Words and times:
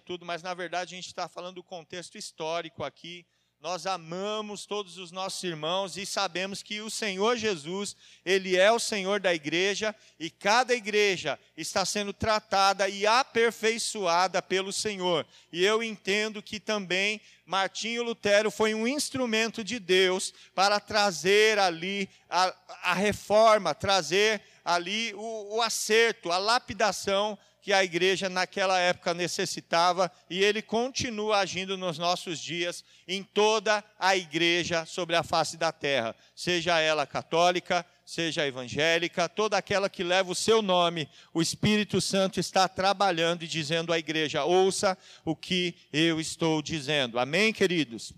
tudo, 0.00 0.24
mas 0.24 0.42
na 0.42 0.54
verdade 0.54 0.94
a 0.94 0.96
gente 0.96 1.08
está 1.08 1.28
falando 1.28 1.56
do 1.56 1.62
contexto 1.62 2.16
histórico 2.16 2.84
aqui. 2.84 3.26
Nós 3.62 3.86
amamos 3.86 4.66
todos 4.66 4.98
os 4.98 5.12
nossos 5.12 5.40
irmãos 5.44 5.96
e 5.96 6.04
sabemos 6.04 6.64
que 6.64 6.80
o 6.80 6.90
Senhor 6.90 7.36
Jesus, 7.36 7.94
Ele 8.24 8.56
é 8.56 8.72
o 8.72 8.80
Senhor 8.80 9.20
da 9.20 9.32
igreja 9.32 9.94
e 10.18 10.28
cada 10.28 10.74
igreja 10.74 11.38
está 11.56 11.84
sendo 11.84 12.12
tratada 12.12 12.88
e 12.88 13.06
aperfeiçoada 13.06 14.42
pelo 14.42 14.72
Senhor. 14.72 15.24
E 15.52 15.64
eu 15.64 15.80
entendo 15.80 16.42
que 16.42 16.58
também 16.58 17.20
Martinho 17.46 18.02
Lutero 18.02 18.50
foi 18.50 18.74
um 18.74 18.88
instrumento 18.88 19.62
de 19.62 19.78
Deus 19.78 20.34
para 20.56 20.80
trazer 20.80 21.56
ali 21.60 22.10
a, 22.28 22.52
a 22.82 22.94
reforma, 22.94 23.72
trazer 23.76 24.42
ali 24.64 25.14
o, 25.14 25.58
o 25.58 25.62
acerto, 25.62 26.32
a 26.32 26.38
lapidação 26.38 27.38
que 27.62 27.72
a 27.72 27.84
igreja 27.84 28.28
naquela 28.28 28.76
época 28.76 29.14
necessitava 29.14 30.10
e 30.28 30.42
ele 30.42 30.60
continua 30.60 31.38
agindo 31.38 31.78
nos 31.78 31.96
nossos 31.96 32.40
dias 32.40 32.84
em 33.06 33.22
toda 33.22 33.84
a 33.96 34.16
igreja 34.16 34.84
sobre 34.84 35.14
a 35.14 35.22
face 35.22 35.56
da 35.56 35.70
terra, 35.70 36.16
seja 36.34 36.80
ela 36.80 37.06
católica, 37.06 37.86
seja 38.04 38.44
evangélica, 38.44 39.28
toda 39.28 39.56
aquela 39.56 39.88
que 39.88 40.02
leva 40.02 40.32
o 40.32 40.34
seu 40.34 40.60
nome, 40.60 41.08
o 41.32 41.40
Espírito 41.40 42.00
Santo 42.00 42.40
está 42.40 42.66
trabalhando 42.66 43.44
e 43.44 43.48
dizendo 43.48 43.92
à 43.92 43.98
igreja: 43.98 44.44
ouça 44.44 44.98
o 45.24 45.36
que 45.36 45.76
eu 45.92 46.20
estou 46.20 46.60
dizendo. 46.60 47.16
Amém, 47.16 47.52
queridos? 47.52 48.12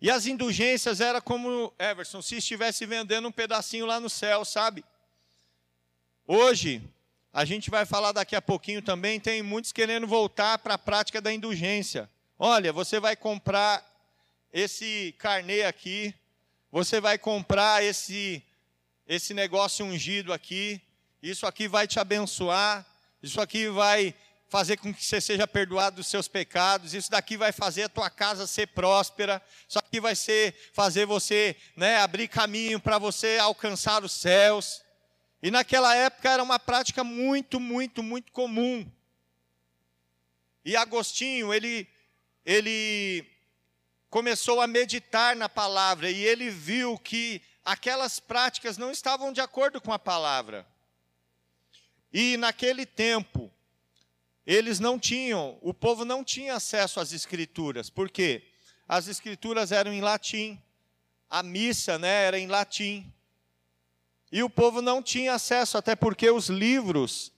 E 0.00 0.10
as 0.10 0.26
indulgências 0.26 1.00
era 1.00 1.20
como 1.20 1.72
Everson, 1.78 2.20
se 2.20 2.38
estivesse 2.38 2.84
vendendo 2.86 3.28
um 3.28 3.32
pedacinho 3.32 3.86
lá 3.86 4.00
no 4.00 4.10
céu, 4.10 4.44
sabe? 4.44 4.84
Hoje, 6.26 6.82
a 7.34 7.44
gente 7.44 7.68
vai 7.68 7.84
falar 7.84 8.12
daqui 8.12 8.36
a 8.36 8.40
pouquinho 8.40 8.80
também, 8.80 9.18
tem 9.18 9.42
muitos 9.42 9.72
querendo 9.72 10.06
voltar 10.06 10.56
para 10.58 10.74
a 10.74 10.78
prática 10.78 11.20
da 11.20 11.32
indulgência. 11.32 12.08
Olha, 12.38 12.72
você 12.72 13.00
vai 13.00 13.16
comprar 13.16 13.84
esse 14.52 15.12
carnê 15.18 15.64
aqui, 15.64 16.14
você 16.70 17.00
vai 17.00 17.18
comprar 17.18 17.82
esse 17.82 18.40
esse 19.06 19.34
negócio 19.34 19.84
ungido 19.84 20.32
aqui, 20.32 20.80
isso 21.20 21.44
aqui 21.44 21.66
vai 21.66 21.88
te 21.88 21.98
abençoar, 21.98 22.86
isso 23.20 23.40
aqui 23.40 23.68
vai 23.68 24.14
fazer 24.48 24.76
com 24.76 24.94
que 24.94 25.04
você 25.04 25.20
seja 25.20 25.46
perdoado 25.46 25.96
dos 25.96 26.06
seus 26.06 26.28
pecados, 26.28 26.94
isso 26.94 27.10
daqui 27.10 27.36
vai 27.36 27.50
fazer 27.50 27.82
a 27.82 27.88
tua 27.88 28.08
casa 28.08 28.46
ser 28.46 28.68
próspera, 28.68 29.42
isso 29.68 29.78
aqui 29.78 30.00
vai 30.00 30.14
ser 30.14 30.54
fazer 30.72 31.04
você, 31.04 31.56
né, 31.76 31.98
abrir 31.98 32.28
caminho 32.28 32.78
para 32.78 32.96
você 32.96 33.38
alcançar 33.40 34.04
os 34.04 34.12
céus. 34.12 34.83
E 35.44 35.50
naquela 35.50 35.94
época 35.94 36.30
era 36.30 36.42
uma 36.42 36.58
prática 36.58 37.04
muito, 37.04 37.60
muito, 37.60 38.02
muito 38.02 38.32
comum. 38.32 38.90
E 40.64 40.74
Agostinho, 40.74 41.52
ele, 41.52 41.86
ele 42.46 43.26
começou 44.08 44.58
a 44.62 44.66
meditar 44.66 45.36
na 45.36 45.46
palavra 45.46 46.10
e 46.10 46.24
ele 46.24 46.48
viu 46.48 46.96
que 46.98 47.42
aquelas 47.62 48.18
práticas 48.18 48.78
não 48.78 48.90
estavam 48.90 49.34
de 49.34 49.42
acordo 49.42 49.82
com 49.82 49.92
a 49.92 49.98
palavra. 49.98 50.66
E 52.10 52.38
naquele 52.38 52.86
tempo, 52.86 53.52
eles 54.46 54.80
não 54.80 54.98
tinham, 54.98 55.58
o 55.60 55.74
povo 55.74 56.06
não 56.06 56.24
tinha 56.24 56.54
acesso 56.54 57.00
às 57.00 57.12
escrituras. 57.12 57.90
Por 57.90 58.08
quê? 58.08 58.44
As 58.88 59.08
escrituras 59.08 59.72
eram 59.72 59.92
em 59.92 60.00
latim, 60.00 60.58
a 61.28 61.42
missa 61.42 61.98
né, 61.98 62.24
era 62.24 62.38
em 62.38 62.46
latim. 62.46 63.12
E 64.30 64.42
o 64.42 64.50
povo 64.50 64.82
não 64.82 65.02
tinha 65.02 65.34
acesso, 65.34 65.78
até 65.78 65.94
porque 65.94 66.30
os 66.30 66.48
livros 66.48 67.32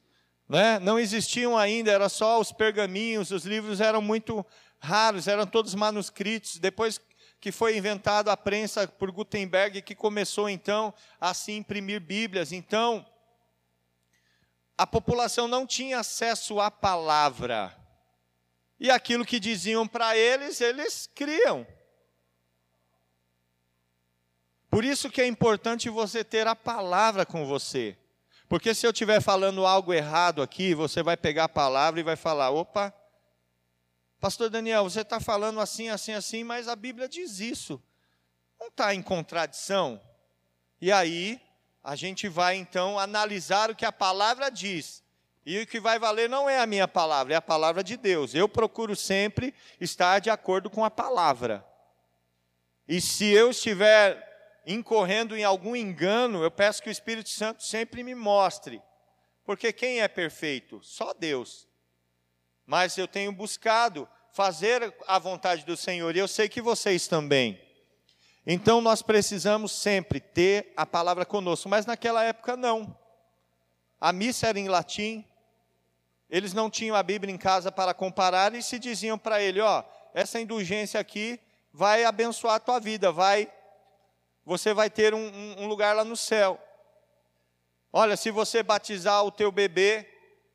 né, 0.49 0.79
não 0.79 0.99
existiam 0.99 1.57
ainda, 1.57 1.91
era 1.91 2.09
só 2.09 2.41
os 2.41 2.53
pergaminhos, 2.53 3.31
os 3.31 3.45
livros 3.45 3.81
eram 3.81 4.01
muito 4.01 4.45
raros, 4.79 5.29
eram 5.29 5.47
todos 5.47 5.75
manuscritos. 5.75 6.59
Depois 6.59 7.01
que 7.41 7.53
foi 7.53 7.77
inventado 7.77 8.29
a 8.29 8.37
prensa 8.37 8.89
por 8.89 9.11
Gutenberg, 9.11 9.83
que 9.83 9.95
começou 9.95 10.49
então 10.49 10.93
a 11.21 11.35
se 11.35 11.53
imprimir 11.53 12.01
Bíblias. 12.01 12.53
Então, 12.53 13.05
a 14.77 14.87
população 14.87 15.47
não 15.47 15.67
tinha 15.67 16.01
acesso 16.01 16.61
à 16.61 16.71
palavra. 16.71 17.77
E 18.79 18.91
aquilo 18.91 19.25
que 19.25 19.41
diziam 19.41 19.87
para 19.87 20.17
eles, 20.17 20.61
eles 20.61 21.09
criam. 21.15 21.67
Por 24.77 24.85
isso 24.85 25.09
que 25.09 25.23
é 25.23 25.27
importante 25.27 25.89
você 25.89 26.23
ter 26.23 26.47
a 26.47 26.55
palavra 26.55 27.25
com 27.25 27.47
você. 27.47 27.97
Porque 28.47 28.75
se 28.75 28.87
eu 28.87 28.91
estiver 28.91 29.23
falando 29.23 29.65
algo 29.65 29.91
errado 29.91 30.43
aqui, 30.43 30.75
você 30.75 31.03
vai 31.03 31.17
pegar 31.17 31.45
a 31.45 31.49
palavra 31.49 31.99
e 31.99 32.03
vai 32.03 32.15
falar: 32.15 32.51
opa, 32.51 32.93
Pastor 34.21 34.51
Daniel, 34.51 34.85
você 34.85 35.01
está 35.01 35.19
falando 35.19 35.61
assim, 35.61 35.89
assim, 35.89 36.13
assim, 36.13 36.45
mas 36.45 36.69
a 36.69 36.77
Bíblia 36.77 37.09
diz 37.09 37.41
isso. 37.41 37.83
Não 38.61 38.67
está 38.67 38.95
em 38.95 39.01
contradição? 39.01 39.99
E 40.79 40.93
aí, 40.93 41.41
a 41.83 41.97
gente 41.97 42.29
vai 42.29 42.57
então 42.57 42.99
analisar 42.99 43.71
o 43.71 43.75
que 43.75 43.87
a 43.87 43.93
palavra 43.93 44.51
diz. 44.51 45.03
E 45.47 45.59
o 45.59 45.67
que 45.67 45.81
vai 45.81 45.99
valer 45.99 46.29
não 46.29 46.51
é 46.51 46.61
a 46.61 46.67
minha 46.67 46.87
palavra, 46.87 47.33
é 47.33 47.37
a 47.39 47.41
palavra 47.41 47.83
de 47.83 47.97
Deus. 47.97 48.35
Eu 48.35 48.47
procuro 48.47 48.95
sempre 48.95 49.55
estar 49.81 50.19
de 50.19 50.29
acordo 50.29 50.69
com 50.69 50.85
a 50.85 50.91
palavra. 50.91 51.65
E 52.87 53.01
se 53.01 53.25
eu 53.25 53.53
estiver 53.53 54.36
incorrendo 54.67 55.37
em 55.37 55.45
algum 55.45 55.77
engano, 55.77 56.43
eu 56.43 56.51
peço 56.51 56.83
que 56.83 56.89
o 56.89 56.93
Espírito 56.93 57.29
Santo 57.29 57.63
sempre 57.63 58.03
me 58.03 58.15
mostre. 58.15 58.83
Porque 59.45 59.73
quem 59.73 60.01
é 60.01 60.09
perfeito? 60.09 60.81
Só 60.83 61.15
Deus. 61.15 61.69
Mas 62.67 62.99
eu 62.99 63.07
tenho 63.07 63.31
buscado 63.31 64.09
fazer 64.33 64.93
a 65.07 65.19
vontade 65.19 65.65
do 65.65 65.77
Senhor, 65.77 66.15
e 66.15 66.19
eu 66.19 66.27
sei 66.27 66.49
que 66.49 66.61
vocês 66.61 67.07
também. 67.07 67.61
Então 68.45 68.81
nós 68.81 69.03
precisamos 69.03 69.73
sempre 69.73 70.21
ter 70.21 70.73
a 70.77 70.85
palavra 70.85 71.25
conosco, 71.25 71.69
mas 71.69 71.87
naquela 71.87 72.25
época 72.25 72.57
não. 72.57 72.97
A 74.01 74.13
missa 74.13 74.49
era 74.49 74.59
em 74.59 74.69
latim, 74.69 75.25
eles 76.29 76.53
não 76.53 76.69
tinham 76.69 76.97
a 76.97 77.03
Bíblia 77.03 77.33
em 77.33 77.39
casa 77.39 77.71
para 77.73 77.95
comparar 77.95 78.55
e 78.55 78.63
se 78.63 78.79
diziam 78.79 79.17
para 79.17 79.41
ele: 79.41 79.61
ó, 79.61 79.83
essa 80.13 80.41
indulgência 80.41 80.99
aqui 81.01 81.41
vai 81.73 82.05
abençoar 82.05 82.57
a 82.57 82.61
tua 82.61 82.81
vida, 82.81 83.11
vai 83.13 83.51
você 84.47 84.73
vai 84.73 84.89
ter 84.89 85.13
um, 85.13 85.57
um 85.59 85.67
lugar 85.67 85.97
lá 85.97 86.05
no 86.05 86.17
céu. 86.17 86.63
Olha, 87.93 88.17
se 88.17 88.31
você 88.31 88.63
batizar 88.63 89.25
o 89.25 89.33
teu 89.33 89.51
bebê, 89.51 90.09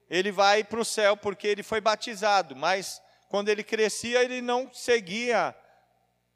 ele 0.09 0.31
vai 0.31 0.63
para 0.63 0.79
o 0.79 0.85
céu 0.85 1.17
porque 1.17 1.45
ele 1.45 1.61
foi 1.61 1.81
batizado, 1.81 2.55
mas 2.55 3.01
quando 3.27 3.49
ele 3.49 3.63
crescia, 3.63 4.23
ele 4.23 4.41
não 4.41 4.71
seguia 4.73 5.53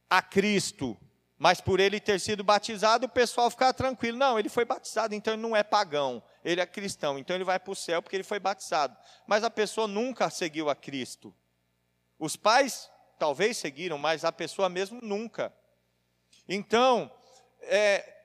a 0.09 0.21
Cristo, 0.21 0.97
mas 1.38 1.61
por 1.61 1.79
ele 1.79 1.99
ter 1.99 2.19
sido 2.19 2.44
batizado, 2.44 3.05
o 3.05 3.09
pessoal 3.09 3.49
ficava 3.49 3.73
tranquilo. 3.73 4.17
Não, 4.17 4.38
ele 4.38 4.49
foi 4.49 4.65
batizado, 4.65 5.15
então 5.15 5.33
ele 5.33 5.41
não 5.41 5.55
é 5.55 5.63
pagão, 5.63 6.21
ele 6.44 6.59
é 6.59 6.65
cristão, 6.65 7.17
então 7.17 7.35
ele 7.35 7.44
vai 7.44 7.59
para 7.59 7.71
o 7.71 7.75
céu 7.75 8.01
porque 8.01 8.17
ele 8.17 8.23
foi 8.23 8.39
batizado. 8.39 8.97
Mas 9.25 9.44
a 9.44 9.49
pessoa 9.49 9.88
nunca 9.88 10.29
seguiu 10.29 10.69
a 10.69 10.75
Cristo. 10.75 11.33
Os 12.19 12.35
pais 12.35 12.89
talvez 13.17 13.57
seguiram, 13.57 13.97
mas 13.97 14.25
a 14.25 14.31
pessoa 14.31 14.67
mesmo 14.67 14.99
nunca. 15.01 15.53
Então, 16.47 17.11
é, 17.67 18.15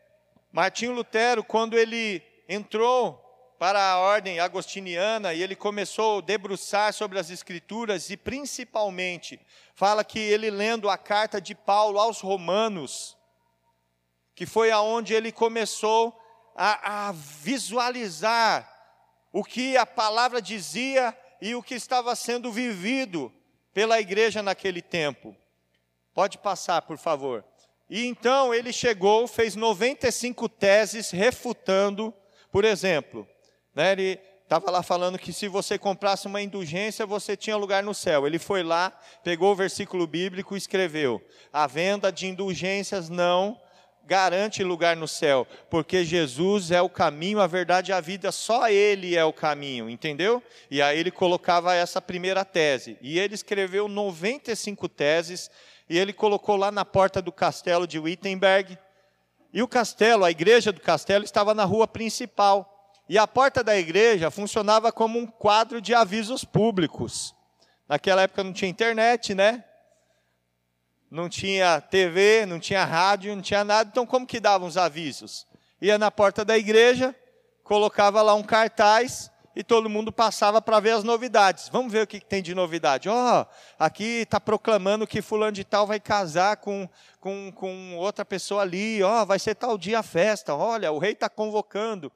Martinho 0.52 0.92
Lutero, 0.92 1.44
quando 1.44 1.78
ele 1.78 2.22
entrou 2.48 3.26
para 3.58 3.92
a 3.92 3.98
ordem 3.98 4.40
agostiniana 4.40 5.34
e 5.34 5.42
ele 5.42 5.54
começou 5.54 6.18
a 6.18 6.22
debruçar 6.22 6.94
sobre 6.94 7.18
as 7.18 7.28
Escrituras 7.28 8.08
e 8.08 8.16
principalmente 8.16 9.38
fala 9.74 10.02
que 10.02 10.18
ele 10.18 10.50
lendo 10.50 10.88
a 10.88 10.96
carta 10.96 11.40
de 11.40 11.54
Paulo 11.54 11.98
aos 11.98 12.20
Romanos, 12.20 13.16
que 14.34 14.46
foi 14.46 14.70
aonde 14.70 15.12
ele 15.12 15.30
começou 15.30 16.18
a, 16.56 17.08
a 17.08 17.12
visualizar 17.12 18.66
o 19.32 19.44
que 19.44 19.76
a 19.76 19.84
palavra 19.84 20.40
dizia 20.40 21.16
e 21.40 21.54
o 21.54 21.62
que 21.62 21.74
estava 21.74 22.16
sendo 22.16 22.50
vivido 22.50 23.32
pela 23.72 24.00
igreja 24.00 24.42
naquele 24.42 24.82
tempo. 24.82 25.36
Pode 26.14 26.38
passar, 26.38 26.82
por 26.82 26.98
favor. 26.98 27.44
E 27.90 28.06
então 28.06 28.54
ele 28.54 28.72
chegou, 28.72 29.26
fez 29.26 29.56
95 29.56 30.48
teses 30.48 31.10
refutando, 31.10 32.14
por 32.52 32.64
exemplo, 32.64 33.26
né, 33.74 33.92
ele 33.92 34.20
estava 34.44 34.70
lá 34.70 34.80
falando 34.80 35.18
que 35.18 35.32
se 35.32 35.48
você 35.48 35.76
comprasse 35.76 36.28
uma 36.28 36.40
indulgência, 36.40 37.04
você 37.04 37.36
tinha 37.36 37.56
lugar 37.56 37.82
no 37.82 37.92
céu. 37.92 38.26
Ele 38.28 38.38
foi 38.38 38.62
lá, 38.62 38.96
pegou 39.24 39.50
o 39.52 39.56
versículo 39.56 40.06
bíblico 40.06 40.54
e 40.54 40.58
escreveu: 40.58 41.20
a 41.52 41.66
venda 41.66 42.12
de 42.12 42.28
indulgências 42.28 43.08
não 43.08 43.60
garante 44.06 44.64
lugar 44.64 44.96
no 44.96 45.06
céu, 45.06 45.46
porque 45.68 46.04
Jesus 46.04 46.72
é 46.72 46.82
o 46.82 46.88
caminho, 46.88 47.40
a 47.40 47.46
verdade 47.46 47.92
e 47.92 47.94
a 47.94 48.00
vida, 48.00 48.32
só 48.32 48.68
Ele 48.68 49.16
é 49.16 49.24
o 49.24 49.32
caminho, 49.32 49.88
entendeu? 49.88 50.42
E 50.68 50.82
aí 50.82 50.98
ele 50.98 51.12
colocava 51.12 51.74
essa 51.76 52.02
primeira 52.02 52.44
tese. 52.44 52.98
E 53.00 53.20
ele 53.20 53.34
escreveu 53.34 53.86
95 53.86 54.88
teses 54.88 55.48
e 55.90 55.98
ele 55.98 56.12
colocou 56.12 56.54
lá 56.54 56.70
na 56.70 56.84
porta 56.84 57.20
do 57.20 57.32
castelo 57.32 57.84
de 57.84 57.98
Wittenberg. 57.98 58.78
E 59.52 59.60
o 59.60 59.66
castelo, 59.66 60.24
a 60.24 60.30
igreja 60.30 60.70
do 60.70 60.80
castelo, 60.80 61.24
estava 61.24 61.52
na 61.52 61.64
rua 61.64 61.88
principal. 61.88 62.92
E 63.08 63.18
a 63.18 63.26
porta 63.26 63.64
da 63.64 63.76
igreja 63.76 64.30
funcionava 64.30 64.92
como 64.92 65.18
um 65.18 65.26
quadro 65.26 65.80
de 65.80 65.92
avisos 65.92 66.44
públicos. 66.44 67.34
Naquela 67.88 68.22
época 68.22 68.44
não 68.44 68.52
tinha 68.52 68.70
internet, 68.70 69.34
né? 69.34 69.64
Não 71.10 71.28
tinha 71.28 71.80
TV, 71.80 72.46
não 72.46 72.60
tinha 72.60 72.84
rádio, 72.84 73.34
não 73.34 73.42
tinha 73.42 73.64
nada. 73.64 73.90
Então, 73.90 74.06
como 74.06 74.24
que 74.24 74.38
davam 74.38 74.68
os 74.68 74.76
avisos? 74.76 75.44
Ia 75.82 75.98
na 75.98 76.08
porta 76.08 76.44
da 76.44 76.56
igreja, 76.56 77.12
colocava 77.64 78.22
lá 78.22 78.32
um 78.34 78.44
cartaz 78.44 79.28
e 79.54 79.64
todo 79.64 79.90
mundo 79.90 80.12
passava 80.12 80.62
para 80.62 80.80
ver 80.80 80.92
as 80.92 81.04
novidades. 81.04 81.68
Vamos 81.68 81.92
ver 81.92 82.04
o 82.04 82.06
que 82.06 82.20
tem 82.20 82.42
de 82.42 82.54
novidade. 82.54 83.08
Ó, 83.08 83.42
oh, 83.42 83.46
aqui 83.78 84.22
está 84.22 84.40
proclamando 84.40 85.06
que 85.06 85.20
fulano 85.20 85.52
de 85.52 85.64
tal 85.64 85.86
vai 85.86 85.98
casar 85.98 86.58
com, 86.58 86.88
com, 87.18 87.50
com 87.52 87.96
outra 87.96 88.24
pessoa 88.24 88.62
ali. 88.62 89.02
Ó, 89.02 89.22
oh, 89.22 89.26
vai 89.26 89.38
ser 89.38 89.54
tal 89.54 89.76
dia 89.76 89.98
a 89.98 90.02
festa. 90.02 90.54
Olha, 90.54 90.92
o 90.92 90.98
rei 90.98 91.12
está 91.12 91.28
convocando. 91.28 92.12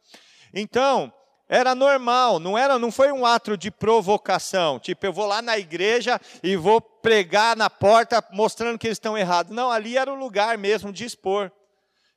Então, 0.52 1.12
era 1.48 1.74
normal, 1.74 2.38
não 2.38 2.56
era, 2.56 2.78
não 2.78 2.90
foi 2.90 3.12
um 3.12 3.26
ato 3.26 3.56
de 3.56 3.70
provocação, 3.70 4.78
tipo, 4.78 5.04
eu 5.04 5.12
vou 5.12 5.26
lá 5.26 5.42
na 5.42 5.58
igreja 5.58 6.18
e 6.42 6.56
vou 6.56 6.80
pregar 6.80 7.54
na 7.54 7.68
porta 7.68 8.24
mostrando 8.32 8.78
que 8.78 8.86
eles 8.86 8.96
estão 8.96 9.16
errados. 9.16 9.54
Não, 9.54 9.70
ali 9.70 9.98
era 9.98 10.10
o 10.10 10.16
lugar 10.16 10.56
mesmo 10.56 10.90
de 10.90 11.04
expor. 11.04 11.52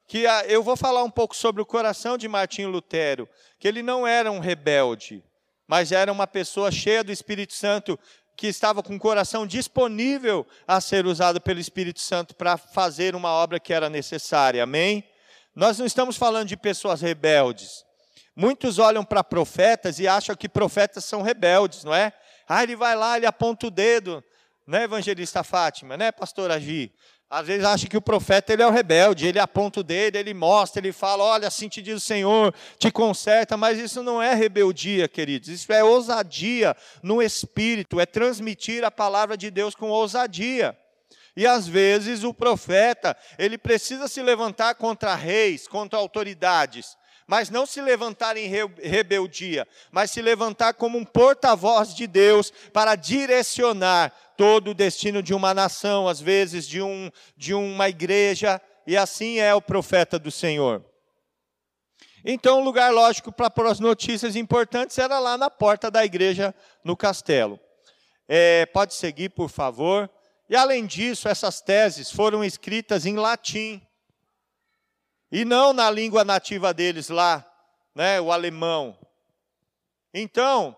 Que 0.08 0.24
eu 0.48 0.64
vou 0.64 0.78
falar 0.78 1.04
um 1.04 1.12
pouco 1.12 1.36
sobre 1.36 1.62
o 1.62 1.66
coração 1.66 2.18
de 2.18 2.28
Martinho 2.28 2.70
Lutero, 2.70 3.28
que 3.60 3.68
ele 3.68 3.84
não 3.84 4.08
era 4.08 4.32
um 4.32 4.40
rebelde, 4.40 5.24
mas 5.68 5.92
era 5.92 6.12
uma 6.12 6.26
pessoa 6.26 6.72
cheia 6.72 7.04
do 7.04 7.12
Espírito 7.12 7.54
Santo 7.54 8.00
que 8.38 8.48
estava 8.48 8.84
com 8.84 8.96
o 8.96 9.00
coração 9.00 9.48
disponível 9.48 10.46
a 10.68 10.80
ser 10.80 11.08
usado 11.08 11.42
pelo 11.42 11.60
Espírito 11.60 12.00
Santo 12.00 12.36
para 12.36 12.56
fazer 12.56 13.16
uma 13.16 13.30
obra 13.30 13.60
que 13.60 13.74
era 13.74 13.90
necessária. 13.90 14.64
Amém? 14.64 15.04
Nós 15.56 15.80
não 15.80 15.88
estamos 15.88 16.16
falando 16.16 16.48
de 16.48 16.56
pessoas 16.56 17.02
rebeldes. 17.02 17.84
Muitos 18.36 18.78
olham 18.78 19.04
para 19.04 19.24
profetas 19.24 19.98
e 19.98 20.08
acham 20.08 20.36
que 20.36 20.48
profetas 20.48 21.04
são 21.04 21.24
rebeldes, 21.24 21.84
não 21.84 21.96
é? 21.96 22.14
Ah, 22.48 22.62
ele 22.62 22.76
vai 22.76 22.96
lá, 22.96 23.18
ele 23.18 23.26
aponta 23.26 23.66
o 23.66 23.72
dedo, 23.72 24.24
né, 24.68 24.84
evangelista 24.84 25.44
Fátima, 25.44 25.98
né, 25.98 26.12
pastor 26.12 26.52
Agi? 26.52 26.94
Às 27.30 27.46
vezes 27.46 27.66
acha 27.66 27.88
que 27.88 27.98
o 27.98 28.02
profeta 28.02 28.54
ele 28.54 28.62
é 28.62 28.68
o 28.68 28.72
rebelde, 28.72 29.28
ele 29.28 29.38
aponta 29.38 29.82
o 29.82 29.84
dedo, 29.84 30.16
ele 30.16 30.34
mostra, 30.34 30.80
ele 30.80 30.94
fala, 30.94 31.26
olha, 31.26 31.50
assim 31.50 31.68
te 31.68 31.82
diz 31.82 31.96
o 31.96 32.00
Senhor, 32.00 32.54
te 32.80 32.90
conserta, 32.90 33.58
mas 33.58 33.78
isso 33.78 34.02
não 34.02 34.22
é 34.22 34.34
rebeldia, 34.34 35.10
queridos, 35.10 35.50
isso 35.50 35.72
é 35.74 35.84
ousadia 35.84 36.74
no 37.04 37.22
espírito, 37.22 38.00
é 38.00 38.06
transmitir 38.06 38.86
a 38.86 38.92
palavra 38.92 39.36
de 39.36 39.52
Deus 39.52 39.76
com 39.76 39.90
ousadia. 39.90 40.78
E 41.36 41.46
às 41.46 41.68
vezes 41.68 42.24
o 42.24 42.34
profeta, 42.34 43.16
ele 43.38 43.58
precisa 43.58 44.08
se 44.08 44.24
levantar 44.24 44.76
contra 44.76 45.14
reis, 45.14 45.68
contra 45.68 46.00
autoridades, 46.00 46.96
mas 47.28 47.50
não 47.50 47.66
se 47.66 47.82
levantar 47.82 48.38
em 48.38 48.50
rebeldia, 48.82 49.68
mas 49.92 50.12
se 50.12 50.22
levantar 50.22 50.76
como 50.76 50.98
um 50.98 51.04
porta-voz 51.04 51.94
de 51.94 52.08
Deus 52.08 52.54
para 52.72 52.96
direcionar 52.96 54.14
todo 54.38 54.72
o 54.72 54.74
destino 54.74 55.22
de 55.22 55.34
uma 55.34 55.54
nação, 55.54 56.08
às 56.08 56.22
vezes 56.22 56.68
de, 56.68 56.82
um, 56.82 57.12
de 57.36 57.54
uma 57.54 57.90
igreja, 57.90 58.62
e 58.86 58.96
assim 58.96 59.40
é 59.40 59.54
o 59.54 59.62
profeta 59.62 60.18
do 60.18 60.32
Senhor. 60.32 60.86
Então, 62.24 62.62
o 62.62 62.64
lugar 62.64 62.94
lógico 62.94 63.32
para 63.32 63.52
as 63.70 63.80
notícias 63.80 64.36
importantes 64.36 64.98
era 64.98 65.20
lá 65.20 65.38
na 65.38 65.50
porta 65.50 65.90
da 65.90 66.06
igreja, 66.06 66.54
no 66.84 66.96
castelo. 66.96 67.60
É, 68.28 68.66
pode 68.68 68.94
seguir, 68.94 69.30
por 69.30 69.50
favor. 69.50 70.10
E 70.50 70.56
além 70.56 70.86
disso, 70.86 71.28
essas 71.28 71.60
teses 71.60 72.12
foram 72.12 72.44
escritas 72.44 73.06
em 73.06 73.18
latim 73.18 73.82
e 75.32 75.44
não 75.44 75.74
na 75.74 75.90
língua 75.92 76.24
nativa 76.24 76.74
deles 76.74 77.10
lá, 77.10 77.46
né, 77.94 78.22
o 78.22 78.32
alemão. 78.32 78.98
Então, 80.14 80.76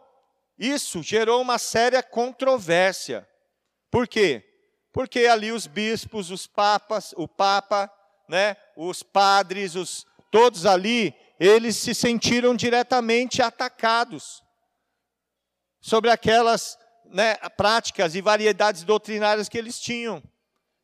isso 0.57 1.03
gerou 1.03 1.41
uma 1.41 1.57
séria 1.57 2.01
controvérsia. 2.01 3.28
Por 3.91 4.07
quê? 4.07 4.43
Porque 4.91 5.25
ali 5.25 5.51
os 5.51 5.67
bispos, 5.67 6.31
os 6.31 6.47
papas, 6.47 7.13
o 7.15 7.27
papa, 7.27 7.91
né, 8.27 8.55
os 8.75 9.03
padres, 9.03 9.75
os 9.75 10.05
todos 10.31 10.65
ali, 10.65 11.13
eles 11.39 11.75
se 11.77 11.95
sentiram 11.95 12.55
diretamente 12.55 13.41
atacados 13.41 14.43
sobre 15.81 16.09
aquelas 16.11 16.77
né, 17.05 17.35
práticas 17.57 18.13
e 18.13 18.21
variedades 18.21 18.83
doutrinárias 18.83 19.49
que 19.49 19.57
eles 19.57 19.79
tinham. 19.79 20.21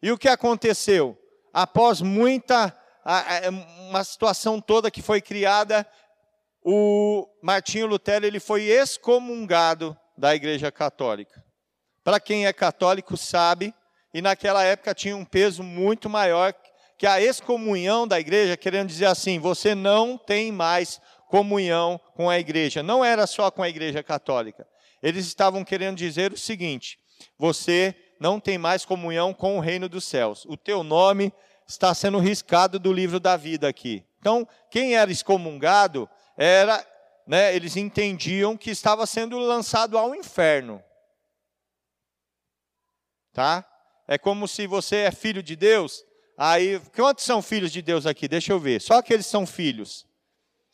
E 0.01 0.11
o 0.11 0.17
que 0.17 0.27
aconteceu? 0.27 1.17
Após 1.53 2.01
muita 2.01 2.75
uma 3.87 4.03
situação 4.03 4.59
toda 4.59 4.89
que 4.89 5.01
foi 5.01 5.21
criada, 5.21 5.87
o 6.63 7.27
Martinho 7.41 7.85
Lutero 7.85 8.25
ele 8.25 8.39
foi 8.39 8.63
excomungado 8.63 9.95
da 10.17 10.33
Igreja 10.33 10.71
Católica. 10.71 11.44
Para 12.05 12.19
quem 12.19 12.45
é 12.45 12.53
católico 12.53 13.17
sabe, 13.17 13.73
e 14.13 14.21
naquela 14.21 14.63
época 14.63 14.93
tinha 14.93 15.17
um 15.17 15.25
peso 15.25 15.63
muito 15.63 16.07
maior 16.07 16.53
que 16.99 17.07
a 17.07 17.19
excomunhão 17.19 18.07
da 18.07 18.19
igreja, 18.19 18.55
querendo 18.55 18.89
dizer 18.89 19.07
assim, 19.07 19.39
você 19.39 19.73
não 19.73 20.15
tem 20.15 20.51
mais 20.51 21.01
comunhão 21.27 21.99
com 22.13 22.29
a 22.29 22.37
igreja. 22.37 22.83
Não 22.83 23.03
era 23.03 23.25
só 23.25 23.49
com 23.49 23.63
a 23.63 23.67
igreja 23.67 24.03
católica. 24.03 24.67
Eles 25.01 25.25
estavam 25.25 25.65
querendo 25.65 25.97
dizer 25.97 26.31
o 26.31 26.37
seguinte: 26.37 26.99
você 27.39 27.95
não 28.19 28.39
tem 28.39 28.59
mais 28.59 28.85
comunhão 28.85 29.33
com 29.33 29.57
o 29.57 29.59
reino 29.59 29.89
dos 29.89 30.05
céus. 30.05 30.45
O 30.45 30.55
teu 30.55 30.83
nome 30.83 31.33
está 31.67 31.91
sendo 31.95 32.19
riscado 32.19 32.77
do 32.77 32.93
livro 32.93 33.19
da 33.19 33.35
vida 33.35 33.67
aqui. 33.67 34.05
Então, 34.19 34.47
quem 34.69 34.95
era 34.95 35.11
excomungado 35.11 36.07
era, 36.37 36.85
né, 37.25 37.55
eles 37.55 37.75
entendiam 37.75 38.55
que 38.55 38.69
estava 38.69 39.07
sendo 39.07 39.39
lançado 39.39 39.97
ao 39.97 40.13
inferno. 40.13 40.83
Tá? 43.35 43.65
É 44.07 44.17
como 44.17 44.47
se 44.47 44.65
você 44.65 44.95
é 44.95 45.11
filho 45.11 45.43
de 45.43 45.57
Deus, 45.57 46.05
aí, 46.37 46.81
quantos 46.95 47.25
são 47.25 47.41
filhos 47.41 47.69
de 47.69 47.81
Deus 47.81 48.05
aqui? 48.05 48.29
Deixa 48.29 48.53
eu 48.53 48.59
ver. 48.61 48.79
Só 48.79 48.93
aqueles 48.93 49.25
são 49.25 49.45
filhos. 49.45 50.07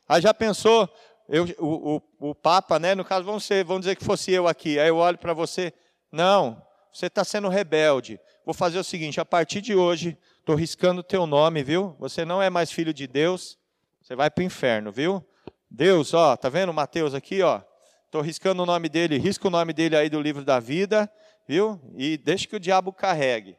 Aí 0.08 0.22
já 0.22 0.32
pensou, 0.32 0.88
eu, 1.28 1.46
o, 1.58 1.96
o, 2.20 2.30
o 2.30 2.36
Papa, 2.36 2.78
né, 2.78 2.94
no 2.94 3.04
caso, 3.04 3.26
vamos, 3.26 3.46
ser, 3.46 3.66
vamos 3.66 3.82
dizer 3.82 3.96
que 3.96 4.06
fosse 4.06 4.32
eu 4.32 4.48
aqui, 4.48 4.78
aí 4.78 4.90
eu 4.90 4.98
olho 4.98 5.18
para 5.18 5.34
você, 5.34 5.74
não, 6.12 6.62
você 6.94 7.08
está 7.08 7.24
sendo 7.24 7.50
rebelde. 7.50 8.20
Vou 8.46 8.54
fazer 8.54 8.78
o 8.78 8.84
seguinte: 8.84 9.20
a 9.20 9.26
partir 9.26 9.60
de 9.60 9.74
hoje, 9.74 10.16
estou 10.40 10.56
riscando 10.56 11.02
o 11.02 11.04
teu 11.04 11.26
nome, 11.26 11.64
viu? 11.64 11.96
Você 11.98 12.24
não 12.24 12.44
é 12.44 12.50
mais 12.52 12.72
filho 12.72 12.94
de 12.94 13.08
Deus, 13.08 13.58
você 14.04 14.16
vai 14.16 14.30
para 14.30 14.44
o 14.44 14.46
inferno, 14.46 14.92
viu? 14.92 15.26
Deus, 15.68 16.14
ó, 16.14 16.38
tá 16.38 16.48
vendo 16.48 16.72
Mateus 16.72 17.16
aqui, 17.16 17.42
ó? 17.42 17.60
Estou 18.06 18.22
riscando 18.22 18.62
o 18.62 18.66
nome 18.68 18.88
dele, 18.88 19.18
risca 19.18 19.48
o 19.48 19.52
nome 19.52 19.74
dele 19.74 19.96
aí 19.96 20.10
do 20.12 20.22
livro 20.22 20.44
da 20.46 20.60
vida, 20.60 21.12
viu? 21.52 21.82
E 21.98 22.18
deixa 22.18 22.48
que 22.48 22.56
o 22.56 22.60
diabo 22.60 22.94
carregue. 22.94 23.58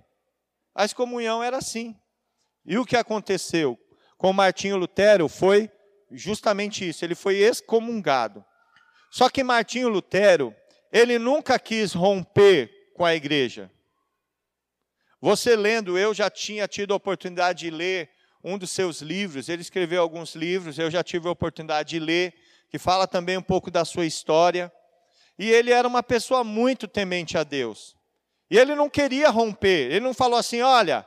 A 0.74 0.82
excomunhão 0.82 1.42
era 1.42 1.58
assim. 1.58 1.94
E 2.64 2.78
o 2.78 2.86
que 2.86 2.96
aconteceu 2.96 3.78
com 4.16 4.32
Martinho 4.32 4.78
Lutero 4.78 5.28
foi 5.28 5.70
justamente 6.10 6.88
isso, 6.88 7.04
ele 7.04 7.14
foi 7.14 7.36
excomungado. 7.36 8.42
Só 9.10 9.28
que 9.28 9.44
Martinho 9.44 9.90
Lutero, 9.90 10.56
ele 10.90 11.18
nunca 11.18 11.58
quis 11.58 11.92
romper 11.92 12.70
com 12.96 13.04
a 13.04 13.14
igreja. 13.14 13.70
Você 15.20 15.54
lendo, 15.54 15.98
eu 15.98 16.14
já 16.14 16.30
tinha 16.30 16.66
tido 16.66 16.94
a 16.94 16.96
oportunidade 16.96 17.58
de 17.60 17.70
ler 17.70 18.08
um 18.42 18.56
dos 18.56 18.70
seus 18.70 19.02
livros, 19.02 19.50
ele 19.50 19.60
escreveu 19.60 20.00
alguns 20.00 20.34
livros, 20.34 20.78
eu 20.78 20.90
já 20.90 21.02
tive 21.02 21.28
a 21.28 21.32
oportunidade 21.32 21.90
de 21.90 21.98
ler, 21.98 22.32
que 22.70 22.78
fala 22.78 23.06
também 23.06 23.36
um 23.36 23.42
pouco 23.42 23.70
da 23.70 23.84
sua 23.84 24.06
história. 24.06 24.72
E 25.42 25.50
ele 25.50 25.72
era 25.72 25.88
uma 25.88 26.04
pessoa 26.04 26.44
muito 26.44 26.86
temente 26.86 27.36
a 27.36 27.42
Deus. 27.42 27.96
E 28.48 28.56
ele 28.56 28.76
não 28.76 28.88
queria 28.88 29.28
romper, 29.28 29.90
ele 29.90 29.98
não 29.98 30.14
falou 30.14 30.38
assim: 30.38 30.62
olha, 30.62 31.04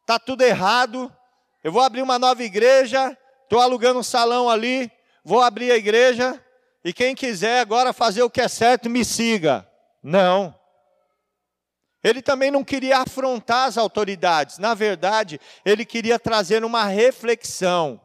está 0.00 0.18
tudo 0.18 0.40
errado, 0.40 1.14
eu 1.62 1.70
vou 1.70 1.82
abrir 1.82 2.00
uma 2.00 2.18
nova 2.18 2.42
igreja, 2.42 3.14
estou 3.42 3.60
alugando 3.60 3.98
um 4.00 4.02
salão 4.02 4.48
ali, 4.48 4.90
vou 5.22 5.42
abrir 5.42 5.70
a 5.70 5.76
igreja, 5.76 6.42
e 6.82 6.94
quem 6.94 7.14
quiser 7.14 7.60
agora 7.60 7.92
fazer 7.92 8.22
o 8.22 8.30
que 8.30 8.40
é 8.40 8.48
certo, 8.48 8.88
me 8.88 9.04
siga. 9.04 9.68
Não. 10.02 10.58
Ele 12.02 12.22
também 12.22 12.50
não 12.50 12.64
queria 12.64 13.00
afrontar 13.00 13.68
as 13.68 13.76
autoridades, 13.76 14.56
na 14.56 14.72
verdade, 14.72 15.38
ele 15.62 15.84
queria 15.84 16.18
trazer 16.18 16.64
uma 16.64 16.84
reflexão. 16.84 18.00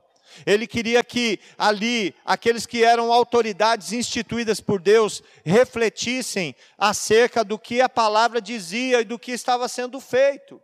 Ele 0.45 0.67
queria 0.67 1.03
que 1.03 1.39
ali, 1.57 2.15
aqueles 2.25 2.65
que 2.65 2.83
eram 2.83 3.11
autoridades 3.11 3.91
instituídas 3.91 4.59
por 4.59 4.81
Deus, 4.81 5.21
refletissem 5.43 6.55
acerca 6.77 7.43
do 7.43 7.57
que 7.57 7.81
a 7.81 7.89
palavra 7.89 8.41
dizia 8.41 9.01
e 9.01 9.05
do 9.05 9.19
que 9.19 9.31
estava 9.31 9.67
sendo 9.67 9.99
feito. 9.99 10.61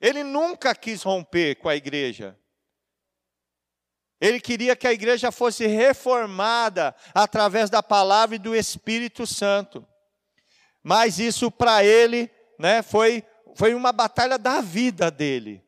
Ele 0.00 0.22
nunca 0.22 0.74
quis 0.74 1.02
romper 1.02 1.56
com 1.56 1.68
a 1.68 1.76
igreja. 1.76 2.38
Ele 4.20 4.40
queria 4.40 4.74
que 4.74 4.86
a 4.86 4.92
igreja 4.92 5.30
fosse 5.30 5.66
reformada 5.66 6.94
através 7.14 7.70
da 7.70 7.82
palavra 7.82 8.36
e 8.36 8.38
do 8.38 8.54
Espírito 8.54 9.26
Santo. 9.26 9.86
Mas 10.82 11.18
isso 11.18 11.50
para 11.50 11.84
ele 11.84 12.30
né, 12.58 12.82
foi, 12.82 13.24
foi 13.54 13.74
uma 13.74 13.92
batalha 13.92 14.38
da 14.38 14.60
vida 14.60 15.10
dele. 15.10 15.64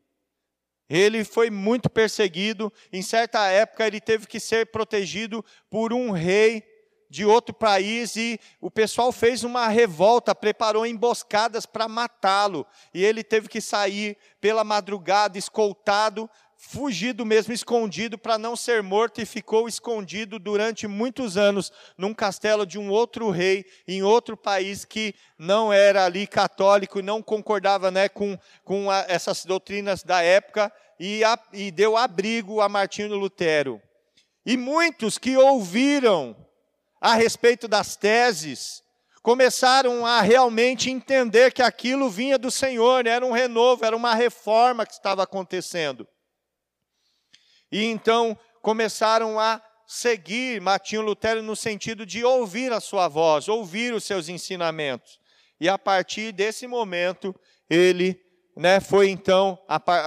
Ele 0.90 1.22
foi 1.22 1.50
muito 1.50 1.88
perseguido. 1.88 2.72
Em 2.92 3.00
certa 3.00 3.46
época, 3.46 3.86
ele 3.86 4.00
teve 4.00 4.26
que 4.26 4.40
ser 4.40 4.66
protegido 4.66 5.44
por 5.70 5.92
um 5.92 6.10
rei 6.10 6.68
de 7.08 7.24
outro 7.24 7.54
país 7.54 8.16
e 8.16 8.40
o 8.60 8.70
pessoal 8.70 9.12
fez 9.12 9.44
uma 9.44 9.68
revolta, 9.68 10.34
preparou 10.34 10.84
emboscadas 10.84 11.64
para 11.64 11.88
matá-lo. 11.88 12.66
E 12.92 13.04
ele 13.04 13.22
teve 13.22 13.48
que 13.48 13.60
sair 13.60 14.16
pela 14.40 14.64
madrugada, 14.64 15.38
escoltado, 15.38 16.28
fugido 16.62 17.24
mesmo, 17.24 17.54
escondido 17.54 18.18
para 18.18 18.36
não 18.36 18.54
ser 18.54 18.82
morto 18.82 19.20
e 19.20 19.24
ficou 19.24 19.66
escondido 19.66 20.38
durante 20.38 20.86
muitos 20.86 21.38
anos 21.38 21.72
num 21.96 22.12
castelo 22.12 22.66
de 22.66 22.78
um 22.78 22.90
outro 22.90 23.30
rei 23.30 23.64
em 23.88 24.02
outro 24.02 24.36
país 24.36 24.84
que 24.84 25.14
não 25.38 25.72
era 25.72 26.04
ali 26.04 26.26
católico 26.26 26.98
e 26.98 27.02
não 27.02 27.22
concordava 27.22 27.90
né, 27.90 28.10
com, 28.10 28.38
com 28.62 28.90
a, 28.90 29.06
essas 29.08 29.46
doutrinas 29.46 30.02
da 30.02 30.22
época 30.22 30.70
e, 30.98 31.24
a, 31.24 31.38
e 31.50 31.70
deu 31.70 31.96
abrigo 31.96 32.60
a 32.60 32.68
Martinho 32.68 33.16
Lutero. 33.16 33.80
E 34.44 34.54
muitos 34.54 35.16
que 35.16 35.38
ouviram 35.38 36.36
a 37.00 37.14
respeito 37.14 37.66
das 37.66 37.96
teses 37.96 38.82
começaram 39.22 40.04
a 40.04 40.20
realmente 40.20 40.90
entender 40.90 41.52
que 41.52 41.62
aquilo 41.62 42.10
vinha 42.10 42.38
do 42.38 42.50
Senhor, 42.50 43.06
era 43.06 43.24
um 43.24 43.32
renovo, 43.32 43.84
era 43.84 43.96
uma 43.96 44.14
reforma 44.14 44.84
que 44.84 44.92
estava 44.92 45.22
acontecendo. 45.22 46.06
E 47.70 47.84
então 47.84 48.36
começaram 48.62 49.38
a 49.38 49.62
seguir 49.86 50.60
Martinho 50.60 51.02
Lutero 51.02 51.42
no 51.42 51.56
sentido 51.56 52.06
de 52.06 52.24
ouvir 52.24 52.72
a 52.72 52.80
sua 52.80 53.08
voz, 53.08 53.48
ouvir 53.48 53.92
os 53.92 54.04
seus 54.04 54.28
ensinamentos. 54.28 55.18
E 55.60 55.68
a 55.68 55.76
partir 55.76 56.32
desse 56.32 56.66
momento, 56.66 57.34
ele 57.68 58.20
né, 58.56 58.80
foi 58.80 59.10
então, 59.10 59.58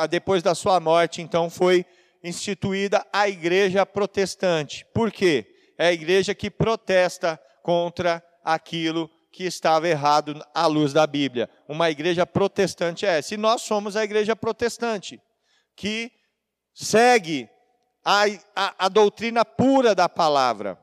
depois 0.09 0.41
da 0.41 0.55
sua 0.55 0.79
morte, 0.79 1.21
então 1.21 1.49
foi 1.49 1.85
instituída 2.23 3.05
a 3.11 3.27
igreja 3.27 3.85
protestante. 3.85 4.85
Por 4.93 5.11
quê? 5.11 5.45
É 5.77 5.87
a 5.87 5.93
igreja 5.93 6.33
que 6.33 6.49
protesta 6.49 7.39
contra 7.61 8.23
aquilo 8.43 9.09
que 9.31 9.43
estava 9.43 9.87
errado 9.87 10.41
à 10.53 10.67
luz 10.67 10.93
da 10.93 11.05
Bíblia. 11.07 11.49
Uma 11.67 11.89
igreja 11.89 12.25
protestante 12.25 13.05
é 13.05 13.17
essa. 13.17 13.33
E 13.33 13.37
nós 13.37 13.63
somos 13.63 13.95
a 13.95 14.03
igreja 14.03 14.35
protestante, 14.35 15.19
que 15.75 16.11
segue 16.73 17.49
a, 18.03 18.23
a, 18.55 18.85
a 18.85 18.89
doutrina 18.89 19.45
pura 19.45 19.95
da 19.95 20.09
palavra. 20.09 20.77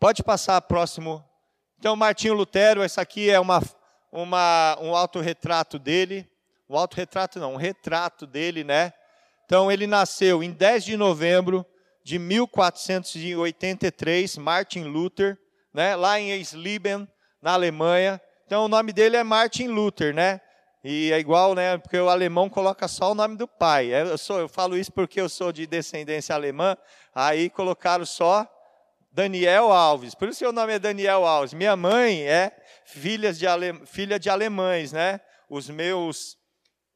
Pode 0.00 0.22
passar 0.22 0.58
próximo. 0.62 1.22
Então, 1.78 1.94
Martinho 1.94 2.32
Lutero, 2.34 2.82
essa 2.82 3.02
aqui 3.02 3.30
é 3.30 3.38
uma, 3.38 3.62
uma, 4.10 4.78
um 4.80 4.96
autorretrato 4.96 5.78
dele. 5.78 6.26
Um 6.68 6.76
autorretrato 6.76 7.38
não, 7.38 7.54
um 7.54 7.56
retrato 7.56 8.26
dele, 8.26 8.64
né? 8.64 8.92
Então, 9.44 9.70
ele 9.70 9.86
nasceu 9.86 10.42
em 10.42 10.50
10 10.50 10.84
de 10.84 10.96
novembro 10.96 11.64
de 12.02 12.18
1483, 12.18 14.38
Martin 14.38 14.84
Luther, 14.84 15.38
né? 15.72 15.94
Lá 15.94 16.18
em 16.18 16.30
Eisleben, 16.30 17.06
na 17.40 17.52
Alemanha. 17.52 18.20
Então, 18.46 18.64
o 18.64 18.68
nome 18.68 18.92
dele 18.92 19.16
é 19.16 19.22
Martin 19.22 19.68
Luther, 19.68 20.12
né? 20.14 20.40
E 20.84 21.12
é 21.12 21.18
igual, 21.18 21.54
né? 21.54 21.78
Porque 21.78 21.96
o 21.96 22.08
alemão 22.08 22.48
coloca 22.48 22.88
só 22.88 23.12
o 23.12 23.14
nome 23.14 23.36
do 23.36 23.46
pai. 23.46 23.86
Eu, 23.94 24.18
sou, 24.18 24.40
eu 24.40 24.48
falo 24.48 24.76
isso 24.76 24.92
porque 24.92 25.20
eu 25.20 25.28
sou 25.28 25.52
de 25.52 25.64
descendência 25.66 26.34
alemã. 26.34 26.76
Aí 27.14 27.48
colocaram 27.48 28.04
só 28.04 28.48
Daniel 29.12 29.70
Alves. 29.70 30.14
Por 30.14 30.28
isso 30.28 30.44
o 30.48 30.52
nome 30.52 30.72
é 30.72 30.78
Daniel 30.80 31.24
Alves. 31.24 31.54
Minha 31.54 31.76
mãe 31.76 32.22
é 32.26 32.50
filha 32.84 33.32
de, 33.32 33.46
ale, 33.46 33.86
filha 33.86 34.18
de 34.18 34.28
alemães, 34.28 34.90
né? 34.90 35.20
Os 35.48 35.70
meus, 35.70 36.36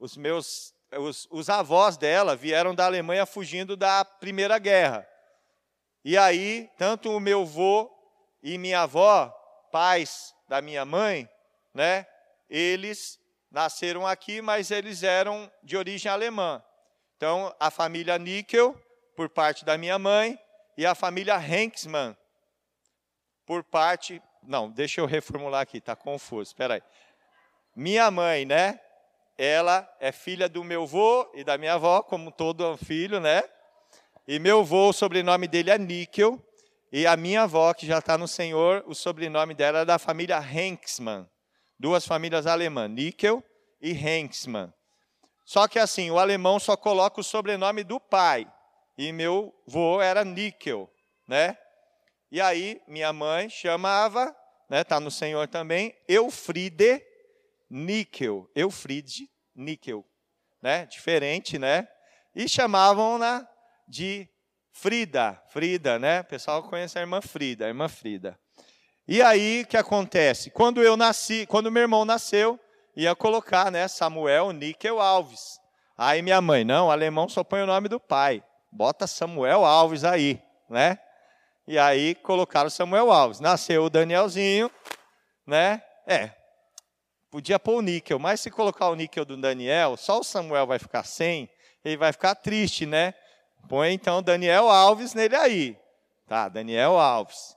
os 0.00 0.16
meus, 0.16 0.74
os, 0.98 1.28
os 1.30 1.48
avós 1.48 1.96
dela 1.96 2.34
vieram 2.34 2.74
da 2.74 2.86
Alemanha 2.86 3.24
fugindo 3.24 3.76
da 3.76 4.04
Primeira 4.04 4.58
Guerra. 4.58 5.06
E 6.04 6.16
aí, 6.16 6.68
tanto 6.76 7.10
o 7.10 7.20
meu 7.20 7.42
avô 7.42 7.90
e 8.42 8.58
minha 8.58 8.80
avó, 8.80 9.32
pais 9.70 10.34
da 10.48 10.60
minha 10.60 10.84
mãe, 10.84 11.28
né? 11.74 12.06
Eles 12.48 13.18
nasceram 13.50 14.06
aqui, 14.06 14.40
mas 14.42 14.70
eles 14.70 15.02
eram 15.02 15.50
de 15.62 15.76
origem 15.76 16.10
alemã. 16.10 16.62
Então, 17.16 17.54
a 17.58 17.70
família 17.70 18.18
Nickel, 18.18 18.78
por 19.16 19.28
parte 19.28 19.64
da 19.64 19.78
minha 19.78 19.98
mãe, 19.98 20.38
e 20.76 20.84
a 20.84 20.94
família 20.94 21.36
Henksmann, 21.38 22.16
por 23.46 23.64
parte. 23.64 24.22
Não, 24.42 24.70
deixa 24.70 25.00
eu 25.00 25.06
reformular 25.06 25.62
aqui, 25.62 25.78
está 25.78 25.96
confuso. 25.96 26.50
Espera 26.50 26.74
aí. 26.74 26.82
Minha 27.74 28.10
mãe, 28.10 28.44
né? 28.44 28.78
Ela 29.38 29.90
é 30.00 30.12
filha 30.12 30.48
do 30.48 30.62
meu 30.62 30.82
avô 30.82 31.30
e 31.34 31.42
da 31.44 31.56
minha 31.56 31.74
avó, 31.74 32.02
como 32.02 32.30
todo 32.30 32.76
filho, 32.76 33.20
né? 33.20 33.42
E 34.28 34.38
meu 34.38 34.60
avô, 34.60 34.90
o 34.90 34.92
sobrenome 34.92 35.48
dele 35.48 35.70
é 35.70 35.78
Nickel. 35.78 36.42
E 36.92 37.06
a 37.06 37.16
minha 37.16 37.42
avó, 37.42 37.72
que 37.74 37.86
já 37.86 37.98
está 37.98 38.16
no 38.16 38.28
Senhor, 38.28 38.84
o 38.86 38.94
sobrenome 38.94 39.54
dela 39.54 39.80
é 39.80 39.84
da 39.84 39.98
família 39.98 40.38
Henksmann 40.38 41.28
duas 41.78 42.06
famílias 42.06 42.46
alemãs, 42.46 42.90
Nickel 42.90 43.42
e 43.80 43.92
Henksmann. 43.92 44.72
Só 45.44 45.68
que 45.68 45.78
assim, 45.78 46.10
o 46.10 46.18
alemão 46.18 46.58
só 46.58 46.76
coloca 46.76 47.20
o 47.20 47.24
sobrenome 47.24 47.84
do 47.84 48.00
pai. 48.00 48.50
E 48.98 49.12
meu 49.12 49.54
vô 49.66 50.00
era 50.00 50.24
Nickel, 50.24 50.90
né? 51.28 51.56
E 52.30 52.40
aí 52.40 52.80
minha 52.88 53.12
mãe 53.12 53.48
chamava, 53.48 54.34
né, 54.68 54.82
tá 54.82 54.98
no 54.98 55.10
Senhor 55.10 55.46
também, 55.46 55.94
Eufride 56.08 57.02
Nickel, 57.70 58.50
Eufride 58.54 59.30
Nickel, 59.54 60.04
né? 60.60 60.86
Diferente, 60.86 61.58
né? 61.58 61.86
E 62.34 62.48
chamavam-na 62.48 63.46
de 63.86 64.28
Frida, 64.72 65.40
Frida, 65.48 65.98
né? 65.98 66.20
O 66.20 66.24
pessoal 66.24 66.62
conhece 66.62 66.98
a 66.98 67.02
irmã 67.02 67.20
Frida, 67.20 67.66
a 67.66 67.68
irmã 67.68 67.88
Frida. 67.88 68.38
E 69.08 69.22
aí 69.22 69.62
o 69.62 69.66
que 69.66 69.76
acontece? 69.76 70.50
Quando 70.50 70.82
eu 70.82 70.96
nasci, 70.96 71.46
quando 71.46 71.70
meu 71.70 71.82
irmão 71.82 72.04
nasceu, 72.04 72.58
ia 72.96 73.14
colocar, 73.14 73.70
né, 73.70 73.86
Samuel 73.86 74.52
Níquel 74.52 75.00
Alves. 75.00 75.60
Aí 75.96 76.22
minha 76.22 76.40
mãe, 76.40 76.64
não, 76.64 76.90
alemão 76.90 77.28
só 77.28 77.44
põe 77.44 77.62
o 77.62 77.66
nome 77.66 77.88
do 77.88 78.00
pai. 78.00 78.42
Bota 78.70 79.06
Samuel 79.06 79.64
Alves 79.64 80.04
aí, 80.04 80.42
né? 80.68 80.98
E 81.66 81.78
aí 81.78 82.14
colocaram 82.16 82.68
Samuel 82.68 83.10
Alves. 83.10 83.40
Nasceu 83.40 83.84
o 83.84 83.90
Danielzinho, 83.90 84.70
né? 85.46 85.82
É. 86.06 86.30
Podia 87.30 87.58
pôr 87.58 87.76
o 87.76 87.82
níquel, 87.82 88.18
mas 88.18 88.40
se 88.40 88.50
colocar 88.50 88.88
o 88.88 88.94
níquel 88.94 89.24
do 89.24 89.36
Daniel, 89.36 89.96
só 89.96 90.20
o 90.20 90.24
Samuel 90.24 90.66
vai 90.66 90.78
ficar 90.78 91.04
sem, 91.04 91.50
ele 91.84 91.96
vai 91.96 92.12
ficar 92.12 92.34
triste, 92.34 92.86
né? 92.86 93.14
Põe 93.68 93.92
então 93.92 94.22
Daniel 94.22 94.70
Alves 94.70 95.14
nele 95.14 95.36
aí. 95.36 95.78
Tá, 96.26 96.48
Daniel 96.48 96.98
Alves. 96.98 97.55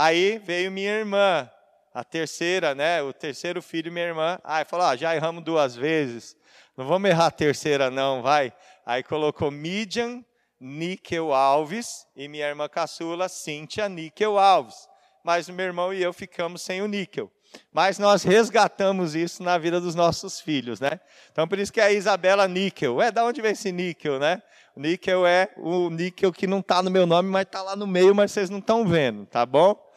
Aí 0.00 0.38
veio 0.38 0.70
minha 0.70 0.92
irmã, 0.92 1.50
a 1.92 2.04
terceira, 2.04 2.72
né? 2.72 3.02
O 3.02 3.12
terceiro 3.12 3.60
filho, 3.60 3.90
minha 3.90 4.06
irmã. 4.06 4.38
Aí 4.44 4.64
falou: 4.64 4.86
ah, 4.86 4.94
já 4.94 5.12
erramos 5.12 5.42
duas 5.42 5.74
vezes. 5.74 6.36
Não 6.76 6.86
vamos 6.86 7.10
errar 7.10 7.26
a 7.26 7.30
terceira, 7.32 7.90
não, 7.90 8.22
vai. 8.22 8.52
Aí 8.86 9.02
colocou 9.02 9.50
Midian 9.50 10.24
Níquel 10.60 11.34
Alves 11.34 12.06
e 12.14 12.28
minha 12.28 12.46
irmã 12.46 12.68
caçula, 12.68 13.28
Cíntia 13.28 13.88
Níquel 13.88 14.38
Alves. 14.38 14.76
Mas 15.24 15.48
meu 15.48 15.66
irmão 15.66 15.92
e 15.92 16.00
eu 16.00 16.12
ficamos 16.12 16.62
sem 16.62 16.80
o 16.80 16.86
níquel. 16.86 17.28
Mas 17.72 17.98
nós 17.98 18.22
resgatamos 18.22 19.16
isso 19.16 19.42
na 19.42 19.58
vida 19.58 19.80
dos 19.80 19.96
nossos 19.96 20.40
filhos, 20.40 20.78
né? 20.78 21.00
Então 21.32 21.48
por 21.48 21.58
isso 21.58 21.72
que 21.72 21.80
é 21.80 21.84
a 21.86 21.92
Isabela 21.92 22.46
Níquel. 22.46 23.02
É, 23.02 23.10
da 23.10 23.24
onde 23.24 23.42
vem 23.42 23.50
esse 23.50 23.72
níquel, 23.72 24.20
né? 24.20 24.40
O 24.76 24.80
níquel 24.80 25.26
é 25.26 25.48
o 25.56 25.90
níquel 25.90 26.32
que 26.32 26.46
não 26.46 26.60
está 26.60 26.84
no 26.84 26.88
meu 26.88 27.04
nome, 27.04 27.28
mas 27.28 27.42
está 27.42 27.62
lá 27.62 27.74
no 27.74 27.84
meio, 27.84 28.14
mas 28.14 28.30
vocês 28.30 28.48
não 28.48 28.58
estão 28.60 28.86
vendo, 28.86 29.26
tá 29.26 29.44
bom? 29.44 29.87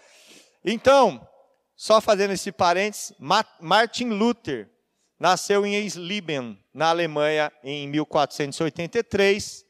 Então, 0.63 1.27
só 1.75 1.99
fazendo 1.99 2.31
esse 2.31 2.51
parênteses, 2.51 3.13
Martin 3.59 4.09
Luther 4.09 4.69
nasceu 5.19 5.65
em 5.65 5.75
Eisleben, 5.75 6.63
na 6.73 6.89
Alemanha, 6.89 7.51
em 7.63 7.87
1483 7.87 9.65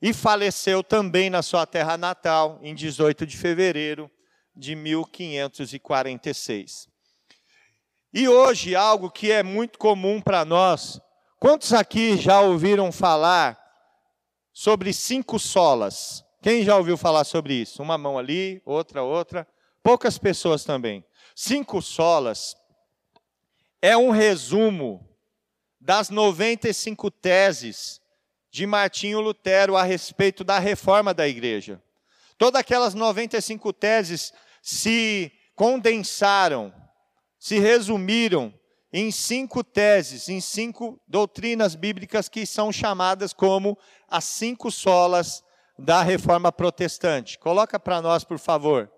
e 0.00 0.12
faleceu 0.12 0.82
também 0.82 1.30
na 1.30 1.42
sua 1.42 1.66
terra 1.66 1.96
natal 1.96 2.58
em 2.62 2.74
18 2.74 3.26
de 3.26 3.36
fevereiro 3.36 4.10
de 4.54 4.76
1546. 4.76 6.88
E 8.12 8.28
hoje, 8.28 8.76
algo 8.76 9.10
que 9.10 9.32
é 9.32 9.42
muito 9.42 9.78
comum 9.78 10.20
para 10.20 10.44
nós, 10.44 11.00
quantos 11.40 11.72
aqui 11.72 12.16
já 12.16 12.40
ouviram 12.40 12.92
falar 12.92 13.58
sobre 14.52 14.92
cinco 14.92 15.38
solas? 15.38 16.24
Quem 16.40 16.62
já 16.62 16.76
ouviu 16.76 16.96
falar 16.96 17.24
sobre 17.24 17.54
isso? 17.54 17.82
Uma 17.82 17.98
mão 17.98 18.16
ali, 18.18 18.62
outra, 18.64 19.02
outra. 19.02 19.48
Poucas 19.84 20.16
pessoas 20.16 20.64
também. 20.64 21.04
Cinco 21.36 21.82
solas 21.82 22.56
é 23.82 23.94
um 23.94 24.08
resumo 24.08 25.06
das 25.78 26.08
95 26.08 27.10
teses 27.10 28.00
de 28.50 28.64
Martinho 28.66 29.20
Lutero 29.20 29.76
a 29.76 29.82
respeito 29.82 30.42
da 30.42 30.58
reforma 30.58 31.12
da 31.12 31.28
igreja. 31.28 31.82
Todas 32.38 32.62
aquelas 32.62 32.94
95 32.94 33.74
teses 33.74 34.32
se 34.62 35.30
condensaram, 35.54 36.72
se 37.38 37.58
resumiram 37.58 38.54
em 38.90 39.10
cinco 39.10 39.62
teses, 39.62 40.30
em 40.30 40.40
cinco 40.40 40.98
doutrinas 41.06 41.74
bíblicas 41.74 42.26
que 42.26 42.46
são 42.46 42.72
chamadas 42.72 43.34
como 43.34 43.76
as 44.08 44.24
cinco 44.24 44.70
solas 44.70 45.44
da 45.78 46.02
reforma 46.02 46.50
protestante. 46.50 47.38
Coloca 47.38 47.78
para 47.78 48.00
nós, 48.00 48.24
por 48.24 48.38
favor. 48.38 48.93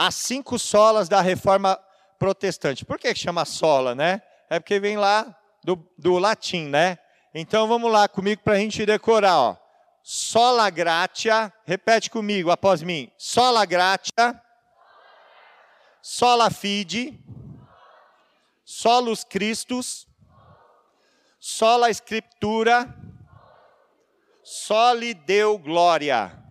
As 0.00 0.14
cinco 0.14 0.60
solas 0.60 1.08
da 1.08 1.20
reforma 1.20 1.76
protestante. 2.20 2.84
Por 2.84 3.00
que 3.00 3.12
chama 3.16 3.44
sola, 3.44 3.96
né? 3.96 4.22
É 4.48 4.60
porque 4.60 4.78
vem 4.78 4.96
lá 4.96 5.36
do, 5.64 5.76
do 5.98 6.18
latim, 6.18 6.68
né? 6.68 6.98
Então 7.34 7.66
vamos 7.66 7.90
lá 7.90 8.08
comigo 8.08 8.40
para 8.44 8.52
a 8.52 8.58
gente 8.58 8.86
decorar, 8.86 9.36
ó. 9.36 9.56
Sola 10.00 10.70
gratia, 10.70 11.52
repete 11.64 12.10
comigo 12.10 12.52
após 12.52 12.80
mim. 12.80 13.10
Sola 13.18 13.64
gratia, 13.66 14.40
sola 16.00 16.48
fide, 16.48 17.20
solus 18.64 19.24
Christus, 19.24 20.06
sola 21.40 21.90
scriptura, 21.90 22.94
soli 24.44 25.12
deu 25.12 25.58
glória. 25.58 26.47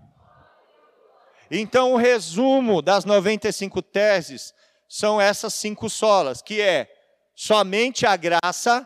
Então 1.49 1.93
o 1.93 1.97
resumo 1.97 2.81
das 2.81 3.05
95 3.05 3.81
teses 3.81 4.53
são 4.87 5.19
essas 5.19 5.53
cinco 5.53 5.89
solas, 5.89 6.41
que 6.41 6.61
é 6.61 6.91
somente 7.35 8.05
a 8.05 8.15
graça, 8.15 8.85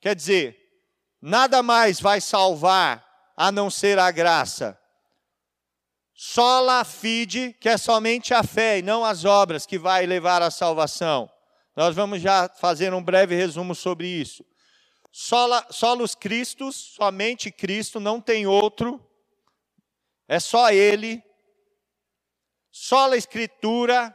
quer 0.00 0.14
dizer, 0.14 0.56
nada 1.20 1.62
mais 1.62 2.00
vai 2.00 2.20
salvar 2.20 3.04
a 3.36 3.50
não 3.50 3.70
ser 3.70 3.98
a 3.98 4.10
graça. 4.10 4.78
Sola 6.14 6.84
fide, 6.84 7.56
que 7.60 7.68
é 7.68 7.76
somente 7.76 8.32
a 8.32 8.42
fé 8.42 8.78
e 8.78 8.82
não 8.82 9.04
as 9.04 9.24
obras 9.24 9.66
que 9.66 9.78
vai 9.78 10.06
levar 10.06 10.42
à 10.42 10.50
salvação. 10.50 11.28
Nós 11.74 11.94
vamos 11.94 12.20
já 12.20 12.48
fazer 12.48 12.94
um 12.94 13.02
breve 13.02 13.34
resumo 13.34 13.74
sobre 13.74 14.06
isso. 14.06 14.44
Sola, 15.10 15.66
solos 15.70 16.14
Cristos, 16.14 16.76
somente 16.76 17.50
Cristo, 17.50 17.98
não 17.98 18.20
tem 18.20 18.46
outro, 18.46 19.04
é 20.28 20.38
só 20.38 20.70
Ele. 20.70 21.22
Sola 22.76 23.16
Escritura, 23.16 24.12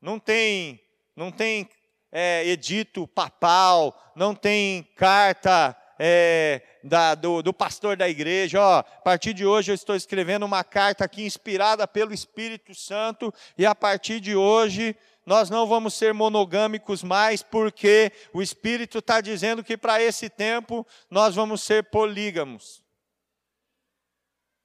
não 0.00 0.18
tem, 0.18 0.80
não 1.14 1.30
tem 1.30 1.70
é, 2.10 2.44
edito 2.44 3.06
papal, 3.06 4.12
não 4.16 4.34
tem 4.34 4.82
carta 4.96 5.76
é, 5.96 6.60
da, 6.82 7.14
do, 7.14 7.40
do, 7.40 7.54
pastor 7.54 7.96
da 7.96 8.08
igreja, 8.08 8.60
ó, 8.60 8.78
a 8.80 8.82
partir 8.82 9.32
de 9.32 9.46
hoje 9.46 9.70
eu 9.70 9.76
estou 9.76 9.94
escrevendo 9.94 10.44
uma 10.44 10.64
carta 10.64 11.04
aqui 11.04 11.24
inspirada 11.24 11.86
pelo 11.86 12.12
Espírito 12.12 12.74
Santo, 12.74 13.32
e 13.56 13.64
a 13.64 13.76
partir 13.76 14.18
de 14.18 14.34
hoje 14.34 14.96
nós 15.24 15.48
não 15.48 15.64
vamos 15.64 15.94
ser 15.94 16.12
monogâmicos 16.12 17.04
mais, 17.04 17.44
porque 17.44 18.10
o 18.32 18.42
Espírito 18.42 18.98
está 18.98 19.20
dizendo 19.20 19.62
que 19.62 19.76
para 19.76 20.02
esse 20.02 20.28
tempo 20.28 20.84
nós 21.08 21.36
vamos 21.36 21.62
ser 21.62 21.84
polígamos. 21.84 22.81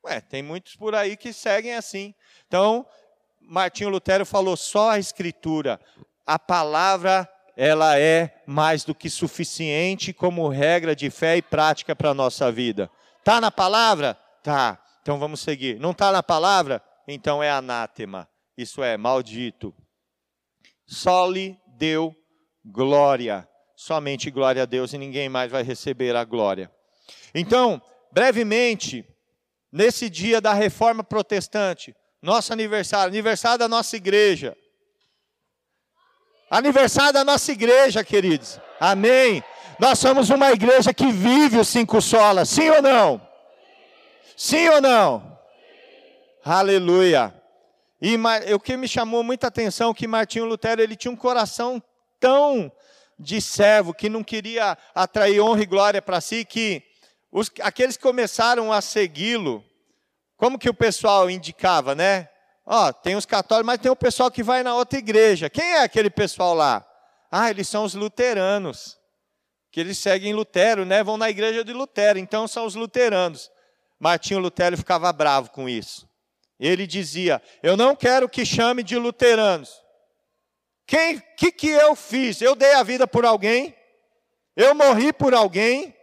Ué, 0.08 0.22
tem 0.22 0.42
muitos 0.42 0.76
por 0.76 0.96
aí 0.96 1.18
que 1.18 1.34
seguem 1.34 1.76
assim. 1.76 2.16
Então, 2.48 2.86
Martinho 3.42 3.90
Lutero 3.90 4.26
falou 4.26 4.56
só 4.56 4.92
a 4.92 5.00
Escritura, 5.00 5.80
a 6.26 6.40
palavra 6.40 7.30
ela 7.58 8.00
é 8.00 8.42
mais 8.46 8.84
do 8.84 8.94
que 8.94 9.10
suficiente 9.10 10.14
como 10.14 10.48
regra 10.48 10.96
de 10.96 11.10
fé 11.10 11.38
e 11.38 11.42
prática 11.42 11.96
para 11.96 12.12
a 12.12 12.14
nossa 12.14 12.52
vida. 12.52 12.90
Está 13.20 13.42
na 13.42 13.52
palavra? 13.52 14.14
Tá. 14.44 14.82
Então 15.02 15.18
vamos 15.18 15.42
seguir. 15.42 15.80
Não 15.80 15.92
está 15.92 16.12
na 16.12 16.22
palavra? 16.22 16.82
Então 17.08 17.42
é 17.42 17.50
anátema. 17.50 18.30
Isso 18.58 18.84
é 18.84 18.96
maldito. 18.96 19.74
Só 20.86 21.28
lhe 21.28 21.58
deu 21.66 22.16
glória. 22.64 23.48
Somente 23.76 24.30
glória 24.30 24.64
a 24.64 24.66
Deus 24.66 24.94
e 24.94 24.98
ninguém 24.98 25.28
mais 25.28 25.52
vai 25.52 25.64
receber 25.64 26.16
a 26.16 26.24
glória. 26.24 26.72
Então, 27.34 27.82
brevemente, 28.12 29.06
nesse 29.72 30.10
dia 30.10 30.40
da 30.40 30.54
reforma 30.54 31.04
protestante, 31.04 31.96
nosso 32.22 32.54
aniversário, 32.54 33.08
aniversário 33.08 33.60
da 33.60 33.68
nossa 33.68 33.96
igreja, 33.96 34.56
Aniversário 36.50 37.12
da 37.12 37.26
nossa 37.26 37.52
igreja, 37.52 38.04
queridos. 38.04 38.60
Amém. 38.80 39.44
Nós 39.80 40.00
somos 40.00 40.30
uma 40.30 40.52
igreja 40.52 40.94
que 40.94 41.12
vive 41.12 41.58
os 41.58 41.68
cinco 41.68 42.02
solas, 42.02 42.50
sim 42.50 42.70
ou 42.70 42.82
não? 42.82 43.22
Sim 44.36 44.70
ou 44.70 44.82
não? 44.82 45.38
Aleluia. 46.44 47.34
E 48.02 48.18
o 48.54 48.60
que 48.60 48.78
me 48.78 48.88
chamou 48.88 49.24
muita 49.24 49.48
atenção 49.48 49.92
é 49.92 49.94
que 49.94 50.08
Martinho 50.08 50.46
Lutero 50.46 50.82
ele 50.82 50.96
tinha 50.96 51.12
um 51.12 51.18
coração 51.18 51.84
tão 52.20 52.72
de 53.20 53.42
servo 53.42 53.94
que 53.94 54.08
não 54.08 54.24
queria 54.24 54.78
atrair 54.96 55.42
honra 55.42 55.64
e 55.64 55.66
glória 55.66 56.02
para 56.02 56.22
si 56.22 56.46
que 56.46 56.82
os, 57.32 57.52
aqueles 57.62 57.98
que 57.98 58.04
começaram 58.04 58.72
a 58.72 58.82
segui-lo, 58.82 59.64
como 60.36 60.60
que 60.60 60.70
o 60.70 60.74
pessoal 60.74 61.30
indicava, 61.30 61.96
né? 61.96 62.30
Ó, 62.66 62.92
tem 62.92 63.16
os 63.16 63.26
católicos, 63.26 63.66
mas 63.66 63.80
tem 63.80 63.92
o 63.92 63.96
pessoal 63.96 64.30
que 64.30 64.44
vai 64.44 64.62
na 64.62 64.76
outra 64.76 65.00
igreja. 65.00 65.50
Quem 65.50 65.64
é 65.64 65.84
aquele 65.84 66.10
pessoal 66.10 66.54
lá? 66.54 66.86
Ah, 67.32 67.50
eles 67.50 67.68
são 67.68 67.84
os 67.84 67.94
luteranos. 67.94 68.98
Que 69.72 69.80
eles 69.80 69.98
seguem 69.98 70.34
Lutero, 70.34 70.86
né? 70.86 71.04
Vão 71.04 71.18
na 71.18 71.30
igreja 71.30 71.64
de 71.64 71.74
Lutero, 71.74 72.18
então 72.18 72.48
são 72.48 72.66
os 72.66 72.76
luteranos. 72.76 73.52
Martinho 74.00 74.40
Lutero 74.40 74.78
ficava 74.78 75.12
bravo 75.12 75.50
com 75.52 75.68
isso. 75.68 76.08
Ele 76.60 76.88
dizia: 76.88 77.42
Eu 77.62 77.76
não 77.78 77.96
quero 77.96 78.30
que 78.30 78.46
chame 78.46 78.84
de 78.84 78.98
luteranos. 78.98 79.82
Quem 80.86 81.22
que 81.36 81.52
que 81.52 81.70
eu 81.70 81.96
fiz? 81.96 82.42
Eu 82.42 82.56
dei 82.56 82.74
a 82.74 82.84
vida 82.84 83.08
por 83.08 83.26
alguém? 83.26 83.76
Eu 84.56 84.74
morri 84.74 85.12
por 85.12 85.34
alguém? 85.34 85.96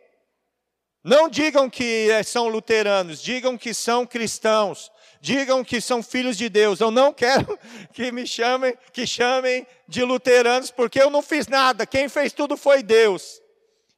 Não 1.04 1.28
digam 1.28 1.68
que 1.68 2.08
são 2.24 2.48
luteranos, 2.48 3.20
digam 3.22 3.56
que 3.56 3.72
são 3.72 4.06
cristãos 4.06 4.90
digam 5.24 5.64
que 5.64 5.80
são 5.80 6.02
filhos 6.02 6.36
de 6.36 6.50
Deus. 6.50 6.80
Eu 6.80 6.90
não 6.90 7.10
quero 7.10 7.58
que 7.94 8.12
me 8.12 8.26
chamem, 8.26 8.76
que 8.92 9.06
chamem 9.06 9.66
de 9.88 10.04
luteranos, 10.04 10.70
porque 10.70 11.00
eu 11.00 11.08
não 11.08 11.22
fiz 11.22 11.48
nada. 11.48 11.86
Quem 11.86 12.10
fez 12.10 12.30
tudo 12.30 12.58
foi 12.58 12.82
Deus. 12.82 13.40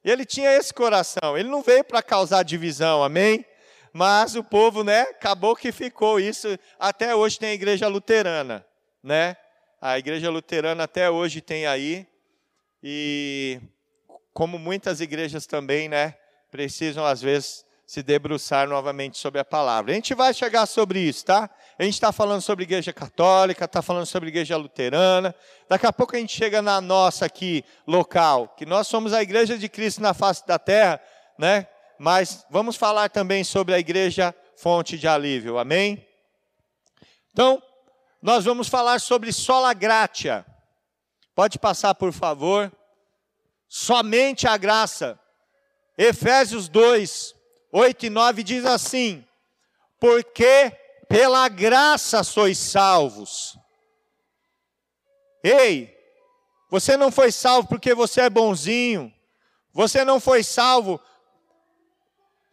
Ele 0.05 0.23
tinha 0.23 0.53
esse 0.53 0.73
coração. 0.73 1.37
Ele 1.37 1.49
não 1.49 1.61
veio 1.61 1.83
para 1.83 2.01
causar 2.01 2.43
divisão, 2.43 3.03
amém? 3.03 3.45
Mas 3.91 4.37
o 4.37 4.43
povo, 4.43 4.85
né, 4.85 5.01
acabou 5.01 5.53
que 5.53 5.69
ficou 5.73 6.17
isso. 6.17 6.57
Até 6.79 7.13
hoje 7.13 7.37
tem 7.37 7.49
a 7.49 7.53
igreja 7.53 7.89
luterana, 7.89 8.65
né? 9.03 9.35
A 9.81 9.99
igreja 9.99 10.29
luterana 10.29 10.85
até 10.85 11.09
hoje 11.09 11.41
tem 11.41 11.65
aí. 11.65 12.07
E 12.81 13.59
como 14.33 14.57
muitas 14.57 15.01
igrejas 15.01 15.45
também, 15.45 15.89
né, 15.89 16.15
precisam 16.51 17.05
às 17.05 17.21
vezes 17.21 17.65
se 17.85 18.03
debruçar 18.03 18.67
novamente 18.67 19.17
sobre 19.17 19.39
a 19.39 19.45
palavra. 19.45 19.93
A 19.93 19.95
gente 19.95 20.13
vai 20.13 20.33
chegar 20.33 20.65
sobre 20.65 20.99
isso, 20.99 21.25
tá? 21.25 21.49
A 21.79 21.83
gente 21.83 21.93
está 21.93 22.11
falando 22.11 22.41
sobre 22.41 22.63
igreja 22.63 22.91
católica, 22.91 23.63
está 23.63 23.81
falando 23.81 24.05
sobre 24.05 24.27
igreja 24.27 24.57
luterana. 24.57 25.33
Daqui 25.69 25.85
a 25.85 25.93
pouco 25.93 26.13
a 26.13 26.19
gente 26.19 26.35
chega 26.35 26.61
na 26.61 26.81
nossa 26.81 27.25
aqui, 27.25 27.63
local, 27.87 28.49
que 28.57 28.65
nós 28.65 28.87
somos 28.87 29.13
a 29.13 29.21
igreja 29.21 29.57
de 29.57 29.69
Cristo 29.69 30.01
na 30.01 30.13
face 30.13 30.45
da 30.45 30.59
terra, 30.59 30.99
né? 31.39 31.65
Mas 31.97 32.45
vamos 32.49 32.75
falar 32.75 33.09
também 33.09 33.43
sobre 33.45 33.73
a 33.73 33.79
igreja 33.79 34.35
fonte 34.57 34.97
de 34.97 35.07
alívio, 35.07 35.57
amém? 35.57 36.05
Então, 37.31 37.61
nós 38.21 38.43
vamos 38.43 38.67
falar 38.67 38.99
sobre 38.99 39.31
sola 39.31 39.73
gratia. 39.73 40.45
Pode 41.33 41.57
passar, 41.57 41.95
por 41.95 42.11
favor. 42.11 42.71
Somente 43.69 44.47
a 44.47 44.57
graça. 44.57 45.19
Efésios 45.97 46.69
2, 46.69 47.35
8 47.71 48.05
e 48.05 48.09
9 48.09 48.43
diz 48.43 48.65
assim: 48.65 49.25
Porque 49.99 50.71
pela 51.07 51.47
graça 51.49 52.23
sois 52.23 52.57
salvos. 52.57 53.57
Ei, 55.43 55.95
você 56.69 56.97
não 56.97 57.11
foi 57.11 57.31
salvo 57.31 57.67
porque 57.67 57.93
você 57.93 58.21
é 58.21 58.29
bonzinho. 58.29 59.13
Você 59.73 60.03
não 60.03 60.19
foi 60.19 60.43
salvo 60.43 60.99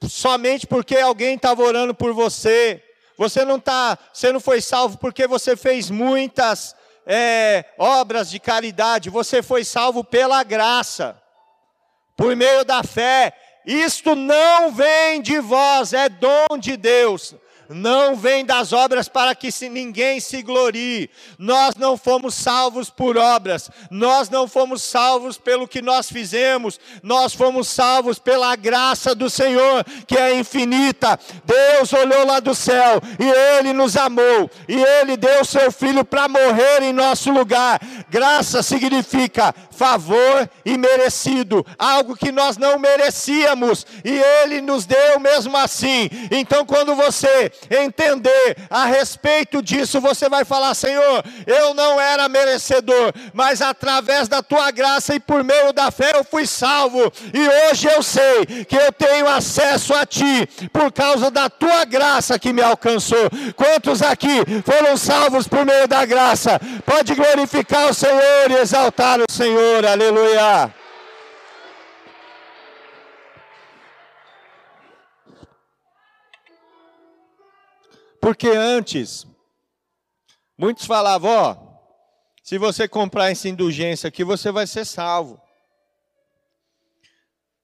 somente 0.09 0.67
porque 0.67 0.97
alguém 0.97 1.37
estava 1.37 1.63
orando 1.63 1.95
por 1.95 2.13
você. 2.13 2.83
Você 3.17 3.45
não 3.45 3.59
tá, 3.61 3.99
você 4.13 4.33
não 4.33 4.41
foi 4.41 4.61
salvo 4.61 4.99
porque 4.99 5.27
você 5.27 5.57
fez 5.57 5.91
muitas 5.91 6.75
é, 7.07 7.65
obras 7.79 8.31
de 8.31 8.39
caridade. 8.39 9.11
Você 9.11 9.43
foi 9.43 9.65
salvo 9.65 10.05
pela 10.05 10.43
graça, 10.43 11.21
por 12.16 12.35
meio 12.37 12.64
da 12.64 12.83
fé. 12.83 13.33
Isto 13.66 14.14
não 14.14 14.70
vem 14.72 15.22
de 15.22 15.38
vós, 15.40 15.92
é 15.92 16.09
dom 16.09 16.59
de 16.59 16.77
Deus 16.77 17.35
não 17.68 18.16
vem 18.16 18.44
das 18.44 18.72
obras 18.72 19.09
para 19.09 19.35
que 19.35 19.50
ninguém 19.68 20.20
se 20.20 20.42
glorie. 20.42 21.11
Nós 21.38 21.74
não 21.77 21.96
fomos 21.96 22.35
salvos 22.35 22.90
por 22.90 23.16
obras, 23.16 23.70
nós 23.90 24.29
não 24.29 24.46
fomos 24.46 24.83
salvos 24.83 25.38
pelo 25.38 25.66
que 25.66 25.81
nós 25.81 26.11
fizemos, 26.11 26.79
nós 27.03 27.33
fomos 27.33 27.68
salvos 27.68 28.18
pela 28.18 28.55
graça 28.57 29.14
do 29.14 29.31
Senhor, 29.31 29.85
que 30.07 30.16
é 30.16 30.35
infinita. 30.38 31.18
Deus 31.44 31.92
olhou 31.92 32.27
lá 32.27 32.40
do 32.40 32.55
céu 32.55 33.00
e 33.18 33.59
Ele 33.59 33.72
nos 33.72 33.96
amou, 33.96 34.50
e 34.68 34.74
Ele 34.74 35.16
deu 35.16 35.44
seu 35.44 35.70
Filho 35.72 36.05
para 36.05 36.29
morrer 36.29 36.83
em 36.83 36.92
nosso 36.92 37.31
lugar. 37.31 37.81
Graça 38.11 38.62
significa 38.62 39.55
favor 39.70 40.48
e 40.64 40.77
merecido, 40.77 41.64
algo 41.79 42.16
que 42.16 42.31
nós 42.31 42.57
não 42.57 42.79
merecíamos, 42.79 43.87
e 44.05 44.18
Ele 44.42 44.61
nos 44.61 44.87
deu 44.87 45.18
mesmo 45.20 45.57
assim. 45.57 46.09
Então, 46.31 46.64
quando 46.64 46.94
você 46.94 47.50
entender 47.71 48.57
a 48.69 48.85
respeito 48.85 49.62
disso, 49.62 50.01
você 50.01 50.29
vai 50.29 50.45
falar: 50.45 50.75
Senhor, 50.75 51.25
eu 51.47 51.75
não 51.75 52.01
era 52.01 52.29
merecedor, 52.29 53.12
mas 53.33 53.61
através 53.62 54.29
da 54.29 54.43
tua 54.43 54.71
graça 54.71 55.14
e 55.14 55.21
por 55.21 55.43
meio 55.43 55.73
da 55.73 55.90
fé 55.90 56.12
eu 56.14 56.25
fui 56.25 56.47
salvo, 56.47 57.12
e 57.33 57.71
hoje 57.71 57.88
eu 57.88 58.03
sei 58.03 58.45
que 58.69 58.77
eu 58.77 58.93
tenho 58.93 59.29
acesso 59.29 59.95
a 59.95 60.05
ti 60.07 60.47
por 60.73 60.93
causa 60.93 61.31
da 61.31 61.49
tua 61.49 61.85
graça 61.85 62.38
que 62.38 62.53
me 62.53 62.62
alcançou. 62.62 63.31
Quantos 63.57 64.03
aqui 64.03 64.45
foram 64.64 64.97
salvos 64.97 65.49
por 65.49 65.64
meio 65.64 65.88
da 65.88 66.05
graça? 66.05 66.61
Pode 66.85 67.14
glorificar 67.14 67.88
o 67.88 67.95
Senhor 67.95 68.51
e 68.51 68.55
exaltar 68.55 69.19
o 69.21 69.31
Senhor, 69.31 69.85
aleluia. 69.85 70.84
Porque 78.25 78.49
antes, 78.49 79.27
muitos 80.57 80.87
falavam, 80.87 81.31
ó, 81.31 81.57
se 82.43 82.57
você 82.57 82.89
comprar 82.89 83.31
essa 83.31 83.51
indulgência 83.51 84.09
aqui, 84.09 84.25
você 84.25 84.51
vai 84.51 84.67
ser 84.67 84.87
salvo. 84.87 85.39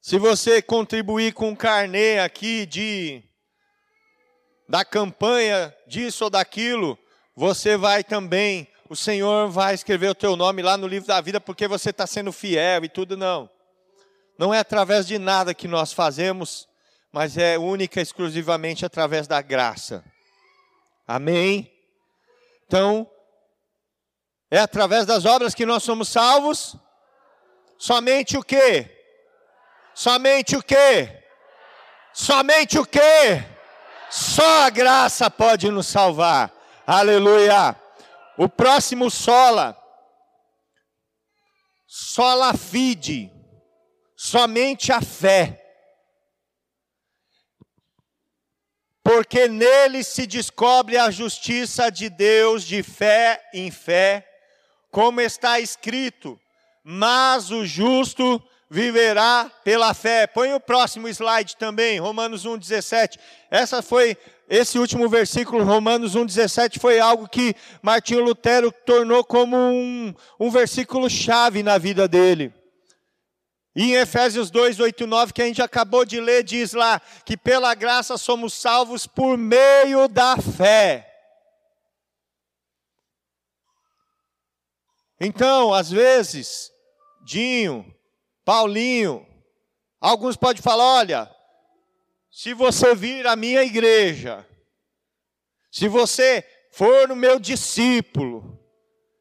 Se 0.03 0.18
você 0.18 0.61
contribuir 0.61 1.33
com 1.33 1.49
um 1.49 1.57
carnê 1.57 2.18
aqui 2.18 2.66
de 2.66 3.23
da 4.68 4.85
campanha 4.85 5.75
disso 5.87 6.25
ou 6.25 6.31
daquilo, 6.31 6.99
você 7.35 7.79
vai 7.79 8.05
também, 8.05 8.68
o 8.87 8.94
Senhor 8.94 9.49
vai 9.49 9.73
escrever 9.73 10.11
o 10.11 10.14
teu 10.14 10.37
nome 10.37 10.61
lá 10.61 10.77
no 10.77 10.87
livro 10.87 11.09
da 11.09 11.23
vida 11.23 11.40
porque 11.40 11.66
você 11.66 11.88
está 11.88 12.07
sendo 12.07 12.33
fiel 12.33 12.85
e 12.85 12.88
tudo 12.90 13.16
não. 13.16 13.49
Não 14.38 14.53
é 14.53 14.59
através 14.59 15.07
de 15.07 15.18
nada 15.18 15.55
que 15.55 15.66
nós 15.66 15.94
fazemos, 15.94 16.68
mas 17.11 17.38
é 17.38 17.59
única 17.59 17.99
e 17.99 18.03
exclusivamente 18.03 18.85
através 18.85 19.27
da 19.27 19.40
graça. 19.40 20.05
Amém? 21.12 21.68
Então, 22.64 23.11
é 24.49 24.61
através 24.61 25.07
das 25.07 25.25
obras 25.25 25.57
que 25.57 25.66
nós 25.66 25.83
somos 25.83 26.09
salvos? 26.09 26.77
Somente 27.77 28.37
o 28.37 28.44
quê? 28.44 28.88
Somente 29.92 30.55
o 30.55 30.62
quê? 30.62 31.25
Somente 32.12 32.79
o 32.79 32.87
quê? 32.87 33.44
Só 34.09 34.66
a 34.66 34.70
graça 34.70 35.29
pode 35.29 35.68
nos 35.68 35.88
salvar. 35.88 36.53
Aleluia. 36.87 37.75
O 38.38 38.49
próximo 38.49 39.11
sola. 39.11 39.77
Sola 41.88 42.55
fide. 42.55 43.33
Somente 44.16 44.92
a 44.92 45.01
fé. 45.01 45.60
Porque 49.12 49.49
nele 49.49 50.05
se 50.05 50.25
descobre 50.25 50.96
a 50.96 51.11
justiça 51.11 51.90
de 51.90 52.09
Deus 52.09 52.62
de 52.62 52.81
fé 52.81 53.42
em 53.53 53.68
fé, 53.68 54.25
como 54.88 55.20
está 55.20 55.59
escrito: 55.59 56.38
mas 56.85 57.51
o 57.51 57.66
justo 57.66 58.40
viverá 58.70 59.51
pela 59.64 59.92
fé. 59.94 60.29
Põe 60.29 60.55
o 60.55 60.61
próximo 60.61 61.09
slide 61.09 61.57
também, 61.57 61.99
Romanos 61.99 62.46
1:17. 62.46 63.18
Essa 63.51 63.83
foi 63.83 64.16
esse 64.49 64.79
último 64.79 65.09
versículo, 65.09 65.64
Romanos 65.64 66.14
1,17, 66.14 66.79
foi 66.79 67.01
algo 67.01 67.29
que 67.29 67.55
Martinho 67.83 68.23
Lutero 68.23 68.70
tornou 68.70 69.25
como 69.25 69.57
um, 69.57 70.14
um 70.38 70.51
versículo 70.53 71.11
chave 71.11 71.64
na 71.64 71.79
vida 71.79 72.07
dele. 72.07 72.53
E 73.81 73.93
em 73.93 73.95
Efésios 73.95 74.51
2, 74.51 74.79
8 74.79 75.05
e 75.05 75.07
9, 75.07 75.33
que 75.33 75.40
a 75.40 75.47
gente 75.47 75.62
acabou 75.62 76.05
de 76.05 76.21
ler, 76.21 76.45
diz 76.45 76.75
lá 76.75 77.01
que 77.25 77.35
pela 77.35 77.75
graça 77.75 78.19
somos 78.19 78.53
salvos 78.53 79.07
por 79.07 79.38
meio 79.38 80.07
da 80.07 80.37
fé. 80.37 81.11
Então, 85.19 85.73
às 85.73 85.90
vezes, 85.90 86.71
Dinho, 87.25 87.90
Paulinho, 88.45 89.27
alguns 89.99 90.37
podem 90.37 90.61
falar: 90.61 90.85
olha, 90.85 91.35
se 92.31 92.53
você 92.53 92.95
vir 92.95 93.27
à 93.27 93.35
minha 93.35 93.62
igreja, 93.62 94.47
se 95.73 95.88
você 95.88 96.47
for 96.71 97.09
no 97.09 97.16
meu 97.16 97.40
discípulo, 97.40 98.62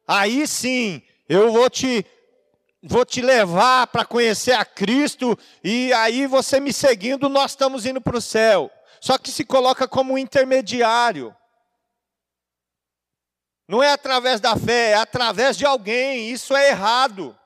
aí 0.06 0.46
sim 0.46 1.00
eu 1.26 1.50
vou 1.50 1.70
te 1.70 2.04
vou 2.82 3.04
te 3.04 3.20
levar 3.20 3.86
para 3.88 4.04
conhecer 4.04 4.52
a 4.52 4.64
Cristo, 4.64 5.38
e 5.62 5.92
aí 5.92 6.26
você 6.26 6.58
me 6.60 6.72
seguindo, 6.72 7.28
nós 7.28 7.52
estamos 7.52 7.84
indo 7.86 8.00
para 8.00 8.16
o 8.16 8.22
céu. 8.22 8.70
Só 9.00 9.16
que 9.18 9.30
se 9.30 9.44
coloca 9.44 9.88
como 9.88 10.14
um 10.14 10.18
intermediário. 10.18 11.34
Não 13.68 13.82
é 13.82 13.92
através 13.92 14.40
da 14.40 14.56
fé, 14.56 14.90
é 14.90 14.94
através 14.94 15.56
de 15.56 15.64
alguém, 15.64 16.30
isso 16.30 16.56
é 16.56 16.70
errado. 16.70 17.38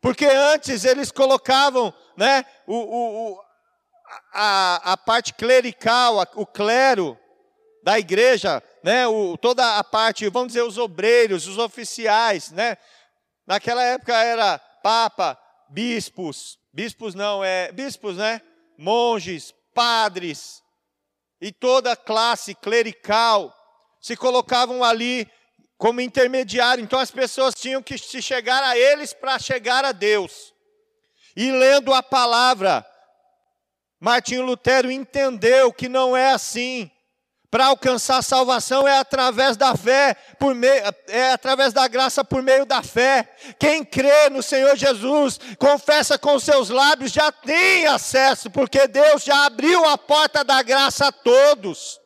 Porque 0.00 0.24
antes 0.24 0.84
eles 0.84 1.10
colocavam 1.10 1.92
né, 2.16 2.44
o, 2.66 2.74
o, 2.74 3.32
o 3.32 3.40
a, 4.32 4.92
a 4.92 4.96
parte 4.96 5.34
clerical, 5.34 6.16
o 6.34 6.46
clero 6.46 7.18
da 7.82 7.98
igreja, 7.98 8.62
né, 8.82 9.06
o, 9.06 9.36
toda 9.36 9.78
a 9.78 9.84
parte, 9.84 10.28
vamos 10.28 10.48
dizer, 10.48 10.62
os 10.62 10.78
obreiros, 10.78 11.46
os 11.46 11.58
oficiais, 11.58 12.50
né, 12.50 12.76
Naquela 13.46 13.82
época 13.84 14.16
era 14.16 14.58
papa, 14.58 15.38
bispos, 15.68 16.58
bispos 16.72 17.14
não, 17.14 17.44
é 17.44 17.70
bispos, 17.72 18.16
né? 18.16 18.40
Monges, 18.76 19.54
padres 19.72 20.62
e 21.40 21.52
toda 21.52 21.92
a 21.92 21.96
classe 21.96 22.54
clerical 22.54 23.54
se 24.00 24.16
colocavam 24.16 24.82
ali 24.82 25.30
como 25.76 26.00
intermediário. 26.00 26.82
Então 26.82 26.98
as 26.98 27.10
pessoas 27.10 27.54
tinham 27.54 27.82
que 27.82 27.98
se 27.98 28.22
chegar 28.22 28.62
a 28.62 28.76
eles 28.76 29.12
para 29.12 29.38
chegar 29.38 29.84
a 29.84 29.92
Deus. 29.92 30.54
E 31.36 31.50
lendo 31.52 31.92
a 31.92 32.02
palavra, 32.02 32.86
Martinho 34.00 34.42
Lutero 34.42 34.90
entendeu 34.90 35.72
que 35.72 35.88
não 35.88 36.16
é 36.16 36.32
assim. 36.32 36.90
Para 37.50 37.66
alcançar 37.66 38.22
salvação 38.22 38.86
é 38.88 38.98
através 38.98 39.56
da 39.56 39.76
fé, 39.76 40.14
por 40.38 40.54
meio, 40.54 40.82
é 41.06 41.32
através 41.32 41.72
da 41.72 41.86
graça 41.86 42.24
por 42.24 42.42
meio 42.42 42.66
da 42.66 42.82
fé. 42.82 43.28
Quem 43.58 43.84
crê 43.84 44.28
no 44.30 44.42
Senhor 44.42 44.76
Jesus, 44.76 45.38
confessa 45.58 46.18
com 46.18 46.38
seus 46.40 46.70
lábios, 46.70 47.12
já 47.12 47.30
tem 47.30 47.86
acesso, 47.86 48.50
porque 48.50 48.88
Deus 48.88 49.22
já 49.22 49.46
abriu 49.46 49.88
a 49.88 49.96
porta 49.96 50.42
da 50.42 50.60
graça 50.62 51.08
a 51.08 51.12
todos. 51.12 52.00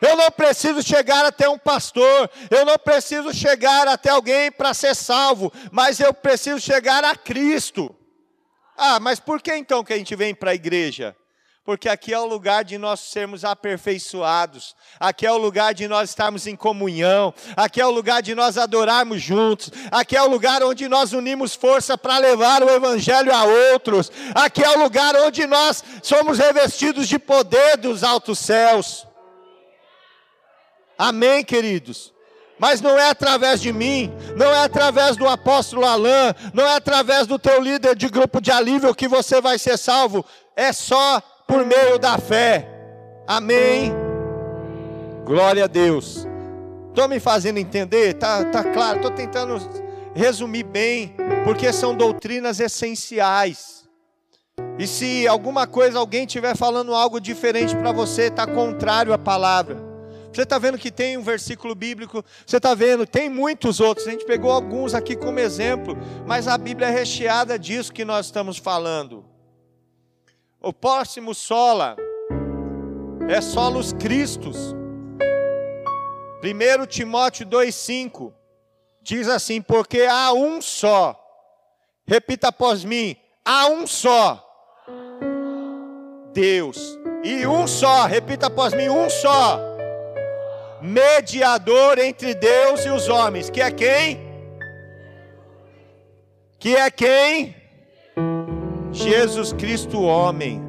Eu 0.00 0.14
não 0.14 0.30
preciso 0.30 0.82
chegar 0.82 1.24
até 1.24 1.48
um 1.48 1.58
pastor, 1.58 2.30
eu 2.50 2.66
não 2.66 2.78
preciso 2.78 3.32
chegar 3.32 3.88
até 3.88 4.10
alguém 4.10 4.52
para 4.52 4.74
ser 4.74 4.94
salvo, 4.94 5.50
mas 5.72 6.00
eu 6.00 6.12
preciso 6.12 6.60
chegar 6.60 7.02
a 7.02 7.14
Cristo. 7.16 7.94
Ah, 8.76 9.00
mas 9.00 9.18
por 9.18 9.40
que 9.40 9.54
então 9.54 9.82
que 9.82 9.92
a 9.92 9.96
gente 9.96 10.14
vem 10.14 10.34
para 10.34 10.50
a 10.50 10.54
igreja? 10.54 11.16
Porque 11.66 11.88
aqui 11.88 12.14
é 12.14 12.18
o 12.18 12.24
lugar 12.24 12.62
de 12.62 12.78
nós 12.78 13.00
sermos 13.00 13.44
aperfeiçoados, 13.44 14.76
aqui 15.00 15.26
é 15.26 15.32
o 15.32 15.36
lugar 15.36 15.74
de 15.74 15.88
nós 15.88 16.10
estarmos 16.10 16.46
em 16.46 16.54
comunhão, 16.54 17.34
aqui 17.56 17.80
é 17.80 17.84
o 17.86 17.90
lugar 17.90 18.22
de 18.22 18.36
nós 18.36 18.56
adorarmos 18.56 19.20
juntos, 19.20 19.72
aqui 19.90 20.16
é 20.16 20.22
o 20.22 20.28
lugar 20.28 20.62
onde 20.62 20.88
nós 20.88 21.12
unimos 21.12 21.56
força 21.56 21.98
para 21.98 22.18
levar 22.18 22.62
o 22.62 22.70
Evangelho 22.70 23.34
a 23.34 23.42
outros, 23.72 24.12
aqui 24.32 24.62
é 24.62 24.78
o 24.78 24.80
lugar 24.80 25.16
onde 25.16 25.44
nós 25.44 25.82
somos 26.04 26.38
revestidos 26.38 27.08
de 27.08 27.18
poder 27.18 27.76
dos 27.78 28.04
altos 28.04 28.38
céus. 28.38 29.04
Amém, 30.96 31.42
queridos? 31.42 32.14
Mas 32.60 32.80
não 32.80 32.96
é 32.96 33.10
através 33.10 33.60
de 33.60 33.72
mim, 33.72 34.10
não 34.36 34.52
é 34.52 34.62
através 34.62 35.16
do 35.16 35.26
apóstolo 35.26 35.84
Alain, 35.84 36.32
não 36.54 36.64
é 36.64 36.76
através 36.76 37.26
do 37.26 37.40
teu 37.40 37.60
líder 37.60 37.96
de 37.96 38.08
grupo 38.08 38.40
de 38.40 38.52
alívio 38.52 38.94
que 38.94 39.08
você 39.08 39.40
vai 39.40 39.58
ser 39.58 39.76
salvo, 39.76 40.24
é 40.54 40.72
só 40.72 41.20
por 41.46 41.64
meio 41.64 41.98
da 41.98 42.18
fé. 42.18 42.68
Amém. 43.26 43.92
Glória 45.24 45.64
a 45.64 45.66
Deus. 45.66 46.26
Estou 46.88 47.08
me 47.08 47.20
fazendo 47.20 47.58
entender? 47.58 48.14
Tá, 48.14 48.44
tá 48.44 48.64
claro? 48.64 48.96
Estou 48.96 49.10
tentando 49.10 49.58
resumir 50.14 50.62
bem, 50.62 51.14
porque 51.44 51.70
são 51.72 51.94
doutrinas 51.94 52.58
essenciais. 52.58 53.86
E 54.78 54.86
se 54.86 55.28
alguma 55.28 55.66
coisa, 55.66 55.98
alguém 55.98 56.24
estiver 56.24 56.56
falando 56.56 56.94
algo 56.94 57.20
diferente 57.20 57.76
para 57.76 57.92
você, 57.92 58.28
está 58.28 58.46
contrário 58.46 59.12
à 59.12 59.18
palavra. 59.18 59.76
Você 60.32 60.42
está 60.42 60.58
vendo 60.58 60.78
que 60.78 60.90
tem 60.90 61.18
um 61.18 61.22
versículo 61.22 61.74
bíblico, 61.74 62.24
você 62.46 62.58
está 62.58 62.74
vendo, 62.74 63.06
tem 63.06 63.28
muitos 63.28 63.80
outros, 63.80 64.06
a 64.06 64.10
gente 64.10 64.24
pegou 64.24 64.50
alguns 64.50 64.94
aqui 64.94 65.16
como 65.16 65.38
exemplo, 65.38 65.96
mas 66.26 66.46
a 66.46 66.56
Bíblia 66.56 66.88
é 66.88 66.90
recheada 66.90 67.58
disso 67.58 67.92
que 67.92 68.04
nós 68.04 68.26
estamos 68.26 68.58
falando. 68.58 69.24
O 70.66 70.72
próximo 70.72 71.32
sola 71.32 71.94
é 73.28 73.40
solos 73.40 73.92
Cristos. 73.92 74.74
1 76.42 76.86
Timóteo 76.88 77.46
2,5 77.46 78.32
diz 79.00 79.28
assim: 79.28 79.62
Porque 79.62 80.02
há 80.02 80.32
um 80.32 80.60
só, 80.60 81.16
repita 82.04 82.48
após 82.48 82.82
mim: 82.82 83.14
há 83.44 83.68
um 83.68 83.86
só 83.86 84.44
Deus. 86.32 86.98
E 87.22 87.46
um 87.46 87.68
só, 87.68 88.06
repita 88.06 88.48
após 88.48 88.74
mim: 88.74 88.88
um 88.88 89.08
só. 89.08 89.60
Mediador 90.82 91.96
entre 92.00 92.34
Deus 92.34 92.84
e 92.84 92.88
os 92.88 93.08
homens, 93.08 93.48
que 93.48 93.62
é 93.62 93.70
quem? 93.70 94.18
Que 96.58 96.74
é 96.74 96.90
quem? 96.90 97.55
Jesus 98.96 99.52
Cristo, 99.52 100.00
homem. 100.00 100.62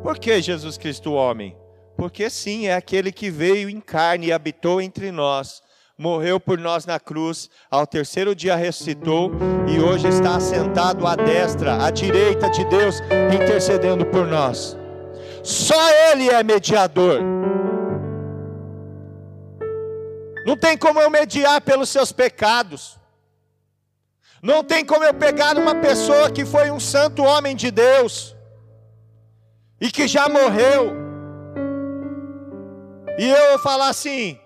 Por 0.00 0.16
que 0.16 0.40
Jesus 0.40 0.78
Cristo, 0.78 1.12
homem? 1.12 1.56
Porque 1.96 2.30
sim, 2.30 2.68
é 2.68 2.74
aquele 2.74 3.10
que 3.10 3.30
veio 3.30 3.68
em 3.68 3.80
carne 3.80 4.28
e 4.28 4.32
habitou 4.32 4.80
entre 4.80 5.10
nós, 5.10 5.60
morreu 5.98 6.38
por 6.38 6.56
nós 6.56 6.86
na 6.86 7.00
cruz, 7.00 7.50
ao 7.68 7.84
terceiro 7.84 8.32
dia 8.32 8.54
ressuscitou 8.54 9.32
e 9.66 9.80
hoje 9.80 10.06
está 10.06 10.36
assentado 10.36 11.04
à 11.04 11.16
destra, 11.16 11.84
à 11.84 11.90
direita 11.90 12.48
de 12.48 12.64
Deus, 12.66 13.00
intercedendo 13.34 14.06
por 14.06 14.24
nós. 14.24 14.76
Só 15.42 15.90
Ele 16.10 16.28
é 16.28 16.44
mediador. 16.44 17.20
Não 20.46 20.56
tem 20.56 20.78
como 20.78 21.00
eu 21.00 21.10
mediar 21.10 21.60
pelos 21.60 21.88
seus 21.88 22.12
pecados. 22.12 22.95
Não 24.46 24.62
tem 24.62 24.84
como 24.84 25.02
eu 25.02 25.12
pegar 25.12 25.58
uma 25.58 25.74
pessoa 25.74 26.30
que 26.30 26.44
foi 26.44 26.70
um 26.70 26.78
santo 26.78 27.24
homem 27.24 27.56
de 27.56 27.68
Deus 27.68 28.36
e 29.80 29.90
que 29.90 30.06
já 30.06 30.28
morreu 30.28 30.94
e 33.18 33.28
eu 33.28 33.58
falar 33.58 33.88
assim: 33.88 34.38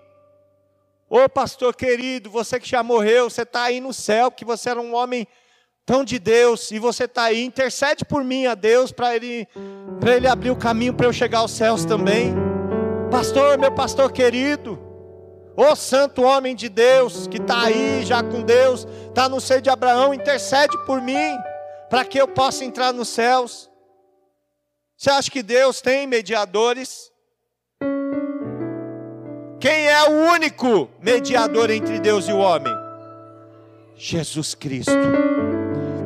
Ô 1.07 1.29
pastor 1.29 1.75
querido, 1.75 2.31
você 2.31 2.59
que 2.59 2.67
já 2.67 2.81
morreu, 2.81 3.29
você 3.29 3.43
está 3.43 3.65
aí 3.65 3.79
no 3.79 3.93
céu, 3.93 4.31
que 4.31 4.43
você 4.43 4.71
era 4.71 4.81
um 4.81 4.95
homem 4.95 5.27
tão 5.85 6.03
de 6.03 6.17
Deus, 6.17 6.71
e 6.71 6.79
você 6.79 7.03
está 7.03 7.25
aí, 7.25 7.45
intercede 7.45 8.03
por 8.03 8.23
mim 8.23 8.47
a 8.47 8.55
Deus, 8.55 8.91
para 8.91 9.15
ele, 9.15 9.47
ele 10.03 10.27
abrir 10.27 10.49
o 10.49 10.55
caminho 10.55 10.95
para 10.95 11.05
eu 11.05 11.13
chegar 11.13 11.39
aos 11.39 11.51
céus 11.51 11.85
também. 11.85 12.33
Pastor, 13.11 13.55
meu 13.59 13.71
pastor 13.71 14.11
querido, 14.11 14.79
ô 15.61 15.75
santo 15.75 16.23
homem 16.23 16.55
de 16.55 16.67
Deus, 16.67 17.27
que 17.27 17.37
está 17.37 17.65
aí 17.65 18.03
já 18.03 18.23
com 18.23 18.41
Deus, 18.41 18.87
está 19.07 19.29
no 19.29 19.39
seio 19.39 19.61
de 19.61 19.69
Abraão, 19.69 20.13
intercede 20.13 20.75
por 20.85 20.99
mim, 20.99 21.37
para 21.89 22.03
que 22.03 22.19
eu 22.19 22.27
possa 22.27 22.65
entrar 22.65 22.91
nos 22.91 23.09
céus. 23.09 23.69
Você 24.97 25.09
acha 25.11 25.29
que 25.29 25.43
Deus 25.43 25.79
tem 25.79 26.07
mediadores? 26.07 27.11
Quem 29.59 29.87
é 29.87 30.09
o 30.09 30.33
único 30.33 30.89
mediador 30.99 31.69
entre 31.69 31.99
Deus 31.99 32.27
e 32.27 32.31
o 32.31 32.39
homem? 32.39 32.73
Jesus 33.95 34.55
Cristo. 34.55 34.91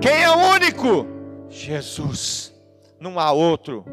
Quem 0.01 0.23
é 0.23 0.29
o 0.29 0.37
único? 0.53 1.07
Jesus. 1.49 2.53
Não 2.99 3.17
há 3.17 3.31
outro. 3.31 3.85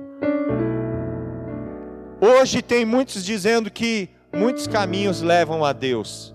Hoje 2.20 2.62
tem 2.62 2.84
muitos 2.84 3.24
dizendo 3.24 3.70
que 3.70 4.10
muitos 4.34 4.66
caminhos 4.66 5.20
levam 5.20 5.64
a 5.64 5.72
Deus. 5.72 6.34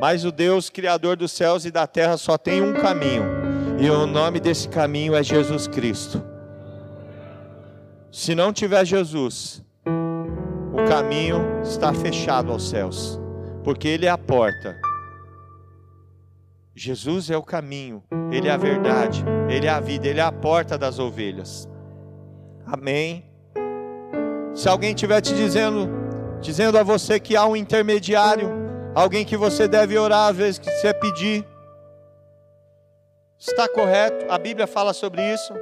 Mas 0.00 0.24
o 0.24 0.32
Deus 0.32 0.70
criador 0.70 1.16
dos 1.16 1.32
céus 1.32 1.64
e 1.64 1.70
da 1.70 1.86
terra 1.86 2.16
só 2.16 2.36
tem 2.36 2.62
um 2.62 2.74
caminho. 2.74 3.24
E 3.78 3.88
o 3.90 4.06
nome 4.06 4.40
desse 4.40 4.68
caminho 4.68 5.14
é 5.14 5.22
Jesus 5.22 5.66
Cristo. 5.66 6.22
Se 8.10 8.34
não 8.34 8.52
tiver 8.52 8.84
Jesus, 8.84 9.64
o 10.72 10.88
caminho 10.88 11.60
está 11.62 11.92
fechado 11.92 12.52
aos 12.52 12.68
céus, 12.68 13.20
porque 13.64 13.88
Ele 13.88 14.06
é 14.06 14.10
a 14.10 14.18
porta. 14.18 14.76
Jesus 16.76 17.30
é 17.30 17.36
o 17.36 17.42
caminho, 17.42 18.02
Ele 18.30 18.48
é 18.48 18.52
a 18.52 18.56
verdade, 18.56 19.24
Ele 19.48 19.66
é 19.66 19.70
a 19.70 19.80
vida, 19.80 20.06
Ele 20.06 20.20
é 20.20 20.22
a 20.22 20.32
porta 20.32 20.76
das 20.76 20.98
ovelhas. 20.98 21.68
Amém. 22.66 23.24
Se 24.54 24.68
alguém 24.68 24.90
estiver 24.90 25.20
te 25.20 25.34
dizendo, 25.34 26.03
dizendo 26.44 26.76
a 26.76 26.82
você 26.82 27.18
que 27.18 27.34
há 27.34 27.46
um 27.46 27.56
intermediário, 27.56 28.50
alguém 28.94 29.24
que 29.24 29.34
você 29.34 29.66
deve 29.66 29.96
orar 29.96 30.28
às 30.28 30.36
vezes 30.36 30.58
que 30.58 30.70
você 30.70 30.92
pedir, 30.92 31.42
está 33.38 33.66
correto? 33.66 34.26
A 34.28 34.36
Bíblia 34.36 34.66
fala 34.66 34.92
sobre 34.92 35.22
isso. 35.32 35.54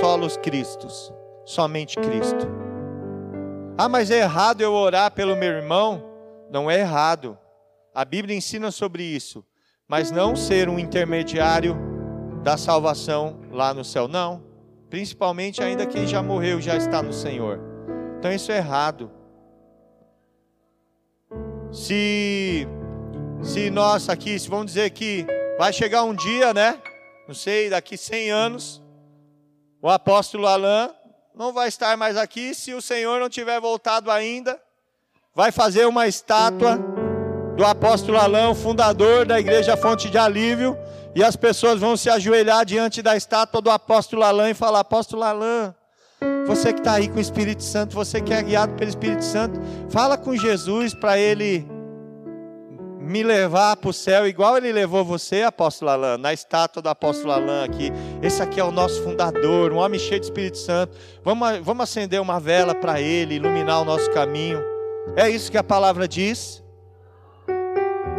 Solos 0.00 0.36
Cristos, 0.36 1.12
somente 1.44 1.96
Cristo. 2.00 2.48
Ah, 3.78 3.88
mas 3.88 4.10
é 4.10 4.18
errado 4.18 4.60
eu 4.60 4.72
orar 4.72 5.12
pelo 5.12 5.36
meu 5.36 5.52
irmão? 5.52 6.02
Não 6.50 6.68
é 6.68 6.80
errado. 6.80 7.38
A 7.94 8.04
Bíblia 8.04 8.36
ensina 8.36 8.72
sobre 8.72 9.04
isso. 9.04 9.44
Mas 9.86 10.10
não 10.10 10.34
ser 10.34 10.68
um 10.68 10.80
intermediário 10.80 11.76
da 12.42 12.56
salvação 12.56 13.38
lá 13.52 13.72
no 13.72 13.84
céu. 13.84 14.08
Não. 14.08 14.42
Principalmente 14.90 15.62
ainda 15.62 15.86
quem 15.86 16.08
já 16.08 16.20
morreu 16.20 16.60
já 16.60 16.76
está 16.76 17.00
no 17.00 17.12
Senhor. 17.12 17.60
Então 18.18 18.32
isso 18.32 18.50
é 18.50 18.56
errado. 18.56 19.19
Se 21.72 22.66
se 23.42 23.70
nós 23.70 24.08
aqui, 24.08 24.38
se 24.38 24.48
vamos 24.48 24.66
dizer 24.66 24.90
que 24.90 25.26
vai 25.58 25.72
chegar 25.72 26.04
um 26.04 26.14
dia, 26.14 26.52
né? 26.52 26.78
Não 27.26 27.34
sei, 27.34 27.70
daqui 27.70 27.96
100 27.96 28.30
anos, 28.30 28.82
o 29.80 29.88
apóstolo 29.88 30.46
Alain 30.46 30.90
não 31.34 31.52
vai 31.52 31.68
estar 31.68 31.96
mais 31.96 32.16
aqui 32.16 32.54
se 32.54 32.74
o 32.74 32.82
Senhor 32.82 33.18
não 33.18 33.28
tiver 33.28 33.58
voltado 33.60 34.10
ainda. 34.10 34.60
Vai 35.34 35.50
fazer 35.50 35.86
uma 35.86 36.06
estátua 36.06 36.78
do 37.56 37.64
apóstolo 37.64 38.18
Alão, 38.18 38.54
fundador 38.54 39.24
da 39.24 39.38
igreja 39.38 39.76
Fonte 39.76 40.10
de 40.10 40.18
Alívio, 40.18 40.76
e 41.14 41.22
as 41.22 41.36
pessoas 41.36 41.80
vão 41.80 41.96
se 41.96 42.10
ajoelhar 42.10 42.64
diante 42.64 43.00
da 43.00 43.16
estátua 43.16 43.60
do 43.60 43.70
apóstolo 43.70 44.22
Alã 44.22 44.50
e 44.50 44.54
falar: 44.54 44.80
Apóstolo 44.80 45.22
Alã, 45.22 45.74
você 46.46 46.72
que 46.72 46.80
está 46.80 46.94
aí 46.94 47.08
com 47.08 47.16
o 47.16 47.20
Espírito 47.20 47.62
Santo, 47.62 47.94
você 47.94 48.20
que 48.20 48.32
é 48.32 48.42
guiado 48.42 48.74
pelo 48.74 48.88
Espírito 48.88 49.24
Santo, 49.24 49.60
fala 49.88 50.18
com 50.18 50.36
Jesus 50.36 50.94
para 50.94 51.18
ele 51.18 51.66
me 53.00 53.22
levar 53.22 53.76
para 53.76 53.90
o 53.90 53.92
céu, 53.92 54.26
igual 54.26 54.56
ele 54.56 54.70
levou 54.70 55.04
você, 55.04 55.42
apóstolo 55.42 55.90
Alain, 55.90 56.18
na 56.18 56.32
estátua 56.32 56.80
do 56.80 56.88
apóstolo 56.88 57.32
Alain 57.32 57.64
aqui. 57.64 57.90
Esse 58.22 58.42
aqui 58.42 58.60
é 58.60 58.64
o 58.64 58.70
nosso 58.70 59.02
fundador, 59.02 59.72
um 59.72 59.78
homem 59.78 59.98
cheio 59.98 60.20
de 60.20 60.26
Espírito 60.26 60.58
Santo. 60.58 60.96
Vamos, 61.24 61.58
vamos 61.60 61.82
acender 61.82 62.20
uma 62.20 62.38
vela 62.38 62.74
para 62.74 63.00
ele, 63.00 63.34
iluminar 63.34 63.80
o 63.80 63.84
nosso 63.84 64.10
caminho. 64.12 64.62
É 65.16 65.28
isso 65.28 65.50
que 65.50 65.58
a 65.58 65.64
palavra 65.64 66.06
diz? 66.06 66.62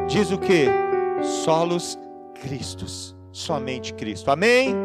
Diz 0.07 0.29
o 0.31 0.37
que? 0.37 0.65
Solos 1.45 1.97
Cristos, 2.41 3.15
somente 3.31 3.93
Cristo. 3.93 4.29
Amém? 4.29 4.75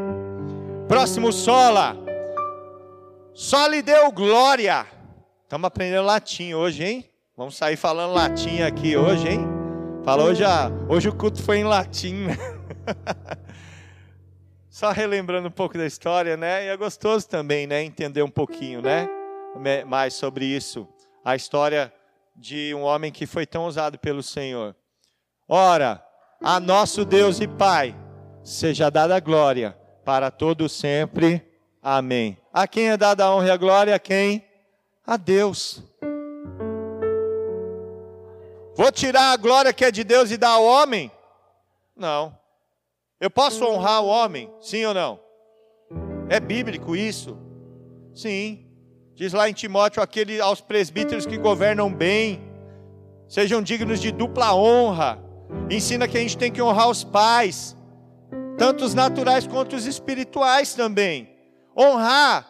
Próximo 0.87 1.33
sola. 1.33 2.06
Só 3.37 3.67
lhe 3.67 3.83
deu 3.83 4.11
glória. 4.11 4.87
Estamos 5.43 5.67
aprendendo 5.67 6.07
latim 6.07 6.55
hoje, 6.55 6.83
hein? 6.83 7.11
Vamos 7.37 7.55
sair 7.55 7.77
falando 7.77 8.15
latim 8.15 8.63
aqui 8.63 8.97
hoje, 8.97 9.29
hein? 9.29 9.41
Fala, 10.03 10.25
hoje, 10.25 10.43
hoje 10.89 11.11
o 11.11 11.15
culto 11.15 11.43
foi 11.43 11.59
em 11.59 11.65
latim. 11.65 12.29
Só 14.71 14.91
relembrando 14.91 15.49
um 15.49 15.51
pouco 15.51 15.77
da 15.77 15.85
história, 15.85 16.35
né? 16.35 16.65
E 16.65 16.69
é 16.69 16.77
gostoso 16.79 17.29
também, 17.29 17.67
né? 17.67 17.83
Entender 17.83 18.23
um 18.23 18.31
pouquinho, 18.31 18.81
né? 18.81 19.07
Mais 19.87 20.15
sobre 20.15 20.47
isso. 20.47 20.89
A 21.23 21.37
história 21.37 21.93
de 22.35 22.75
um 22.75 22.85
homem 22.85 23.13
que 23.13 23.27
foi 23.27 23.45
tão 23.45 23.67
usado 23.67 23.99
pelo 23.99 24.23
Senhor. 24.23 24.75
Ora, 25.47 26.03
a 26.43 26.59
nosso 26.59 27.05
Deus 27.05 27.39
e 27.39 27.47
Pai, 27.47 27.95
seja 28.43 28.91
dada 28.91 29.21
glória 29.21 29.77
para 30.07 30.31
todos 30.31 30.73
sempre. 30.73 31.47
Amém. 31.89 32.37
A 32.53 32.67
quem 32.67 32.91
é 32.91 32.97
dada 32.97 33.25
a 33.25 33.33
honra 33.33 33.47
e 33.47 33.51
a 33.53 33.57
glória? 33.57 33.95
A 33.95 33.99
quem? 34.01 34.45
A 35.07 35.17
Deus. 35.17 35.81
Vou 38.75 38.91
tirar 38.91 39.31
a 39.31 39.37
glória 39.37 39.73
que 39.73 39.85
é 39.85 39.93
de 39.93 40.03
Deus 40.03 40.33
e 40.33 40.37
dar 40.37 40.49
ao 40.49 40.65
homem? 40.65 41.13
Não. 41.97 42.37
Eu 43.21 43.31
posso 43.31 43.65
honrar 43.65 44.03
o 44.03 44.09
homem? 44.09 44.51
Sim 44.61 44.85
ou 44.85 44.95
não? 44.95 45.21
É 46.29 46.41
bíblico 46.41 46.97
isso? 46.97 47.39
Sim. 48.13 48.67
Diz 49.15 49.33
lá 49.33 49.49
em 49.49 49.53
Timóteo 49.53 50.03
aquele 50.03 50.41
aos 50.41 50.61
presbíteros 50.61 51.25
que 51.25 51.39
governam 51.39 51.89
bem, 51.95 52.41
sejam 53.29 53.63
dignos 53.63 54.01
de 54.01 54.11
dupla 54.11 54.53
honra. 54.53 55.23
Ensina 55.71 56.09
que 56.09 56.19
a 56.19 56.21
gente 56.21 56.37
tem 56.37 56.51
que 56.51 56.61
honrar 56.61 56.91
os 56.91 57.05
pais, 57.05 57.77
tanto 58.59 58.85
os 58.85 58.93
naturais 58.93 59.47
quanto 59.47 59.77
os 59.77 59.87
espirituais 59.87 60.75
também. 60.75 61.36
Honrar, 61.77 62.47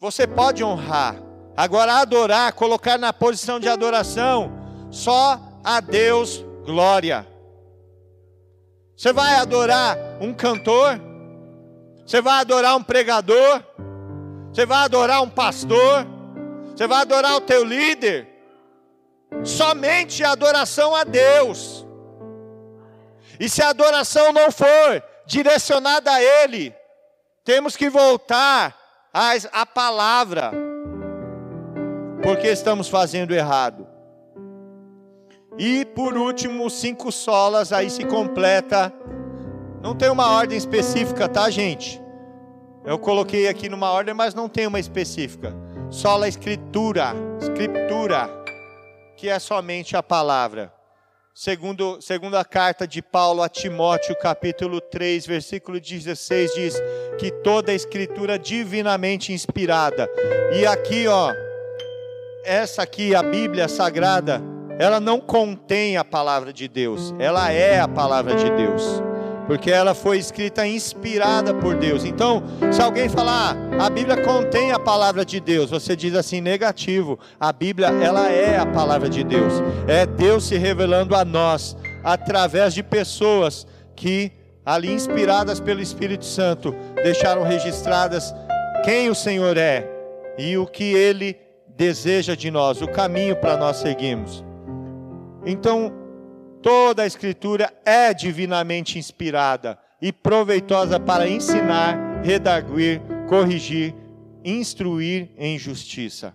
você 0.00 0.26
pode 0.26 0.64
honrar. 0.64 1.16
Agora 1.56 1.94
adorar, 1.94 2.52
colocar 2.52 2.98
na 2.98 3.12
posição 3.12 3.60
de 3.60 3.68
adoração, 3.68 4.52
só 4.90 5.40
a 5.62 5.80
Deus 5.80 6.44
glória. 6.64 7.26
Você 8.96 9.12
vai 9.12 9.36
adorar 9.36 9.96
um 10.20 10.34
cantor? 10.34 11.00
Você 12.04 12.20
vai 12.20 12.40
adorar 12.40 12.76
um 12.76 12.82
pregador? 12.82 13.62
Você 14.52 14.66
vai 14.66 14.84
adorar 14.84 15.22
um 15.22 15.28
pastor? 15.28 16.06
Você 16.74 16.86
vai 16.86 17.02
adorar 17.02 17.36
o 17.36 17.40
teu 17.40 17.64
líder? 17.64 18.26
Somente 19.44 20.24
adoração 20.24 20.94
a 20.94 21.04
Deus. 21.04 21.86
E 23.38 23.48
se 23.48 23.62
a 23.62 23.68
adoração 23.68 24.32
não 24.32 24.50
for 24.50 25.02
direcionada 25.26 26.10
a 26.10 26.22
Ele, 26.22 26.74
temos 27.48 27.78
que 27.78 27.88
voltar 27.88 28.76
a 29.50 29.64
palavra, 29.64 30.52
porque 32.22 32.46
estamos 32.46 32.90
fazendo 32.90 33.34
errado. 33.34 33.86
E 35.56 35.86
por 35.86 36.14
último, 36.14 36.68
cinco 36.68 37.10
solas, 37.10 37.72
aí 37.72 37.88
se 37.88 38.04
completa. 38.04 38.92
Não 39.80 39.94
tem 39.94 40.10
uma 40.10 40.30
ordem 40.30 40.58
específica, 40.58 41.26
tá, 41.26 41.48
gente? 41.48 41.98
Eu 42.84 42.98
coloquei 42.98 43.48
aqui 43.48 43.66
numa 43.70 43.90
ordem, 43.92 44.12
mas 44.12 44.34
não 44.34 44.46
tem 44.46 44.66
uma 44.66 44.78
específica. 44.78 45.56
Sola 45.88 46.28
escritura, 46.28 47.14
escritura, 47.40 48.28
que 49.16 49.26
é 49.26 49.38
somente 49.38 49.96
a 49.96 50.02
palavra. 50.02 50.70
Segundo, 51.40 52.00
segundo 52.00 52.36
a 52.36 52.44
carta 52.44 52.84
de 52.84 53.00
Paulo 53.00 53.44
a 53.44 53.48
Timóteo, 53.48 54.16
capítulo 54.16 54.80
3, 54.80 55.24
versículo 55.24 55.78
16, 55.78 56.52
diz 56.52 56.74
que 57.16 57.30
toda 57.30 57.70
a 57.70 57.74
escritura 57.76 58.36
divinamente 58.36 59.32
inspirada. 59.32 60.10
E 60.52 60.66
aqui, 60.66 61.06
ó, 61.06 61.32
essa 62.44 62.82
aqui, 62.82 63.14
a 63.14 63.22
Bíblia 63.22 63.68
Sagrada, 63.68 64.42
ela 64.80 64.98
não 64.98 65.20
contém 65.20 65.96
a 65.96 66.04
palavra 66.04 66.52
de 66.52 66.66
Deus, 66.66 67.14
ela 67.20 67.52
é 67.52 67.78
a 67.78 67.86
palavra 67.86 68.34
de 68.34 68.50
Deus 68.50 69.07
porque 69.48 69.70
ela 69.70 69.94
foi 69.94 70.18
escrita 70.18 70.66
inspirada 70.66 71.54
por 71.54 71.74
Deus. 71.74 72.04
Então, 72.04 72.42
se 72.70 72.82
alguém 72.82 73.08
falar, 73.08 73.56
ah, 73.78 73.86
a 73.86 73.90
Bíblia 73.90 74.22
contém 74.22 74.70
a 74.72 74.78
palavra 74.78 75.24
de 75.24 75.40
Deus, 75.40 75.70
você 75.70 75.96
diz 75.96 76.14
assim, 76.14 76.42
negativo. 76.42 77.18
A 77.40 77.50
Bíblia, 77.50 77.88
ela 77.88 78.30
é 78.30 78.58
a 78.58 78.66
palavra 78.66 79.08
de 79.08 79.24
Deus. 79.24 79.54
É 79.88 80.04
Deus 80.04 80.44
se 80.44 80.58
revelando 80.58 81.16
a 81.16 81.24
nós 81.24 81.74
através 82.04 82.74
de 82.74 82.82
pessoas 82.82 83.66
que 83.96 84.30
ali 84.66 84.92
inspiradas 84.92 85.58
pelo 85.58 85.80
Espírito 85.80 86.26
Santo 86.26 86.74
deixaram 87.02 87.42
registradas 87.42 88.34
quem 88.84 89.08
o 89.08 89.14
Senhor 89.14 89.56
é 89.56 89.88
e 90.36 90.58
o 90.58 90.66
que 90.66 90.84
ele 90.84 91.38
deseja 91.74 92.34
de 92.34 92.50
nós, 92.50 92.82
o 92.82 92.88
caminho 92.88 93.34
para 93.36 93.56
nós 93.56 93.78
seguirmos. 93.78 94.44
Então, 95.46 95.90
Toda 96.62 97.02
a 97.02 97.06
Escritura 97.06 97.72
é 97.84 98.12
divinamente 98.12 98.98
inspirada 98.98 99.78
e 100.00 100.12
proveitosa 100.12 100.98
para 100.98 101.28
ensinar, 101.28 102.22
redarguir, 102.22 103.00
corrigir, 103.28 103.94
instruir 104.44 105.30
em 105.36 105.58
justiça. 105.58 106.32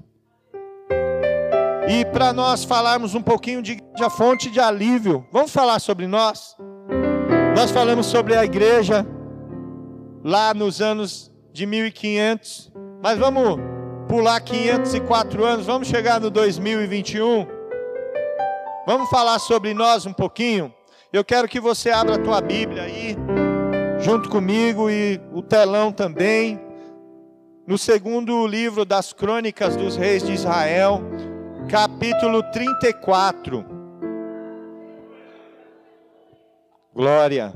E 1.88 2.06
para 2.06 2.32
nós 2.32 2.64
falarmos 2.64 3.14
um 3.14 3.22
pouquinho 3.22 3.62
de, 3.62 3.78
fonte 4.12 4.50
de 4.50 4.60
alívio, 4.60 5.26
vamos 5.32 5.52
falar 5.52 5.80
sobre 5.80 6.08
nós? 6.08 6.56
Nós 7.56 7.72
falamos 7.72 8.06
sobre 8.06 8.36
a 8.36 8.46
igreja 8.46 9.06
lá 10.24 10.54
nos 10.54 10.82
anos 10.82 11.32
de 11.52 11.66
1500, 11.66 12.72
mas 13.02 13.20
vamos 13.20 13.60
pular 14.08 14.40
504 14.40 15.44
anos, 15.44 15.66
vamos 15.66 15.88
chegar 15.88 16.22
no 16.22 16.30
2021. 16.30 17.46
Vamos 18.86 19.10
falar 19.10 19.40
sobre 19.40 19.74
nós 19.74 20.06
um 20.06 20.12
pouquinho? 20.12 20.74
Eu 21.12 21.24
quero 21.24 21.48
que 21.48 21.60
você 21.60 21.90
abra 21.90 22.16
a 22.16 22.20
tua 22.20 22.42
Bíblia 22.42 22.84
aí, 22.84 23.16
junto 24.02 24.30
comigo 24.30 24.90
e 24.90 25.22
o 25.32 25.42
telão 25.42 25.90
também. 25.90 26.60
No 27.66 27.78
segundo 27.78 28.46
livro 28.46 28.84
das 28.84 29.14
Crônicas 29.14 29.78
dos 29.78 29.96
Reis 29.96 30.22
de 30.24 30.34
Israel, 30.34 31.02
capítulo 31.70 32.44
34. 32.52 33.66
Glória. 36.94 37.54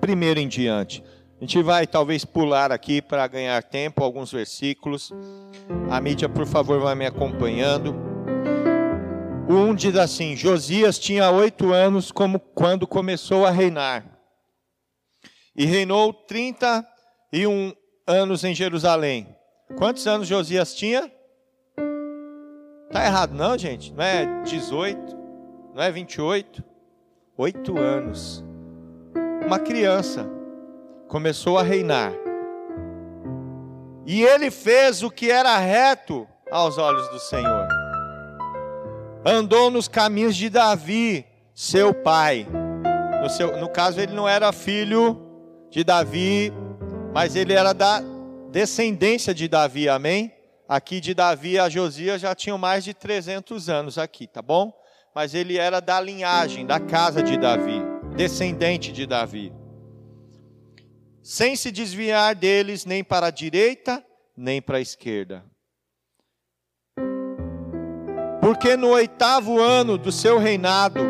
Primeiro 0.00 0.40
em 0.40 0.48
diante. 0.48 1.02
A 1.40 1.44
gente 1.44 1.62
vai 1.62 1.86
talvez 1.86 2.22
pular 2.22 2.70
aqui 2.70 3.00
para 3.00 3.26
ganhar 3.26 3.62
tempo 3.62 4.04
alguns 4.04 4.30
versículos. 4.30 5.10
A 5.90 5.98
mídia, 5.98 6.28
por 6.28 6.46
favor, 6.46 6.78
vai 6.80 6.94
me 6.94 7.06
acompanhando. 7.06 7.94
1 9.48 9.74
diz 9.74 9.96
assim: 9.96 10.36
Josias 10.36 10.98
tinha 10.98 11.30
oito 11.30 11.72
anos 11.72 12.12
como 12.12 12.38
quando 12.38 12.86
começou 12.86 13.46
a 13.46 13.50
reinar. 13.50 14.04
E 15.56 15.64
reinou 15.64 16.12
31 16.12 17.72
anos 18.06 18.44
em 18.44 18.54
Jerusalém. 18.54 19.34
Quantos 19.78 20.06
anos 20.06 20.28
Josias 20.28 20.74
tinha? 20.74 21.10
Tá 22.92 23.04
errado 23.04 23.34
não, 23.34 23.56
gente? 23.56 23.94
Não 23.94 24.04
é 24.04 24.42
18, 24.42 25.16
não 25.74 25.82
é 25.82 25.90
28? 25.90 26.62
Oito 27.38 27.78
anos 27.78 28.44
uma 29.44 29.58
criança, 29.58 30.28
começou 31.08 31.58
a 31.58 31.62
reinar. 31.62 32.12
E 34.06 34.22
ele 34.22 34.50
fez 34.50 35.02
o 35.02 35.10
que 35.10 35.30
era 35.30 35.56
reto 35.58 36.26
aos 36.50 36.78
olhos 36.78 37.08
do 37.08 37.18
Senhor. 37.18 37.68
Andou 39.24 39.70
nos 39.70 39.88
caminhos 39.88 40.36
de 40.36 40.48
Davi, 40.48 41.26
seu 41.54 41.92
pai. 41.92 42.46
No, 43.22 43.28
seu, 43.28 43.56
no 43.58 43.68
caso, 43.68 44.00
ele 44.00 44.12
não 44.12 44.28
era 44.28 44.52
filho 44.52 45.20
de 45.70 45.84
Davi, 45.84 46.52
mas 47.12 47.36
ele 47.36 47.52
era 47.52 47.72
da 47.72 48.02
descendência 48.50 49.34
de 49.34 49.46
Davi, 49.46 49.88
amém? 49.88 50.34
Aqui 50.68 51.00
de 51.00 51.12
Davi 51.12 51.58
a 51.58 51.68
Josias 51.68 52.20
já 52.20 52.34
tinham 52.34 52.56
mais 52.56 52.84
de 52.84 52.94
300 52.94 53.68
anos 53.68 53.98
aqui, 53.98 54.26
tá 54.26 54.40
bom? 54.40 54.72
Mas 55.14 55.34
ele 55.34 55.58
era 55.58 55.80
da 55.80 56.00
linhagem, 56.00 56.64
da 56.64 56.78
casa 56.78 57.22
de 57.22 57.36
Davi 57.36 57.99
descendente 58.16 58.92
de 58.92 59.06
Davi, 59.06 59.52
sem 61.22 61.54
se 61.54 61.70
desviar 61.70 62.34
deles 62.34 62.84
nem 62.84 63.04
para 63.04 63.26
a 63.26 63.30
direita, 63.30 64.04
nem 64.36 64.60
para 64.60 64.78
a 64.78 64.80
esquerda. 64.80 65.44
Porque 68.40 68.76
no 68.76 68.88
oitavo 68.88 69.60
ano 69.60 69.98
do 69.98 70.10
seu 70.10 70.38
reinado, 70.38 71.00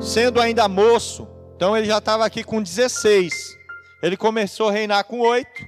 sendo 0.00 0.40
ainda 0.40 0.68
moço, 0.68 1.28
então 1.56 1.76
ele 1.76 1.86
já 1.86 1.98
estava 1.98 2.26
aqui 2.26 2.42
com 2.42 2.60
16, 2.60 3.32
ele 4.02 4.16
começou 4.16 4.68
a 4.68 4.72
reinar 4.72 5.04
com 5.04 5.20
oito. 5.20 5.64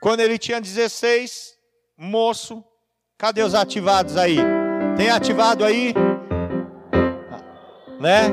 Quando 0.00 0.20
ele 0.20 0.38
tinha 0.38 0.60
16, 0.60 1.54
moço, 1.96 2.64
cadê 3.18 3.42
os 3.42 3.54
ativados 3.54 4.16
aí? 4.16 4.38
Tem 4.96 5.10
ativado 5.10 5.64
aí? 5.64 5.94
Né? 8.00 8.30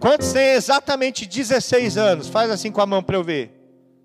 Quantos 0.00 0.32
têm 0.32 0.54
exatamente 0.54 1.26
16 1.26 1.98
anos? 1.98 2.28
Faz 2.28 2.50
assim 2.50 2.72
com 2.72 2.80
a 2.80 2.86
mão 2.86 3.02
para 3.02 3.16
eu 3.16 3.22
ver. 3.22 3.52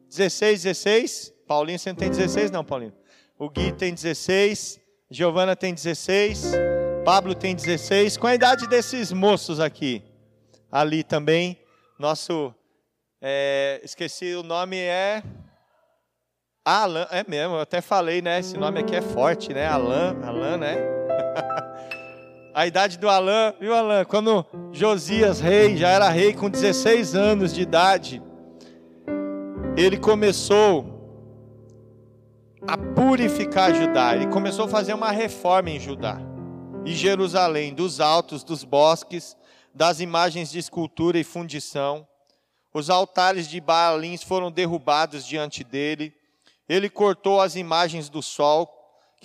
16, 0.10 0.64
16. 0.64 1.34
Paulinho, 1.48 1.80
você 1.80 1.90
não 1.90 1.96
tem 1.96 2.10
16 2.10 2.52
não, 2.52 2.66
Paulinho. 2.66 2.94
O 3.40 3.50
Gui 3.50 3.72
tem 3.72 3.94
16. 3.94 4.78
Giovana 5.10 5.56
tem 5.56 5.74
16. 5.74 6.52
Pablo 7.06 7.34
tem 7.34 7.56
16. 7.56 8.18
Com 8.18 8.28
a 8.28 8.36
idade 8.36 8.68
desses 8.68 9.14
moços 9.14 9.62
aqui. 9.62 10.04
Ali 10.70 11.02
também. 11.02 11.58
Nosso. 11.98 12.54
É, 13.22 13.80
esqueci 13.82 14.36
o 14.36 14.44
nome 14.44 14.78
é. 14.78 15.24
Alan. 16.66 17.08
É 17.10 17.24
mesmo, 17.26 17.56
eu 17.56 17.62
até 17.62 17.80
falei, 17.80 18.22
né? 18.22 18.40
Esse 18.40 18.58
nome 18.58 18.82
aqui 18.82 18.98
é 18.98 19.02
forte, 19.02 19.54
né? 19.54 19.66
Alan. 19.66 20.20
Alan, 20.26 20.58
né? 20.58 20.76
a 22.56 22.66
idade 22.66 22.98
do 22.98 23.10
Alain, 23.10 23.54
viu 23.60 23.76
Alain? 23.76 24.06
Quando 24.06 24.46
Josias, 24.72 25.42
rei, 25.42 25.76
já 25.76 25.90
era 25.90 26.08
rei 26.08 26.34
com 26.34 26.50
16 26.50 27.14
anos 27.14 27.54
de 27.54 27.62
idade, 27.62 28.24
ele 29.76 29.98
começou 29.98 30.96
a 32.66 32.78
purificar 32.78 33.76
Judá, 33.76 34.16
ele 34.16 34.28
começou 34.28 34.66
a 34.66 34.70
fazer 34.70 34.94
uma 34.94 35.12
reforma 35.12 35.70
em 35.70 35.82
Judá, 35.82 36.18
e 36.86 36.94
Jerusalém, 36.94 37.74
dos 37.74 38.00
altos, 38.00 38.42
dos 38.42 38.64
bosques, 38.64 39.36
das 39.74 40.00
imagens 40.00 40.50
de 40.50 40.58
escultura 40.58 41.20
e 41.20 41.26
fundição. 41.26 42.08
Os 42.74 42.90
altares 42.90 43.50
de 43.50 43.60
Baalins 43.60 44.24
foram 44.24 44.50
derrubados 44.50 45.28
diante 45.28 45.62
dele. 45.62 46.14
Ele 46.70 46.90
cortou 46.90 47.42
as 47.42 47.58
imagens 47.58 48.08
do 48.08 48.22
sol 48.22 48.75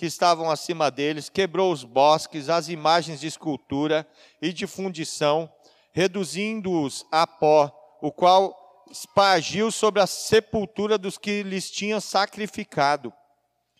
que 0.01 0.07
estavam 0.07 0.49
acima 0.49 0.89
deles, 0.89 1.29
quebrou 1.29 1.71
os 1.71 1.83
bosques, 1.83 2.49
as 2.49 2.69
imagens 2.69 3.19
de 3.19 3.27
escultura 3.27 4.07
e 4.41 4.51
de 4.51 4.65
fundição, 4.65 5.47
reduzindo-os 5.91 7.05
a 7.11 7.27
pó, 7.27 7.71
o 8.01 8.11
qual 8.11 8.83
espargiu 8.89 9.71
sobre 9.71 10.01
a 10.01 10.07
sepultura 10.07 10.97
dos 10.97 11.19
que 11.19 11.43
lhes 11.43 11.69
tinham 11.69 12.01
sacrificado. 12.01 13.13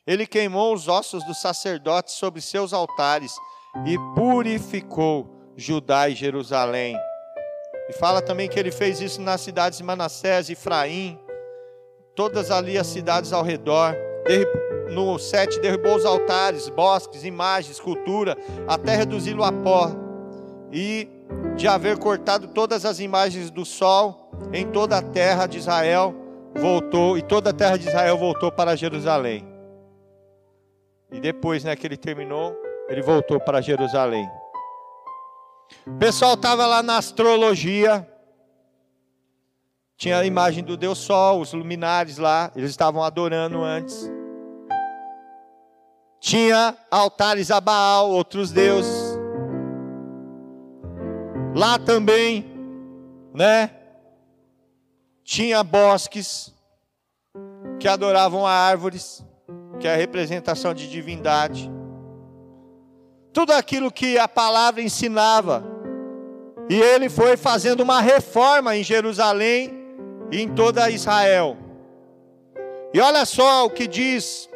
Ele 0.06 0.28
queimou 0.28 0.76
os 0.76 0.88
ossos 0.88 1.24
dos 1.26 1.42
sacerdotes 1.42 2.14
sobre 2.14 2.40
seus 2.40 2.72
altares 2.72 3.34
e 3.88 3.98
purificou 4.14 5.28
Judá 5.58 6.08
e 6.08 6.14
Jerusalém. 6.14 6.96
E 7.90 7.94
fala 7.94 8.22
também 8.22 8.48
que 8.48 8.60
ele 8.60 8.72
fez 8.72 9.02
isso 9.02 9.20
nas 9.20 9.42
cidades 9.42 9.80
de 9.80 9.84
Manassés, 9.84 10.52
Efraim, 10.52 11.20
todas 12.16 12.52
ali 12.52 12.78
as 12.78 12.86
cidades 12.86 13.34
ao 13.34 13.42
redor 13.42 13.96
no 14.92 15.18
7 15.18 15.60
derrubou 15.60 15.96
os 15.96 16.06
altares, 16.06 16.70
bosques, 16.70 17.24
imagens, 17.24 17.76
escultura, 17.76 18.38
até 18.68 18.96
reduzi-lo 18.96 19.44
a 19.44 19.52
pó. 19.52 19.92
E 20.72 21.08
de 21.56 21.68
haver 21.68 21.98
cortado 21.98 22.48
todas 22.48 22.86
as 22.86 23.00
imagens 23.00 23.50
do 23.50 23.66
sol 23.66 24.32
em 24.54 24.68
toda 24.68 24.98
a 24.98 25.02
terra 25.02 25.46
de 25.46 25.58
Israel, 25.58 26.14
voltou, 26.56 27.18
e 27.18 27.22
toda 27.22 27.52
a 27.52 27.54
terra 27.54 27.78
de 27.78 27.88
Israel 27.88 28.18
voltou 28.18 28.52
para 28.52 28.76
Jerusalém. 28.76 29.48
E 31.12 31.20
depois 31.20 31.64
né, 31.64 31.76
que 31.76 31.86
ele 31.86 31.98
terminou, 31.98 32.56
ele 32.88 33.02
voltou 33.02 33.40
para 33.40 33.62
Jerusalém. 33.62 34.30
O 35.86 35.94
pessoal 35.98 36.34
estava 36.34 36.66
lá 36.66 36.84
na 36.84 36.98
astrologia, 36.98 38.08
tinha 40.02 40.18
a 40.18 40.26
imagem 40.26 40.64
do 40.64 40.76
Deus 40.76 40.98
Sol, 40.98 41.42
os 41.42 41.54
luminares 41.54 42.18
lá, 42.18 42.52
eles 42.56 42.72
estavam 42.72 43.04
adorando 43.04 43.62
antes. 43.62 44.12
Tinha 46.20 46.76
altares 46.90 47.52
a 47.52 47.62
Baal, 47.62 48.10
outros 48.10 48.52
deuses. 48.52 49.16
Lá 51.56 51.78
também, 51.78 52.52
né? 53.32 53.70
Tinha 55.24 55.64
bosques 55.64 56.52
que 57.80 57.88
adoravam 57.88 58.48
árvores, 58.48 59.24
que 59.80 59.88
é 59.88 59.94
a 59.94 59.98
representação 59.98 60.74
de 60.74 60.90
divindade. 60.90 61.72
Tudo 63.32 63.54
aquilo 63.54 63.92
que 63.92 64.18
a 64.18 64.28
palavra 64.28 64.82
ensinava. 64.82 65.64
E 66.68 66.74
ele 66.74 67.08
foi 67.08 67.38
fazendo 67.38 67.82
uma 67.82 68.02
reforma 68.02 68.76
em 68.76 68.84
Jerusalém 68.84 69.80
e 70.32 70.42
em 70.42 70.48
toda 70.48 70.90
Israel. 70.90 71.58
E 72.94 73.00
olha 73.00 73.26
só 73.26 73.66
o 73.66 73.70
que 73.70 73.88
diz 73.88 74.50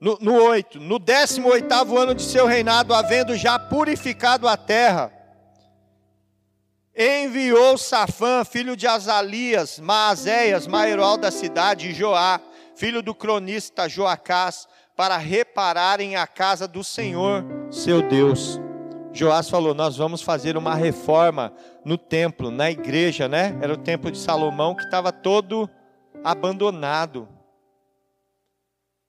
no, 0.00 0.18
no 0.20 0.34
8: 0.34 0.80
No 0.80 0.98
18 0.98 1.98
ano 1.98 2.14
de 2.14 2.22
seu 2.22 2.46
reinado, 2.46 2.92
havendo 2.92 3.34
já 3.36 3.58
purificado 3.58 4.46
a 4.46 4.56
terra, 4.56 5.12
enviou 6.94 7.78
Safã, 7.78 8.44
filho 8.44 8.76
de 8.76 8.86
Azalias, 8.86 9.78
Maazéias, 9.78 10.66
maior 10.66 11.16
da 11.16 11.30
cidade, 11.30 11.88
e 11.88 11.94
Joá, 11.94 12.40
filho 12.76 13.02
do 13.02 13.14
cronista 13.14 13.88
Joacás, 13.88 14.68
para 14.96 15.16
repararem 15.16 16.16
a 16.16 16.26
casa 16.26 16.68
do 16.68 16.84
Senhor, 16.84 17.44
seu 17.70 18.02
Deus. 18.02 18.60
Joás 19.14 19.48
falou: 19.48 19.72
Nós 19.72 19.96
vamos 19.96 20.20
fazer 20.20 20.56
uma 20.56 20.74
reforma 20.74 21.52
no 21.84 21.96
templo, 21.96 22.50
na 22.50 22.70
igreja, 22.70 23.28
né? 23.28 23.56
Era 23.62 23.72
o 23.72 23.78
templo 23.78 24.10
de 24.10 24.18
Salomão 24.18 24.74
que 24.74 24.84
estava 24.84 25.10
todo 25.10 25.70
abandonado 26.22 27.28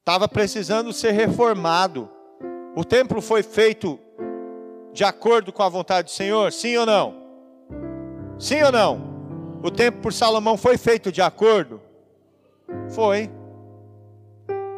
estava 0.06 0.28
precisando 0.28 0.94
ser 0.94 1.12
reformado. 1.14 2.08
O 2.76 2.86
templo 2.86 3.20
foi 3.22 3.42
feito 3.42 4.00
de 4.94 5.04
acordo 5.04 5.52
com 5.52 5.64
a 5.64 5.70
vontade 5.70 6.10
do 6.10 6.12
Senhor? 6.12 6.54
Sim 6.54 6.78
ou 6.78 6.86
não? 6.86 7.16
Sim 8.38 8.62
ou 8.62 8.72
não? 8.72 9.16
O 9.64 9.72
templo 9.72 10.02
por 10.04 10.14
Salomão 10.14 10.58
foi 10.58 10.78
feito 10.78 11.12
de 11.12 11.24
acordo? 11.24 11.82
Foi. 12.90 13.32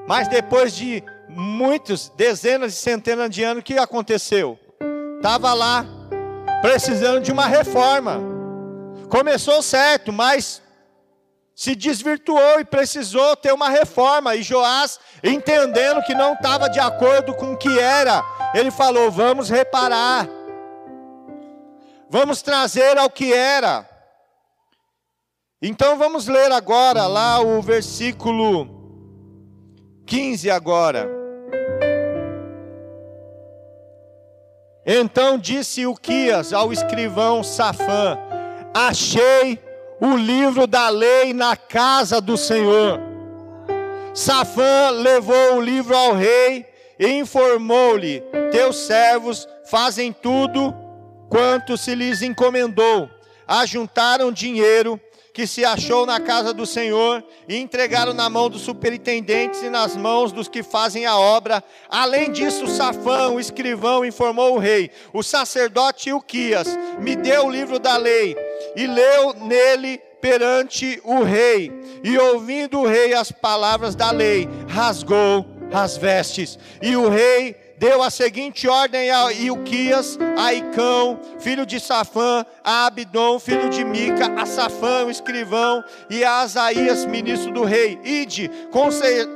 Mas 0.08 0.30
depois 0.30 0.74
de 0.74 1.04
muitos, 1.28 2.08
dezenas 2.16 2.72
e 2.72 2.78
centenas 2.78 3.30
de 3.30 3.44
anos, 3.44 3.60
o 3.60 3.66
que 3.66 3.78
aconteceu? 3.78 4.58
Estava 5.18 5.54
lá, 5.54 5.84
precisando 6.62 7.22
de 7.22 7.32
uma 7.32 7.48
reforma. 7.48 8.20
Começou 9.10 9.62
certo, 9.62 10.14
mas 10.14 10.62
se 11.56 11.76
desvirtuou 11.76 12.60
e 12.60 12.66
precisou 12.66 13.36
ter 13.36 13.52
uma 13.52 13.68
reforma. 13.68 14.36
E 14.36 14.44
Joás, 14.44 15.00
entendendo 15.24 16.04
que 16.04 16.14
não 16.14 16.34
estava 16.34 16.70
de 16.70 16.80
acordo 16.80 17.34
com 17.34 17.54
o 17.54 17.58
que 17.58 17.80
era, 17.80 18.24
ele 18.54 18.70
falou: 18.70 19.10
Vamos 19.10 19.50
reparar, 19.50 20.28
vamos 22.10 22.44
trazer 22.44 22.98
ao 22.98 23.10
que 23.10 23.34
era. 23.34 23.90
Então 25.60 25.98
vamos 25.98 26.28
ler 26.28 26.52
agora 26.52 27.08
lá 27.08 27.40
o 27.40 27.60
versículo 27.60 28.70
15 30.06 30.52
agora. 30.52 31.27
Então 34.90 35.38
disse 35.38 35.86
Uquias 35.86 36.54
ao 36.54 36.72
escrivão 36.72 37.44
Safã: 37.44 38.18
Achei 38.74 39.60
o 40.00 40.16
livro 40.16 40.66
da 40.66 40.88
lei 40.88 41.34
na 41.34 41.58
casa 41.58 42.22
do 42.22 42.38
Senhor. 42.38 42.98
Safã 44.14 44.92
levou 44.92 45.58
o 45.58 45.62
livro 45.62 45.94
ao 45.94 46.14
rei 46.14 46.66
e 46.98 47.06
informou-lhe: 47.06 48.24
Teus 48.50 48.78
servos 48.78 49.46
fazem 49.70 50.14
tudo 50.14 50.74
quanto 51.30 51.76
se 51.76 51.94
lhes 51.94 52.22
encomendou. 52.22 53.10
Ajuntaram 53.46 54.32
dinheiro 54.32 55.00
que 55.38 55.46
se 55.46 55.64
achou 55.64 56.04
na 56.04 56.20
casa 56.20 56.52
do 56.52 56.66
Senhor 56.66 57.24
e 57.48 57.58
entregaram 57.58 58.12
na 58.12 58.28
mão 58.28 58.50
dos 58.50 58.64
superintendentes 58.64 59.62
e 59.62 59.70
nas 59.70 59.96
mãos 59.96 60.32
dos 60.32 60.48
que 60.48 60.64
fazem 60.64 61.06
a 61.06 61.16
obra. 61.16 61.64
Além 61.88 62.32
disso, 62.32 62.66
Safão, 62.66 63.36
o 63.36 63.40
escrivão, 63.40 64.04
informou 64.04 64.56
o 64.56 64.58
rei: 64.58 64.90
O 65.14 65.22
sacerdote 65.22 66.10
Ilquias 66.10 66.68
me 67.00 67.16
deu 67.16 67.46
o 67.46 67.52
livro 67.52 67.78
da 67.78 67.98
lei 67.98 68.36
e 68.76 68.88
leu 68.88 69.36
nele 69.36 70.00
perante 70.20 71.00
o 71.04 71.22
rei. 71.22 71.72
E 72.04 72.18
ouvindo 72.18 72.80
o 72.80 72.88
rei 72.88 73.14
as 73.14 73.32
palavras 73.32 73.94
da 73.94 74.10
lei, 74.10 74.50
rasgou 74.68 75.46
as 75.72 75.96
vestes. 75.98 76.58
E 76.82 76.98
o 76.98 77.10
rei 77.10 77.56
deu 77.78 78.02
a 78.02 78.10
seguinte 78.10 78.68
ordem 78.68 79.12
a 79.12 79.32
Ilquias, 79.32 80.18
a 80.36 80.54
Icão, 80.54 81.20
filho 81.40 81.66
de 81.66 81.80
Safã, 81.80 82.46
a 82.64 82.88
Abidom, 82.88 83.40
filho 83.40 83.70
de 83.70 83.84
Mica, 83.84 84.34
a 84.36 84.46
Safã, 84.46 85.06
o 85.06 85.12
escrivão, 85.12 85.84
e 86.10 86.24
a 86.24 86.40
Asaías, 86.40 87.06
ministro 87.06 87.52
do 87.52 87.64
rei: 87.64 88.00
Ide, 88.04 88.50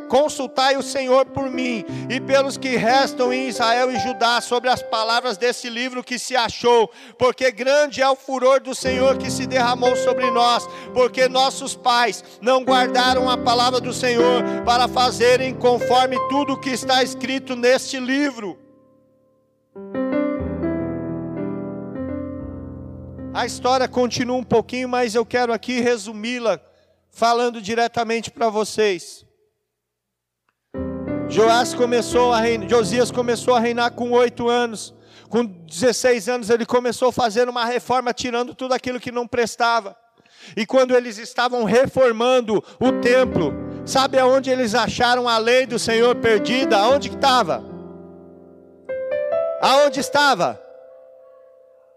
consultai 0.10 0.76
o 0.76 0.82
Senhor 0.82 1.26
por 1.28 1.50
mim 1.50 1.86
e 2.10 2.20
pelos 2.20 2.58
que 2.58 2.76
restam 2.76 3.32
em 3.32 3.48
Israel 3.48 3.92
e 3.92 4.00
Judá 4.00 4.42
sobre 4.42 4.70
as 4.70 4.82
palavras 4.82 5.38
desse 5.38 5.70
livro 5.70 6.04
que 6.04 6.18
se 6.18 6.36
achou, 6.36 6.90
porque 7.18 7.52
grande 7.52 8.02
é 8.02 8.10
o 8.10 8.16
furor 8.16 8.60
do 8.60 8.74
Senhor 8.74 9.18
que 9.18 9.30
se 9.30 9.46
derramou 9.46 9.96
sobre 9.96 10.30
nós, 10.32 10.68
porque 10.94 11.30
nossos 11.30 11.76
pais 11.76 12.24
não 12.42 12.64
guardaram 12.64 13.30
a 13.30 13.38
palavra 13.38 13.80
do 13.80 13.94
Senhor 13.94 14.44
para 14.66 14.88
fazerem 14.88 15.54
conforme 15.54 16.18
tudo 16.30 16.54
o 16.54 16.60
que 16.60 16.72
está 16.72 17.04
escrito 17.04 17.56
neste 17.56 18.00
livro 18.00 18.31
livro. 18.32 18.58
A 23.34 23.46
história 23.46 23.88
continua 23.88 24.38
um 24.38 24.44
pouquinho, 24.44 24.88
mas 24.88 25.16
eu 25.16 25.26
quero 25.26 25.52
aqui 25.52 25.82
resumi-la, 25.82 26.60
falando 27.10 27.62
diretamente 27.62 28.32
para 28.32 28.50
vocês. 28.50 29.26
Joás 31.28 31.74
começou 31.74 32.34
a 32.34 32.40
reinar, 32.40 32.70
Josias 32.70 33.12
começou 33.12 33.54
a 33.56 33.60
reinar 33.60 33.92
com 33.92 34.12
oito 34.12 34.50
anos. 34.50 34.94
Com 35.30 35.46
16 35.46 36.28
anos 36.28 36.50
ele 36.50 36.66
começou 36.66 37.10
a 37.10 37.14
fazer 37.14 37.48
uma 37.48 37.66
reforma, 37.66 38.14
tirando 38.14 38.54
tudo 38.54 38.74
aquilo 38.74 39.00
que 39.00 39.12
não 39.12 39.28
prestava. 39.28 39.96
E 40.56 40.66
quando 40.66 40.96
eles 40.96 41.18
estavam 41.18 41.64
reformando 41.64 42.64
o 42.80 42.92
templo, 43.02 43.54
sabe 43.86 44.20
aonde 44.20 44.50
eles 44.50 44.74
acharam 44.74 45.28
a 45.28 45.38
lei 45.38 45.66
do 45.66 45.80
Senhor 45.80 46.16
perdida? 46.16 46.78
Aonde 46.78 47.10
que 47.10 47.16
estava? 47.16 47.71
Aonde 49.62 50.00
estava? 50.00 50.60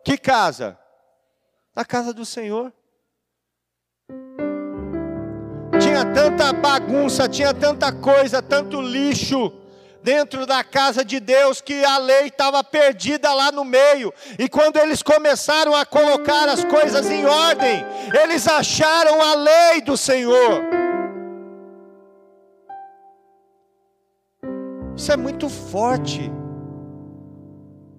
Que 0.05 0.19
casa? 0.19 0.79
Na 1.75 1.83
casa 1.83 2.13
do 2.13 2.27
Senhor. 2.27 2.71
Tinha 5.81 6.05
tanta 6.13 6.53
bagunça, 6.53 7.27
tinha 7.27 7.55
tanta 7.55 7.91
coisa, 7.91 8.43
tanto 8.43 8.83
lixo 8.83 9.51
dentro 10.03 10.45
da 10.45 10.63
casa 10.63 11.03
de 11.03 11.19
Deus 11.19 11.63
que 11.63 11.83
a 11.83 11.97
lei 11.97 12.27
estava 12.27 12.63
perdida 12.63 13.33
lá 13.33 13.51
no 13.51 13.65
meio. 13.65 14.13
E 14.39 14.47
quando 14.47 14.77
eles 14.77 15.03
começaram 15.03 15.75
a 15.75 15.87
colocar 15.87 16.47
as 16.51 16.63
coisas 16.65 17.11
em 17.11 17.25
ordem, 17.25 17.83
eles 18.23 18.47
acharam 18.47 19.23
a 19.23 19.35
lei 19.37 19.81
do 19.81 19.97
Senhor. 19.97 20.63
Isso 24.95 25.11
é 25.11 25.17
muito 25.17 25.49
forte. 25.49 26.31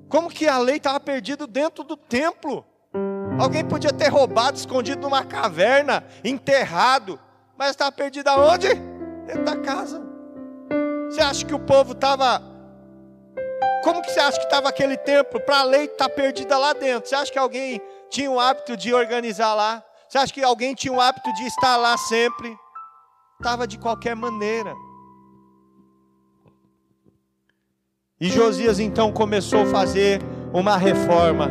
Como 0.10 0.30
que 0.30 0.48
a 0.48 0.58
lei 0.58 0.78
estava 0.78 1.00
perdida 1.00 1.48
dentro 1.48 1.84
do 1.84 1.98
templo? 1.98 2.66
Alguém 3.40 3.66
podia 3.66 3.92
ter 3.92 4.08
roubado, 4.08 4.58
escondido 4.58 5.02
numa 5.02 5.24
caverna, 5.26 6.06
enterrado, 6.24 7.20
mas 7.58 7.72
estava 7.72 7.92
perdido 7.92 8.28
aonde? 8.30 8.74
Dentro 9.26 9.44
da 9.44 9.58
casa. 9.58 10.02
Você 11.10 11.22
acha 11.22 11.46
que 11.46 11.54
o 11.54 11.60
povo 11.60 11.94
estava. 11.94 12.42
Como 13.84 14.02
que 14.02 14.12
você 14.12 14.20
acha 14.20 14.38
que 14.38 14.46
estava 14.46 14.70
aquele 14.70 14.98
templo? 14.98 15.40
Para 15.40 15.60
a 15.60 15.64
lei 15.64 15.86
estar 15.86 16.10
tá 16.10 16.16
perdida 16.16 16.58
lá 16.58 16.74
dentro. 16.74 17.10
Você 17.10 17.16
acha 17.16 17.32
que 17.32 17.40
alguém 17.40 17.82
tinha 18.10 18.30
o 18.30 18.40
hábito 18.40 18.78
de 18.78 18.94
organizar 18.94 19.54
lá? 19.54 19.84
Você 20.08 20.18
acha 20.18 20.34
que 20.34 20.44
alguém 20.44 20.74
tinha 20.74 20.94
o 20.94 21.02
hábito 21.02 21.34
de 21.34 21.44
estar 21.46 21.78
lá 21.78 21.98
sempre? 21.98 22.58
Estava 23.40 23.68
de 23.68 23.78
qualquer 23.78 24.16
maneira. 24.16 24.74
E 28.20 28.30
Josias 28.30 28.80
então 28.80 29.12
começou 29.12 29.64
a 29.64 29.66
fazer 29.66 30.22
uma 30.54 30.78
reforma, 30.78 31.50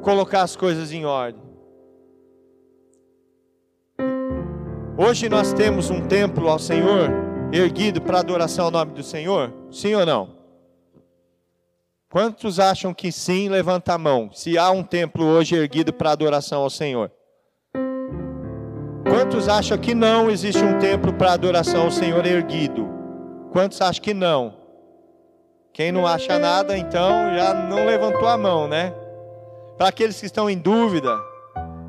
colocar 0.00 0.40
as 0.40 0.56
coisas 0.56 0.90
em 0.90 1.04
ordem. 1.04 1.42
Hoje 4.96 5.28
nós 5.28 5.52
temos 5.52 5.90
um 5.90 6.00
templo 6.00 6.48
ao 6.48 6.58
Senhor 6.58 7.10
erguido 7.52 8.00
para 8.00 8.20
adoração 8.20 8.66
ao 8.66 8.70
nome 8.70 8.92
do 8.92 9.02
Senhor? 9.02 9.52
Sim 9.70 9.94
ou 9.94 10.06
não? 10.06 10.34
Quantos 12.10 12.58
acham 12.58 12.94
que 12.94 13.12
sim? 13.12 13.50
Levanta 13.50 13.92
a 13.92 13.98
mão. 13.98 14.30
Se 14.32 14.56
há 14.56 14.70
um 14.70 14.82
templo 14.82 15.24
hoje 15.24 15.54
erguido 15.54 15.92
para 15.92 16.12
adoração 16.12 16.62
ao 16.62 16.70
Senhor. 16.70 17.10
Quantos 19.06 19.46
acham 19.46 19.76
que 19.76 19.94
não 19.94 20.30
existe 20.30 20.64
um 20.64 20.78
templo 20.78 21.12
para 21.12 21.32
adoração 21.32 21.82
ao 21.84 21.90
Senhor 21.90 22.24
erguido? 22.24 22.88
Quantos 23.50 23.80
acham 23.82 24.02
que 24.02 24.14
não? 24.14 24.61
Quem 25.72 25.90
não 25.90 26.06
acha 26.06 26.38
nada, 26.38 26.76
então 26.76 27.34
já 27.34 27.54
não 27.54 27.86
levantou 27.86 28.28
a 28.28 28.36
mão, 28.36 28.68
né? 28.68 28.92
Para 29.78 29.88
aqueles 29.88 30.20
que 30.20 30.26
estão 30.26 30.50
em 30.50 30.58
dúvida, 30.58 31.16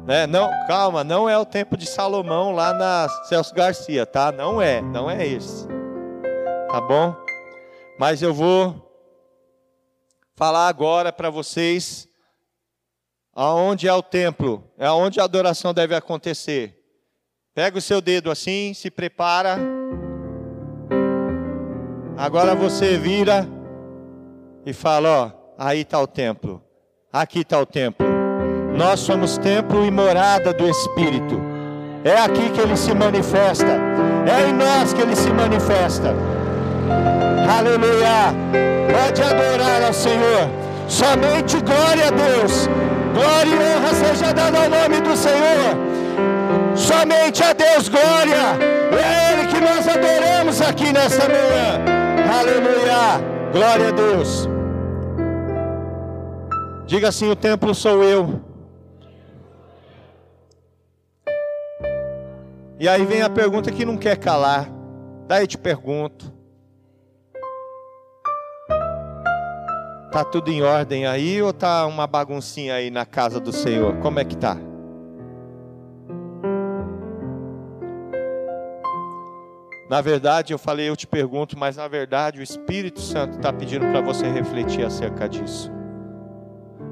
né? 0.05 0.25
Não, 0.25 0.49
calma, 0.67 1.03
não 1.03 1.29
é 1.29 1.37
o 1.37 1.45
tempo 1.45 1.75
de 1.75 1.85
Salomão 1.85 2.53
lá 2.53 2.73
na 2.73 3.09
Celso 3.25 3.53
Garcia, 3.53 4.05
tá? 4.05 4.31
Não 4.31 4.61
é, 4.61 4.81
não 4.81 5.11
é 5.11 5.27
esse. 5.27 5.67
Tá 6.71 6.79
bom? 6.79 7.13
Mas 7.99 8.21
eu 8.21 8.33
vou 8.33 8.89
falar 10.33 10.69
agora 10.69 11.11
para 11.11 11.29
vocês 11.29 12.07
aonde 13.35 13.87
é 13.87 13.93
o 13.93 14.01
templo, 14.01 14.63
é 14.77 14.89
onde 14.89 15.19
a 15.19 15.25
adoração 15.25 15.73
deve 15.73 15.93
acontecer. 15.93 16.79
Pega 17.53 17.77
o 17.77 17.81
seu 17.81 17.99
dedo 17.99 18.31
assim, 18.31 18.73
se 18.73 18.89
prepara. 18.89 19.57
Agora 22.17 22.55
você 22.55 22.97
vira 22.97 23.47
e 24.65 24.73
fala: 24.73 25.09
Ó, 25.09 25.31
aí 25.57 25.81
está 25.81 25.99
o 25.99 26.07
templo, 26.07 26.61
aqui 27.11 27.39
está 27.41 27.59
o 27.59 27.65
templo. 27.65 28.05
Nós 28.75 28.99
somos 29.01 29.37
templo 29.37 29.85
e 29.85 29.91
morada 29.91 30.51
do 30.53 30.67
Espírito. 30.67 31.39
É 32.03 32.17
aqui 32.17 32.49
que 32.49 32.59
ele 32.59 32.75
se 32.75 32.93
manifesta, 32.93 33.79
é 34.27 34.49
em 34.49 34.53
nós 34.53 34.93
que 34.93 35.01
ele 35.01 35.15
se 35.15 35.29
manifesta. 35.31 36.13
Aleluia! 37.57 38.33
Pode 38.91 39.21
adorar 39.21 39.83
ao 39.85 39.93
Senhor, 39.93 40.49
somente 40.87 41.59
glória 41.61 42.07
a 42.07 42.11
Deus, 42.11 42.67
glória 43.13 43.49
e 43.49 43.77
honra 43.77 43.93
seja 43.93 44.33
dada 44.33 44.63
ao 44.63 44.69
nome 44.69 44.99
do 45.01 45.15
Senhor. 45.15 45.77
Somente 46.75 47.43
a 47.43 47.53
Deus 47.53 47.87
glória, 47.87 48.57
é 48.91 49.33
Ele 49.33 49.47
que 49.47 49.61
nós 49.61 49.87
adoramos 49.87 50.61
aqui 50.61 50.91
nesta 50.91 51.27
manhã. 51.29 51.79
Aleluia! 52.39 53.32
Glória 53.53 53.89
a 53.89 53.91
Deus. 53.91 54.49
Diga 56.87 57.09
assim: 57.09 57.29
o 57.29 57.35
templo 57.35 57.75
sou 57.75 58.03
eu. 58.03 58.41
E 62.79 62.89
aí 62.89 63.05
vem 63.05 63.21
a 63.21 63.29
pergunta 63.29 63.71
que 63.71 63.85
não 63.85 63.95
quer 63.95 64.17
calar. 64.17 64.67
Daí 65.27 65.45
te 65.45 65.59
pergunto: 65.59 66.33
Tá 70.11 70.25
tudo 70.25 70.49
em 70.49 70.63
ordem 70.63 71.05
aí 71.05 71.39
ou 71.39 71.53
tá 71.53 71.85
uma 71.85 72.07
baguncinha 72.07 72.73
aí 72.73 72.89
na 72.89 73.05
casa 73.05 73.39
do 73.39 73.51
Senhor? 73.51 73.97
Como 73.97 74.19
é 74.19 74.25
que 74.25 74.35
tá? 74.35 74.57
Na 79.93 80.01
verdade, 80.01 80.51
eu 80.51 80.57
falei, 80.57 80.89
eu 80.89 80.95
te 80.95 81.05
pergunto, 81.05 81.55
mas 81.55 81.77
na 81.77 81.87
verdade 81.87 82.39
o 82.39 82.41
Espírito 82.41 82.99
Santo 82.99 83.37
está 83.37 83.53
pedindo 83.53 83.85
para 83.91 84.01
você 84.01 84.27
refletir 84.27 84.83
acerca 84.83 85.29
disso. 85.29 85.71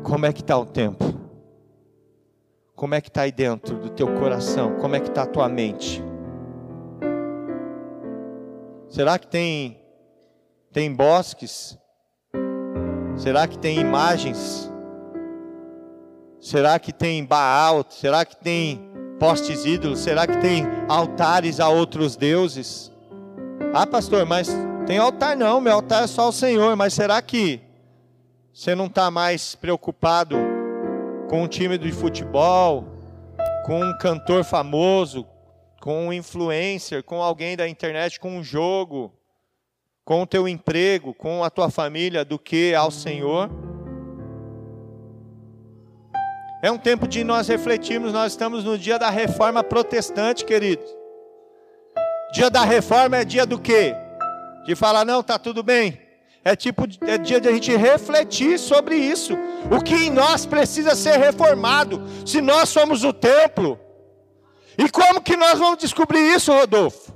Como 0.04 0.28
é 0.28 0.32
que 0.32 0.42
está 0.42 0.56
o 0.56 0.68
tempo? 0.68 1.04
Como 2.76 2.94
é 2.94 3.02
que 3.02 3.08
está 3.08 3.22
aí 3.24 3.32
dentro 3.32 3.76
do 3.80 3.90
teu 3.90 4.06
coração? 4.20 4.76
Como 4.76 4.96
é 4.96 5.00
que 5.00 5.08
está 5.08 5.24
a 5.24 5.26
tua 5.26 5.50
mente? 5.50 6.00
Será 8.88 9.18
que 9.18 9.26
tem 9.26 9.82
tem 10.72 10.94
bosques? 10.94 11.76
Será 13.18 13.48
que 13.48 13.58
tem 13.58 13.80
imagens? 13.80 14.72
Será 16.40 16.78
que 16.78 16.94
tem 16.94 17.26
Baal? 17.26 17.84
Será 17.90 18.24
que 18.24 18.38
tem 18.38 18.91
postes 19.22 19.66
ídolos? 19.66 20.00
Será 20.00 20.26
que 20.26 20.36
tem 20.38 20.66
altares 20.90 21.60
a 21.60 21.70
outros 21.70 22.16
deuses? 22.16 22.92
Ah, 23.72 23.86
pastor, 23.86 24.26
mas 24.26 24.50
tem 24.88 24.98
altar 24.98 25.38
não, 25.38 25.62
meu 25.62 25.74
altar 25.74 26.06
é 26.06 26.08
só 26.08 26.30
o 26.30 26.32
Senhor, 26.32 26.76
mas 26.76 26.96
será 26.96 27.22
que 27.22 27.62
você 28.52 28.74
não 28.74 28.88
está 28.88 29.12
mais 29.12 29.54
preocupado 29.54 30.36
com 31.30 31.44
um 31.44 31.48
time 31.48 31.78
de 31.78 31.92
futebol, 31.92 32.84
com 33.64 33.80
um 33.80 33.96
cantor 34.00 34.44
famoso, 34.44 35.28
com 35.80 36.08
um 36.08 36.12
influencer, 36.12 37.04
com 37.04 37.22
alguém 37.22 37.56
da 37.56 37.70
internet, 37.70 38.20
com 38.20 38.40
um 38.40 38.44
jogo, 38.44 39.14
com 40.04 40.24
o 40.24 40.26
teu 40.26 40.48
emprego, 40.48 41.14
com 41.14 41.44
a 41.44 41.52
tua 41.52 41.70
família, 41.70 42.26
do 42.26 42.40
que 42.40 42.74
ao 42.74 42.90
Senhor? 42.90 43.52
É 46.62 46.72
um 46.72 46.78
tempo 46.78 47.08
de 47.08 47.24
nós 47.24 47.48
refletirmos, 47.48 48.14
nós 48.14 48.34
estamos 48.34 48.64
no 48.64 48.78
dia 48.78 49.00
da 49.00 49.10
reforma 49.10 49.64
protestante, 49.64 50.46
queridos. 50.46 50.86
Dia 52.34 52.50
da 52.50 52.64
reforma 52.64 53.18
é 53.18 53.26
dia 53.26 53.46
do 53.46 53.60
quê? 53.60 53.96
De 54.66 54.76
falar, 54.76 55.04
não, 55.04 55.24
tá 55.24 55.40
tudo 55.40 55.64
bem, 55.64 56.00
é 56.44 56.56
tipo 56.56 56.86
é 57.02 57.18
dia 57.18 57.40
de 57.40 57.48
a 57.48 57.52
gente 57.52 57.76
refletir 57.76 58.60
sobre 58.60 58.96
isso. 58.96 59.34
O 59.72 59.82
que 59.82 59.96
em 59.96 60.10
nós 60.10 60.46
precisa 60.46 60.96
ser 60.96 61.18
reformado? 61.18 62.02
Se 62.26 62.42
nós 62.42 62.70
somos 62.70 63.04
o 63.04 63.12
templo. 63.12 63.80
E 64.78 64.90
como 64.90 65.22
que 65.22 65.36
nós 65.36 65.60
vamos 65.60 65.80
descobrir 65.80 66.34
isso, 66.36 66.52
Rodolfo? 66.52 67.14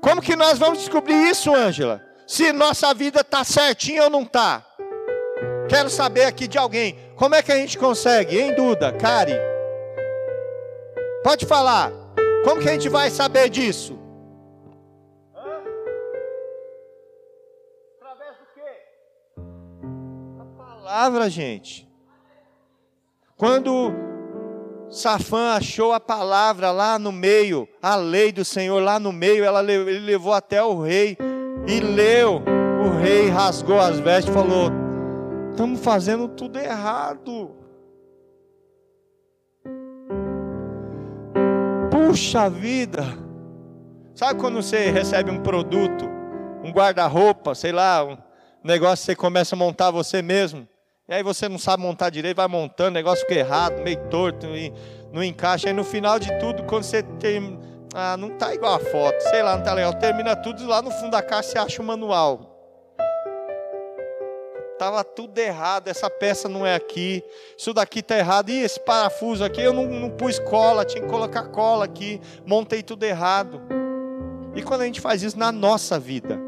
Como 0.00 0.22
que 0.22 0.36
nós 0.36 0.58
vamos 0.58 0.78
descobrir 0.78 1.30
isso, 1.30 1.54
Ângela? 1.54 2.02
Se 2.26 2.52
nossa 2.52 2.92
vida 2.94 3.20
está 3.20 3.42
certinha 3.42 4.04
ou 4.04 4.10
não 4.10 4.22
está? 4.22 4.64
Quero 5.68 5.88
saber 5.90 6.24
aqui 6.24 6.46
de 6.46 6.58
alguém. 6.58 6.98
Como 7.16 7.34
é 7.34 7.42
que 7.42 7.52
a 7.52 7.56
gente 7.56 7.78
consegue, 7.78 8.38
hein, 8.38 8.54
Duda, 8.54 8.92
Kari? 8.92 9.34
Pode 11.22 11.46
falar. 11.46 11.90
Como 12.44 12.60
que 12.60 12.68
a 12.68 12.72
gente 12.72 12.88
vai 12.88 13.10
saber 13.10 13.48
disso? 13.48 13.98
palavra, 20.94 21.28
gente. 21.28 21.88
Quando 23.36 23.92
Safã 24.88 25.56
achou 25.56 25.92
a 25.92 25.98
palavra 25.98 26.70
lá 26.70 27.00
no 27.00 27.10
meio, 27.10 27.68
a 27.82 27.96
lei 27.96 28.30
do 28.30 28.44
Senhor 28.44 28.80
lá 28.80 29.00
no 29.00 29.12
meio, 29.12 29.44
ela, 29.44 29.60
ele 29.60 29.98
levou 29.98 30.32
até 30.32 30.62
o 30.62 30.80
rei 30.80 31.18
e 31.66 31.80
leu. 31.80 32.42
O 32.86 32.96
rei 33.00 33.28
rasgou 33.28 33.80
as 33.80 33.98
vestes 33.98 34.30
e 34.30 34.32
falou: 34.32 34.70
Estamos 35.54 35.78
fazendo 35.84 36.26
tudo 36.26 36.58
errado. 36.58 37.52
Puxa 41.92 42.50
vida! 42.50 43.04
Sabe 44.16 44.40
quando 44.40 44.60
você 44.60 44.90
recebe 44.90 45.30
um 45.30 45.40
produto, 45.40 46.06
um 46.64 46.72
guarda-roupa, 46.72 47.54
sei 47.54 47.70
lá, 47.70 48.04
um 48.04 48.18
negócio 48.64 49.04
que 49.04 49.12
você 49.12 49.14
começa 49.14 49.54
a 49.54 49.58
montar 49.58 49.92
você 49.92 50.20
mesmo? 50.20 50.66
E 51.08 51.14
aí 51.14 51.22
você 51.22 51.48
não 51.48 51.56
sabe 51.56 51.84
montar 51.84 52.10
direito, 52.10 52.38
vai 52.38 52.48
montando, 52.48 52.90
negócio 52.90 53.24
fica 53.24 53.38
errado, 53.38 53.80
meio 53.80 54.08
torto, 54.08 54.46
e 54.46 54.72
não 55.12 55.22
encaixa. 55.22 55.68
Aí 55.68 55.72
no 55.72 55.84
final 55.84 56.18
de 56.18 56.36
tudo, 56.40 56.64
quando 56.64 56.82
você 56.82 57.04
tem. 57.20 57.60
Ah, 57.94 58.16
não 58.16 58.30
tá 58.30 58.52
igual 58.52 58.74
a 58.74 58.80
foto, 58.80 59.20
sei 59.20 59.40
lá, 59.40 59.56
não 59.56 59.62
tá 59.62 59.72
legal. 59.72 59.94
Termina 59.94 60.34
tudo 60.34 60.66
lá 60.66 60.82
no 60.82 60.90
fundo 60.90 61.12
da 61.12 61.22
caixa 61.22 61.50
você 61.50 61.58
acha 61.58 61.80
o 61.80 61.84
manual. 61.84 62.53
Tava 64.78 65.04
tudo 65.04 65.38
errado, 65.38 65.88
essa 65.88 66.10
peça 66.10 66.48
não 66.48 66.66
é 66.66 66.74
aqui, 66.74 67.22
isso 67.56 67.72
daqui 67.72 68.02
tá 68.02 68.18
errado. 68.18 68.50
E 68.50 68.60
esse 68.60 68.80
parafuso 68.80 69.44
aqui, 69.44 69.60
eu 69.60 69.72
não, 69.72 69.86
não 69.86 70.10
pus 70.10 70.38
cola, 70.38 70.84
tinha 70.84 71.02
que 71.02 71.08
colocar 71.08 71.44
cola 71.44 71.84
aqui, 71.84 72.20
montei 72.44 72.82
tudo 72.82 73.04
errado. 73.04 73.60
E 74.54 74.62
quando 74.62 74.82
a 74.82 74.84
gente 74.84 75.00
faz 75.00 75.22
isso 75.22 75.38
na 75.38 75.52
nossa 75.52 75.98
vida, 75.98 76.38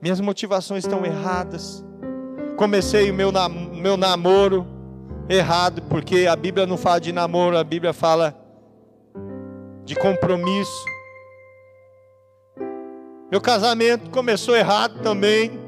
minhas 0.00 0.20
motivações 0.20 0.84
estão 0.84 1.04
erradas. 1.04 1.84
Comecei 2.56 3.10
o 3.10 3.14
meu, 3.14 3.30
meu 3.72 3.96
namoro 3.96 4.66
errado, 5.28 5.82
porque 5.82 6.26
a 6.26 6.34
Bíblia 6.34 6.66
não 6.66 6.76
fala 6.76 7.00
de 7.00 7.12
namoro, 7.12 7.56
a 7.56 7.64
Bíblia 7.64 7.92
fala 7.92 8.36
de 9.84 9.94
compromisso. 9.94 10.91
Meu 13.32 13.40
casamento 13.40 14.10
começou 14.10 14.54
errado 14.54 15.00
também. 15.02 15.58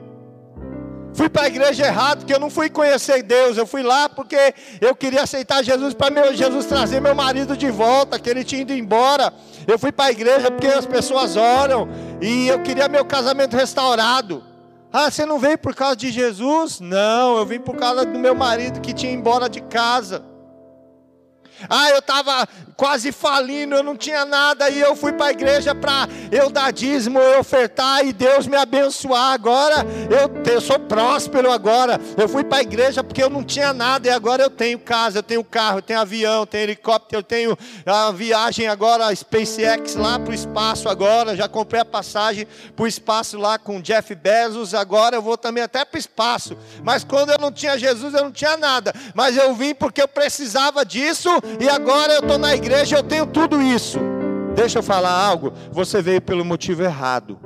Fui 1.15 1.31
para 1.31 1.45
a 1.45 1.47
igreja 1.47 1.87
errado, 1.87 2.19
porque 2.19 2.35
eu 2.35 2.39
não 2.39 2.51
fui 2.51 2.69
conhecer 2.69 3.23
Deus. 3.23 3.57
Eu 3.57 3.67
fui 3.67 3.83
lá 3.83 4.07
porque 4.07 4.55
eu 4.83 4.95
queria 4.95 5.23
aceitar 5.23 5.65
Jesus 5.65 5.95
para 5.95 6.11
meu 6.11 6.35
Jesus 6.35 6.67
trazer 6.67 7.01
meu 7.01 7.15
marido 7.15 7.57
de 7.57 7.71
volta, 7.71 8.19
que 8.19 8.29
ele 8.29 8.45
tinha 8.45 8.61
ido 8.61 8.75
embora. 8.75 9.33
Eu 9.67 9.79
fui 9.79 9.91
para 9.91 10.11
a 10.11 10.11
igreja 10.11 10.51
porque 10.51 10.67
as 10.67 10.85
pessoas 10.85 11.39
oram 11.39 11.89
e 12.21 12.49
eu 12.49 12.61
queria 12.61 12.87
meu 12.87 13.03
casamento 13.07 13.57
restaurado. 13.57 14.45
Ah, 14.93 15.11
você 15.11 15.25
não 15.25 15.39
veio 15.39 15.57
por 15.57 15.75
causa 15.75 15.97
de 15.97 16.13
Jesus? 16.13 16.81
Não, 16.81 17.39
eu 17.39 17.47
vim 17.47 17.61
por 17.61 17.77
causa 17.77 18.05
do 18.05 18.19
meu 18.19 18.35
marido 18.35 18.83
que 18.83 18.93
tinha 18.93 19.11
ido 19.11 19.21
embora 19.21 19.49
de 19.49 19.63
casa. 19.63 20.23
Ah, 21.69 21.91
eu 21.91 21.99
estava 21.99 22.49
quase 22.77 23.13
falindo, 23.13 23.75
eu 23.75 23.83
não 23.83 23.97
tinha 23.97 24.25
nada, 24.25 24.69
e 24.69 24.81
eu 24.81 24.97
fui 24.97 25.13
para 25.13 25.27
a 25.27 25.31
igreja 25.31 25.75
para 25.75 26.09
eu 26.31 26.51
dar 26.51 26.73
dízimo, 26.73 27.19
eu 27.19 27.41
ofertar 27.41 28.05
e 28.05 28.13
Deus 28.13 28.47
me 28.47 28.57
abençoar. 28.57 29.33
Agora 29.33 29.87
eu, 30.11 30.53
eu 30.53 30.61
sou 30.61 30.79
próspero 30.79 31.51
agora. 31.51 32.01
Eu 32.17 32.29
fui 32.29 32.45
para 32.45 32.59
a 32.59 32.63
igreja 32.63 33.03
porque 33.03 33.23
eu 33.23 33.31
não 33.31 33.45
tinha 33.45 33.73
nada, 33.73 34.09
e 34.09 34.11
agora 34.11 34.43
eu 34.43 34.51
tenho 34.51 34.79
casa, 34.79 35.19
eu 35.19 35.23
tenho 35.23 35.45
carro, 35.45 35.79
eu 35.79 35.83
tenho 35.83 36.01
avião, 36.01 36.41
eu 36.41 36.47
tenho 36.47 36.65
helicóptero, 36.65 37.21
eu 37.21 37.23
tenho 37.23 37.59
a 37.87 38.11
viagem 38.11 38.67
agora, 38.67 39.07
a 39.07 39.15
SpaceX 39.15 39.95
lá 39.95 40.19
para 40.19 40.31
o 40.31 40.35
espaço 40.35 40.89
agora. 40.89 41.37
Já 41.37 41.49
comprei 41.49 41.81
a 41.81 41.85
passagem 41.85 42.47
para 42.75 42.85
o 42.85 42.87
espaço 42.87 43.39
lá 43.39 43.59
com 43.59 43.81
Jeff 43.81 44.15
Bezos, 44.15 44.75
agora 44.75 45.17
eu 45.17 45.23
vou 45.23 45.39
também 45.39 45.63
até 45.63 45.85
para 45.85 45.97
o 45.97 46.01
espaço. 46.01 46.57
Mas 46.83 47.05
quando 47.05 47.31
eu 47.31 47.39
não 47.39 47.53
tinha 47.53 47.79
Jesus, 47.79 48.15
eu 48.15 48.25
não 48.25 48.33
tinha 48.33 48.57
nada. 48.57 48.93
Mas 49.15 49.37
eu 49.37 49.55
vim 49.55 49.75
porque 49.75 50.03
eu 50.03 50.09
precisava 50.09 50.85
disso 50.85 51.31
e 51.61 51.69
agora 51.69 52.13
eu 52.13 52.21
estou 52.21 52.39
na 52.39 52.55
igreja, 52.55 52.97
eu 52.97 53.03
tenho 53.03 53.27
tudo 53.27 53.63
isso. 53.63 53.99
Deixa 54.55 54.79
eu 54.79 54.83
falar 54.83 55.11
algo, 55.11 55.53
você 55.71 56.01
veio 56.01 56.21
pelo 56.21 56.45
motivo 56.45 56.83
errado. 56.83 57.39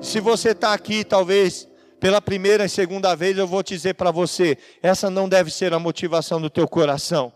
Se 0.00 0.18
você 0.18 0.50
está 0.50 0.72
aqui, 0.72 1.04
talvez 1.04 1.68
pela 2.00 2.20
primeira 2.20 2.64
e 2.64 2.68
segunda 2.68 3.14
vez, 3.14 3.36
eu 3.36 3.46
vou 3.46 3.62
dizer 3.62 3.94
para 3.94 4.10
você: 4.10 4.56
essa 4.82 5.10
não 5.10 5.28
deve 5.28 5.50
ser 5.50 5.74
a 5.74 5.78
motivação 5.78 6.40
do 6.40 6.48
teu 6.48 6.66
coração. 6.66 7.32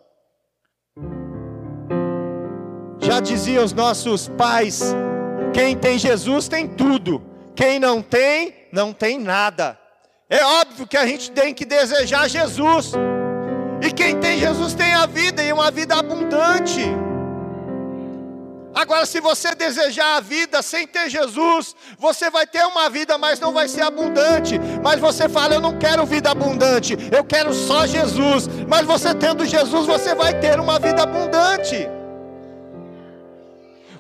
Já 3.00 3.20
diziam 3.20 3.62
os 3.62 3.72
nossos 3.72 4.28
pais: 4.28 4.94
quem 5.52 5.76
tem 5.76 5.98
Jesus 5.98 6.48
tem 6.48 6.66
tudo, 6.66 7.22
quem 7.54 7.78
não 7.78 8.00
tem, 8.00 8.54
não 8.72 8.92
tem 8.92 9.18
nada. 9.18 9.78
É 10.28 10.42
óbvio 10.42 10.86
que 10.86 10.96
a 10.96 11.06
gente 11.06 11.30
tem 11.30 11.52
que 11.52 11.66
desejar 11.66 12.28
Jesus. 12.28 12.92
Quem 13.97 14.18
tem 14.18 14.38
Jesus 14.38 14.74
tem 14.74 14.92
a 14.95 15.07
vida 15.07 15.42
e 15.42 15.53
uma 15.53 15.70
vida 15.70 15.95
abundante. 15.95 16.82
Agora, 18.74 19.07
se 19.07 19.20
você 19.20 19.55
desejar 19.55 20.16
a 20.16 20.20
vida 20.20 20.61
sem 20.61 20.84
ter 20.84 21.09
Jesus, 21.09 21.76
você 21.97 22.28
vai 22.28 22.45
ter 22.45 22.64
uma 22.66 22.90
vida, 22.90 23.16
mas 23.16 23.38
não 23.38 23.53
vai 23.53 23.68
ser 23.68 23.82
abundante. 23.82 24.59
Mas 24.82 24.99
você 24.99 25.28
fala, 25.28 25.55
eu 25.55 25.61
não 25.61 25.78
quero 25.78 26.05
vida 26.05 26.30
abundante, 26.30 26.99
eu 27.12 27.24
quero 27.24 27.55
só 27.55 27.86
Jesus. 27.86 28.49
Mas 28.68 28.84
você 28.84 29.14
tendo 29.14 29.47
Jesus, 29.47 29.86
você 29.86 30.14
vai 30.14 30.38
ter 30.40 30.59
uma 30.59 30.80
vida 30.80 31.05
abundante. 31.05 31.88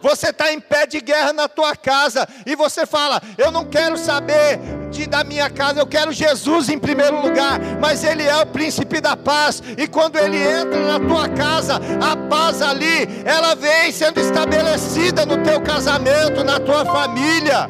Você 0.04 0.28
está 0.28 0.52
em 0.52 0.60
pé 0.60 0.86
de 0.86 1.00
guerra 1.00 1.32
na 1.32 1.48
tua 1.48 1.74
casa 1.74 2.28
e 2.44 2.54
você 2.54 2.84
fala: 2.84 3.22
Eu 3.38 3.50
não 3.50 3.64
quero 3.64 3.96
saber 3.96 4.60
de, 4.90 5.06
da 5.06 5.24
minha 5.24 5.48
casa, 5.48 5.80
eu 5.80 5.86
quero 5.86 6.12
Jesus 6.12 6.68
em 6.68 6.78
primeiro 6.78 7.22
lugar. 7.22 7.58
Mas 7.80 8.04
Ele 8.04 8.22
é 8.22 8.36
o 8.36 8.44
príncipe 8.44 9.00
da 9.00 9.16
paz, 9.16 9.62
e 9.78 9.86
quando 9.88 10.18
Ele 10.18 10.36
entra 10.36 10.98
na 10.98 11.00
tua 11.00 11.26
casa, 11.30 11.80
a 12.02 12.14
paz 12.28 12.60
ali, 12.60 13.08
ela 13.24 13.54
vem 13.54 13.90
sendo 13.90 14.20
estabelecida 14.20 15.24
no 15.24 15.42
teu 15.42 15.62
casamento, 15.62 16.44
na 16.44 16.60
tua 16.60 16.84
família. 16.84 17.66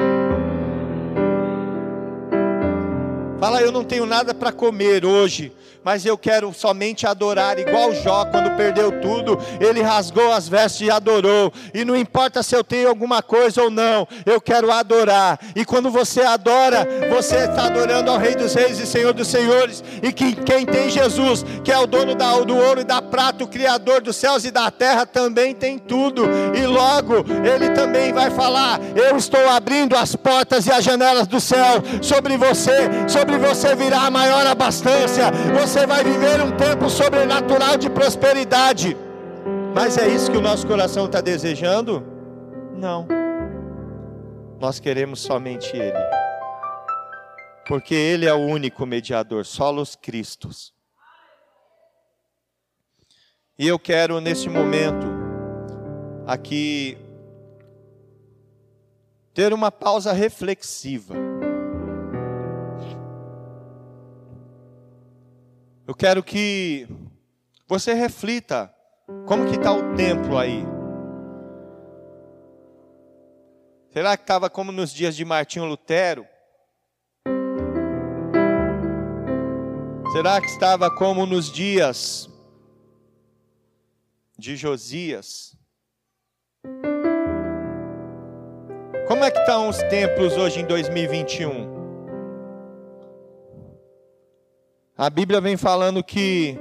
Fala, 3.39 3.61
eu 3.61 3.70
não 3.70 3.85
tenho 3.85 4.07
nada 4.07 4.35
para 4.35 4.51
comer 4.51 5.05
hoje, 5.05 5.53
mas 5.85 6.07
eu 6.07 6.16
quero 6.16 6.53
somente 6.53 7.07
adorar, 7.07 7.59
igual 7.59 7.95
Jó, 7.95 8.24
quando 8.24 8.57
perdeu 8.57 9.01
tudo, 9.01 9.39
ele 9.61 9.82
rasgou 9.82 10.32
as 10.32 10.49
vestes 10.49 10.87
e 10.87 10.91
adorou, 10.91 11.53
e 11.72 11.85
não 11.85 11.97
importa 11.97 12.43
se 12.43 12.57
eu 12.57 12.64
tenho 12.64 12.89
alguma 12.89 13.22
coisa 13.22 13.62
ou 13.62 13.70
não, 13.70 14.09
eu 14.24 14.41
quero 14.41 14.70
adorar, 14.70 15.39
e 15.55 15.64
quando 15.64 15.91
você 15.91 16.22
adora, 16.22 16.87
você 17.11 17.37
está 17.37 17.66
adorando 17.66 18.11
ao 18.11 18.18
Rei 18.18 18.35
dos 18.35 18.55
Reis 18.55 18.78
e 18.78 18.87
Senhor 18.87 19.12
dos 19.12 19.28
Senhores, 19.28 19.82
e 20.03 20.12
que 20.12 20.35
quem 20.35 20.64
tem 20.64 20.91
Jesus, 20.91 21.45
que 21.62 21.70
é 21.70 21.78
o 21.78 21.87
dono 21.87 22.14
da, 22.14 22.39
do 22.41 22.57
ouro 22.57 22.80
e 22.80 22.85
da 22.85 23.03
prata, 23.03 23.45
o 23.45 23.49
Criador 23.49 24.01
dos 24.01 24.16
céus 24.16 24.45
e 24.45 24.51
da 24.51 24.70
terra, 24.70 25.07
também 25.07 25.55
tem 25.55 25.78
tudo, 25.78 26.24
e 26.55 26.66
logo 26.66 27.24
ele 27.45 27.70
também 27.70 28.12
vai 28.12 28.30
falar: 28.30 28.80
Eu 28.95 29.16
estou 29.16 29.49
abrindo 29.49 29.97
as 29.97 30.14
portas 30.16 30.66
e 30.66 30.72
as 30.72 30.85
janelas 30.85 31.26
do 31.26 31.41
céu. 31.41 31.82
Sobre 32.01 32.37
você, 32.37 32.89
sobre 33.09 33.37
você 33.39 33.74
virá 33.74 34.03
a 34.03 34.11
maior 34.11 34.47
abastança, 34.47 35.30
você 35.59 35.74
você 35.75 35.89
vai 35.89 36.05
viver 36.05 36.41
um 36.41 36.57
tempo 36.57 36.89
sobrenatural 36.89 37.77
de 37.77 37.91
prosperidade. 37.91 38.97
Mas 39.75 39.99
é 39.99 40.07
isso 40.07 40.31
que 40.31 40.37
o 40.37 40.41
nosso 40.41 40.64
coração 40.68 41.07
está 41.07 41.20
desejando? 41.20 42.01
Não. 42.77 43.09
Nós 44.61 44.79
queremos 44.79 45.18
somente 45.20 45.77
Ele. 45.77 45.99
Porque 47.66 47.93
Ele 47.93 48.25
é 48.25 48.33
o 48.33 48.39
único 48.39 48.87
mediador, 48.87 49.45
solos 49.45 49.97
Cristos. 49.97 50.72
E 53.59 53.66
eu 53.66 53.77
quero 53.77 54.20
nesse 54.20 54.49
momento 54.49 55.09
aqui 56.25 56.97
ter 59.35 59.53
uma 59.53 59.72
pausa 59.72 60.12
reflexiva. 60.12 61.34
Eu 65.87 65.95
quero 65.95 66.22
que 66.22 66.89
você 67.68 67.93
reflita 67.93 68.74
como 69.26 69.45
que 69.45 69.57
está 69.57 69.70
o 69.70 69.95
templo 69.95 70.39
aí. 70.39 70.64
Será 73.91 74.16
que 74.16 74.22
estava 74.22 74.49
como 74.49 74.72
nos 74.72 74.91
dias 74.91 75.14
de 75.14 75.26
Martinho 75.26 75.66
Lutero? 75.66 76.26
Será 80.12 80.41
que 80.41 80.47
estava 80.47 80.91
como 80.91 81.26
nos 81.26 81.53
dias 81.53 82.30
de 84.39 84.57
Josias? 84.57 85.55
Como 89.07 89.22
é 89.22 89.30
que 89.30 89.39
estão 89.39 89.68
os 89.68 89.76
templos 89.82 90.35
hoje 90.39 90.61
em 90.61 90.66
2021? 90.66 91.74
A 94.97 95.11
Bíblia 95.11 95.40
vem 95.40 95.57
falando 95.57 96.05
que 96.05 96.57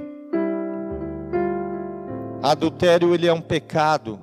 adultério 2.42 3.14
ele 3.14 3.28
é 3.28 3.32
um 3.32 3.40
pecado. 3.40 4.20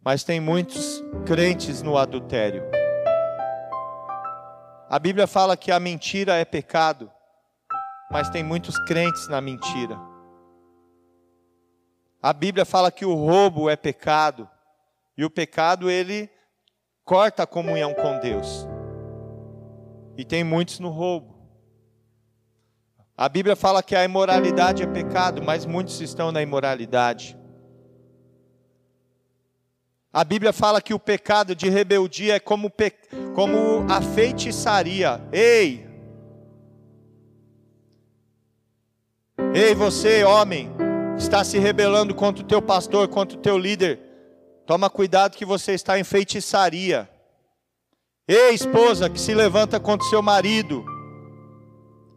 Mas 0.00 0.22
tem 0.22 0.38
muitos 0.38 1.02
crentes 1.26 1.82
no 1.82 1.98
adultério. 1.98 2.62
A 4.88 4.96
Bíblia 5.00 5.26
fala 5.26 5.56
que 5.56 5.72
a 5.72 5.80
mentira 5.80 6.36
é 6.36 6.44
pecado, 6.44 7.10
mas 8.12 8.30
tem 8.30 8.44
muitos 8.44 8.78
crentes 8.84 9.26
na 9.26 9.40
mentira. 9.40 9.98
A 12.22 12.32
Bíblia 12.32 12.64
fala 12.64 12.92
que 12.92 13.04
o 13.04 13.14
roubo 13.14 13.68
é 13.68 13.74
pecado, 13.74 14.48
e 15.18 15.24
o 15.24 15.30
pecado 15.30 15.90
ele 15.90 16.30
corta 17.04 17.42
a 17.42 17.46
comunhão 17.46 17.92
com 17.92 18.20
Deus. 18.20 18.68
E 20.16 20.24
tem 20.24 20.44
muitos 20.44 20.78
no 20.78 20.90
roubo. 20.90 21.33
A 23.16 23.28
Bíblia 23.28 23.54
fala 23.54 23.82
que 23.82 23.94
a 23.94 24.04
imoralidade 24.04 24.82
é 24.82 24.86
pecado, 24.86 25.40
mas 25.40 25.64
muitos 25.64 26.00
estão 26.00 26.32
na 26.32 26.42
imoralidade. 26.42 27.38
A 30.12 30.24
Bíblia 30.24 30.52
fala 30.52 30.82
que 30.82 30.92
o 30.92 30.98
pecado 30.98 31.54
de 31.54 31.68
rebeldia 31.68 32.36
é 32.36 32.40
como, 32.40 32.68
pe... 32.68 32.92
como 33.34 33.86
a 33.88 34.00
feitiçaria. 34.00 35.20
Ei! 35.32 35.86
Ei, 39.54 39.74
você, 39.74 40.24
homem, 40.24 40.72
está 41.16 41.44
se 41.44 41.58
rebelando 41.58 42.14
contra 42.14 42.42
o 42.42 42.46
teu 42.46 42.60
pastor, 42.60 43.06
contra 43.06 43.38
o 43.38 43.40
teu 43.40 43.56
líder. 43.56 44.00
Toma 44.66 44.90
cuidado 44.90 45.36
que 45.36 45.44
você 45.44 45.72
está 45.72 45.98
em 45.98 46.04
feitiçaria. 46.04 47.08
Ei, 48.26 48.54
esposa, 48.54 49.08
que 49.08 49.20
se 49.20 49.34
levanta 49.34 49.78
contra 49.78 50.04
o 50.04 50.10
seu 50.10 50.22
marido. 50.22 50.84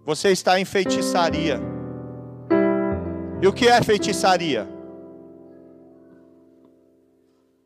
Você 0.07 0.29
está 0.29 0.57
em 0.57 0.63
feitiçaria. 0.63 1.59
E 3.41 3.45
o 3.45 3.51
que 3.51 3.67
é 3.67 3.83
feitiçaria? 3.83 4.65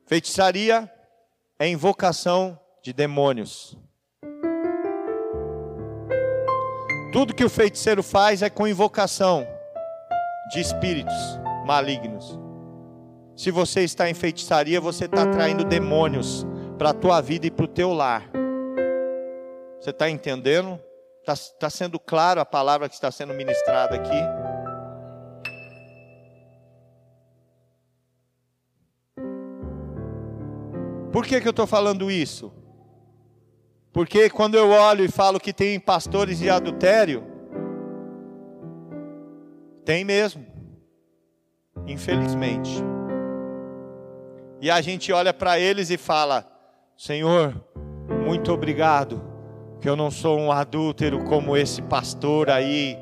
Feitiçaria 0.08 0.92
é 1.60 1.68
invocação 1.68 2.60
de 2.82 2.94
demônios. 2.94 3.78
Tudo 7.14 7.36
que 7.36 7.46
o 7.46 7.50
feiticeiro 7.50 8.02
faz 8.02 8.42
é 8.42 8.50
com 8.50 8.68
invocação 8.68 9.46
de 10.52 10.60
espíritos 10.60 11.14
malignos. 11.68 12.40
Se 13.36 13.52
você 13.52 13.82
está 13.82 14.10
em 14.10 14.16
feitiçaria, 14.16 14.82
você 14.82 15.06
está 15.06 15.22
atraindo 15.22 15.64
demônios 15.64 16.44
para 16.80 16.90
a 16.90 16.94
tua 16.94 17.22
vida 17.22 17.46
e 17.46 17.52
para 17.52 17.66
o 17.66 17.68
teu 17.68 17.94
lar. 17.94 18.28
Você 19.80 19.92
está 19.92 20.10
entendendo? 20.10 20.80
Está 21.22 21.36
tá 21.60 21.70
sendo 21.70 22.00
claro 22.00 22.42
a 22.42 22.46
palavra 22.46 22.90
que 22.90 22.96
está 22.96 23.12
sendo 23.12 23.34
ministrada 23.34 23.96
aqui? 23.96 24.10
Por 31.12 31.26
que, 31.26 31.40
que 31.40 31.48
eu 31.48 31.52
estou 31.52 31.68
falando 31.68 32.10
isso? 32.10 32.52
Porque 33.94 34.30
quando 34.30 34.56
eu 34.56 34.70
olho 34.70 35.04
e 35.06 35.12
falo 35.12 35.40
que 35.40 35.54
tem 35.54 35.80
pastores 35.80 36.40
de 36.40 36.50
adultério, 36.50 37.24
tem 39.86 40.04
mesmo, 40.04 40.46
infelizmente. 41.86 42.82
E 44.62 44.72
a 44.72 44.80
gente 44.80 45.12
olha 45.12 45.34
para 45.34 45.60
eles 45.60 45.90
e 45.90 45.98
fala: 45.98 46.50
Senhor, 46.98 47.62
muito 48.26 48.52
obrigado, 48.54 49.22
que 49.82 49.90
eu 49.90 49.96
não 49.96 50.12
sou 50.12 50.38
um 50.40 50.52
adúltero 50.52 51.24
como 51.26 51.58
esse 51.58 51.82
pastor 51.82 52.52
aí. 52.52 52.96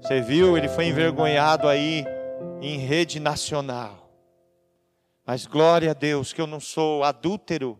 Você 0.00 0.22
viu? 0.22 0.56
Ele 0.56 0.66
foi 0.66 0.86
envergonhado 0.86 1.68
aí 1.68 2.06
em 2.62 2.78
rede 2.78 3.20
nacional. 3.20 4.10
Mas 5.26 5.46
glória 5.46 5.90
a 5.90 5.94
Deus 5.94 6.32
que 6.32 6.40
eu 6.40 6.46
não 6.46 6.58
sou 6.58 7.04
adúltero. 7.04 7.78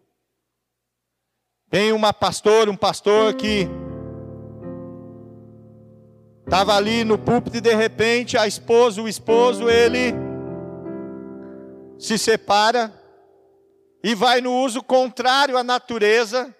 Tem 1.71 1.93
uma 1.93 2.13
pastora, 2.13 2.71
um 2.71 2.77
pastor 2.77 3.33
que 3.35 3.67
estava 6.45 6.77
ali 6.77 7.05
no 7.05 7.17
púlpito 7.17 7.57
e 7.57 7.61
de 7.63 7.75
repente 7.75 8.37
a 8.37 8.47
esposa, 8.47 9.01
o 9.01 9.09
esposo, 9.09 9.71
ele 9.71 10.15
se 11.99 12.19
separa 12.19 12.93
e 14.05 14.15
vai 14.15 14.43
no 14.43 14.53
uso 14.59 14.83
contrário 14.83 15.57
à 15.57 15.65
natureza. 15.65 16.55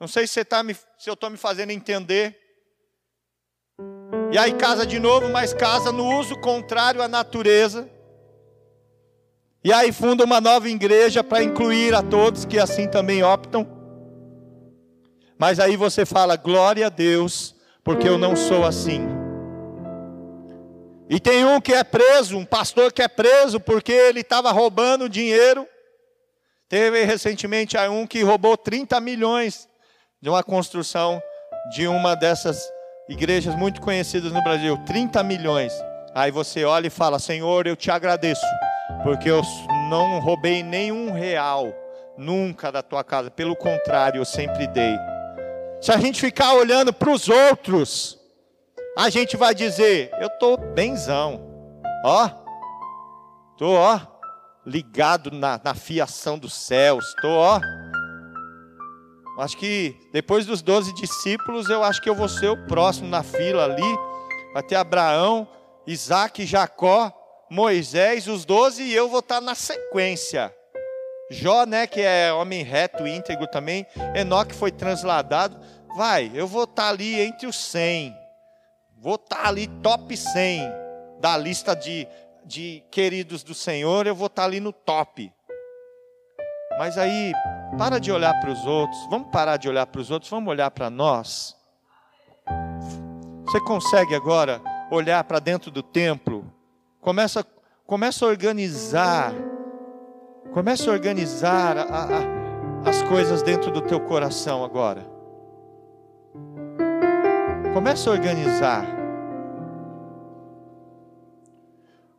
Não 0.00 0.06
sei 0.06 0.26
se, 0.26 0.44
tá 0.44 0.62
me, 0.62 0.74
se 0.74 1.08
eu 1.10 1.14
estou 1.14 1.28
me 1.28 1.36
fazendo 1.36 1.70
entender. 1.70 2.38
E 4.30 4.38
aí 4.38 4.52
casa 4.52 4.86
de 4.86 4.98
novo, 5.00 5.28
mas 5.28 5.52
casa 5.52 5.90
no 5.90 6.06
uso 6.18 6.38
contrário 6.40 7.02
à 7.02 7.08
natureza. 7.08 7.90
E 9.64 9.72
aí 9.72 9.90
funda 9.90 10.24
uma 10.24 10.40
nova 10.40 10.68
igreja 10.68 11.24
para 11.24 11.42
incluir 11.42 11.94
a 11.94 12.02
todos 12.02 12.44
que 12.44 12.58
assim 12.58 12.88
também 12.88 13.24
optam. 13.24 13.66
Mas 15.36 15.58
aí 15.58 15.76
você 15.76 16.06
fala, 16.06 16.36
glória 16.36 16.86
a 16.86 16.90
Deus, 16.90 17.56
porque 17.82 18.08
eu 18.08 18.16
não 18.16 18.36
sou 18.36 18.64
assim. 18.64 19.06
E 21.10 21.18
tem 21.18 21.44
um 21.44 21.60
que 21.60 21.72
é 21.72 21.82
preso, 21.82 22.36
um 22.36 22.44
pastor 22.44 22.92
que 22.92 23.02
é 23.02 23.08
preso 23.08 23.58
porque 23.58 23.92
ele 23.92 24.20
estava 24.20 24.52
roubando 24.52 25.08
dinheiro. 25.08 25.66
Teve 26.68 27.02
recentemente 27.04 27.76
um 27.78 28.06
que 28.06 28.22
roubou 28.22 28.56
30 28.56 29.00
milhões 29.00 29.67
de 30.20 30.28
uma 30.28 30.42
construção 30.42 31.22
de 31.70 31.86
uma 31.86 32.14
dessas 32.14 32.70
igrejas 33.08 33.54
muito 33.54 33.80
conhecidas 33.80 34.32
no 34.32 34.42
Brasil. 34.42 34.76
30 34.84 35.22
milhões. 35.22 35.72
Aí 36.14 36.30
você 36.30 36.64
olha 36.64 36.86
e 36.86 36.90
fala: 36.90 37.18
Senhor, 37.18 37.66
eu 37.66 37.76
te 37.76 37.90
agradeço 37.90 38.44
porque 39.02 39.30
eu 39.30 39.42
não 39.88 40.18
roubei 40.18 40.62
nenhum 40.62 41.12
real 41.12 41.72
nunca 42.16 42.72
da 42.72 42.82
tua 42.82 43.04
casa, 43.04 43.30
pelo 43.30 43.54
contrário, 43.54 44.20
eu 44.20 44.24
sempre 44.24 44.66
dei. 44.66 44.98
Se 45.80 45.92
a 45.92 45.98
gente 45.98 46.20
ficar 46.20 46.54
olhando 46.54 46.92
para 46.92 47.10
os 47.10 47.28
outros, 47.28 48.18
a 48.96 49.08
gente 49.08 49.36
vai 49.36 49.54
dizer: 49.54 50.10
eu 50.18 50.26
estou 50.26 50.56
benzão, 50.56 51.40
ó, 52.04 52.28
estou 53.52 53.74
ó, 53.74 54.00
ligado 54.66 55.30
na, 55.30 55.60
na 55.62 55.74
fiação 55.74 56.38
dos 56.38 56.54
céus, 56.54 57.06
estou 57.14 57.30
ó. 57.30 57.60
Acho 59.38 59.56
que 59.56 59.96
depois 60.12 60.44
dos 60.44 60.62
doze 60.62 60.92
discípulos, 60.94 61.70
eu 61.70 61.84
acho 61.84 62.02
que 62.02 62.10
eu 62.10 62.14
vou 62.14 62.28
ser 62.28 62.48
o 62.48 62.66
próximo 62.66 63.08
na 63.08 63.22
fila 63.22 63.64
ali. 63.64 63.96
Vai 64.52 64.64
ter 64.64 64.74
Abraão, 64.74 65.46
Isaac 65.86 66.44
Jacó. 66.44 67.14
Moisés, 67.50 68.28
os 68.28 68.44
doze, 68.44 68.82
e 68.82 68.94
eu 68.94 69.08
vou 69.08 69.20
estar 69.20 69.40
na 69.40 69.54
sequência. 69.54 70.54
Jó, 71.30 71.64
né, 71.64 71.86
que 71.86 72.00
é 72.00 72.30
homem 72.32 72.62
reto, 72.62 73.06
íntegro 73.06 73.46
também. 73.46 73.86
Enoque 74.14 74.54
foi 74.54 74.70
transladado. 74.70 75.58
Vai, 75.96 76.30
eu 76.34 76.46
vou 76.46 76.64
estar 76.64 76.88
ali 76.88 77.18
entre 77.20 77.46
os 77.46 77.56
cem. 77.56 78.14
Vou 78.98 79.14
estar 79.14 79.46
ali 79.46 79.66
top 79.82 80.16
100 80.16 80.70
da 81.20 81.36
lista 81.36 81.74
de, 81.74 82.06
de 82.44 82.82
queridos 82.90 83.42
do 83.42 83.54
Senhor. 83.54 84.06
Eu 84.06 84.14
vou 84.14 84.26
estar 84.26 84.44
ali 84.44 84.60
no 84.60 84.72
top. 84.72 85.32
Mas 86.78 86.96
aí, 86.96 87.32
para 87.76 87.98
de 87.98 88.12
olhar 88.12 88.38
para 88.40 88.50
os 88.50 88.64
outros. 88.64 89.06
Vamos 89.10 89.28
parar 89.30 89.56
de 89.56 89.68
olhar 89.68 89.86
para 89.86 90.00
os 90.00 90.10
outros. 90.10 90.30
Vamos 90.30 90.48
olhar 90.48 90.70
para 90.70 90.88
nós. 90.88 91.56
Você 93.44 93.60
consegue 93.60 94.14
agora 94.14 94.60
olhar 94.90 95.22
para 95.24 95.38
dentro 95.38 95.70
do 95.70 95.82
templo 95.82 96.58
Começa, 97.00 97.42
começa 97.86 98.26
a 98.26 98.28
organizar. 98.28 99.32
Começa 100.52 100.90
a 100.90 100.92
organizar 100.92 101.78
a, 101.78 101.82
a, 101.82 102.88
as 102.88 103.02
coisas 103.02 103.42
dentro 103.42 103.70
do 103.70 103.80
teu 103.80 104.00
coração 104.00 104.64
agora. 104.64 105.06
Começa 107.72 108.10
a 108.10 108.12
organizar. 108.12 108.84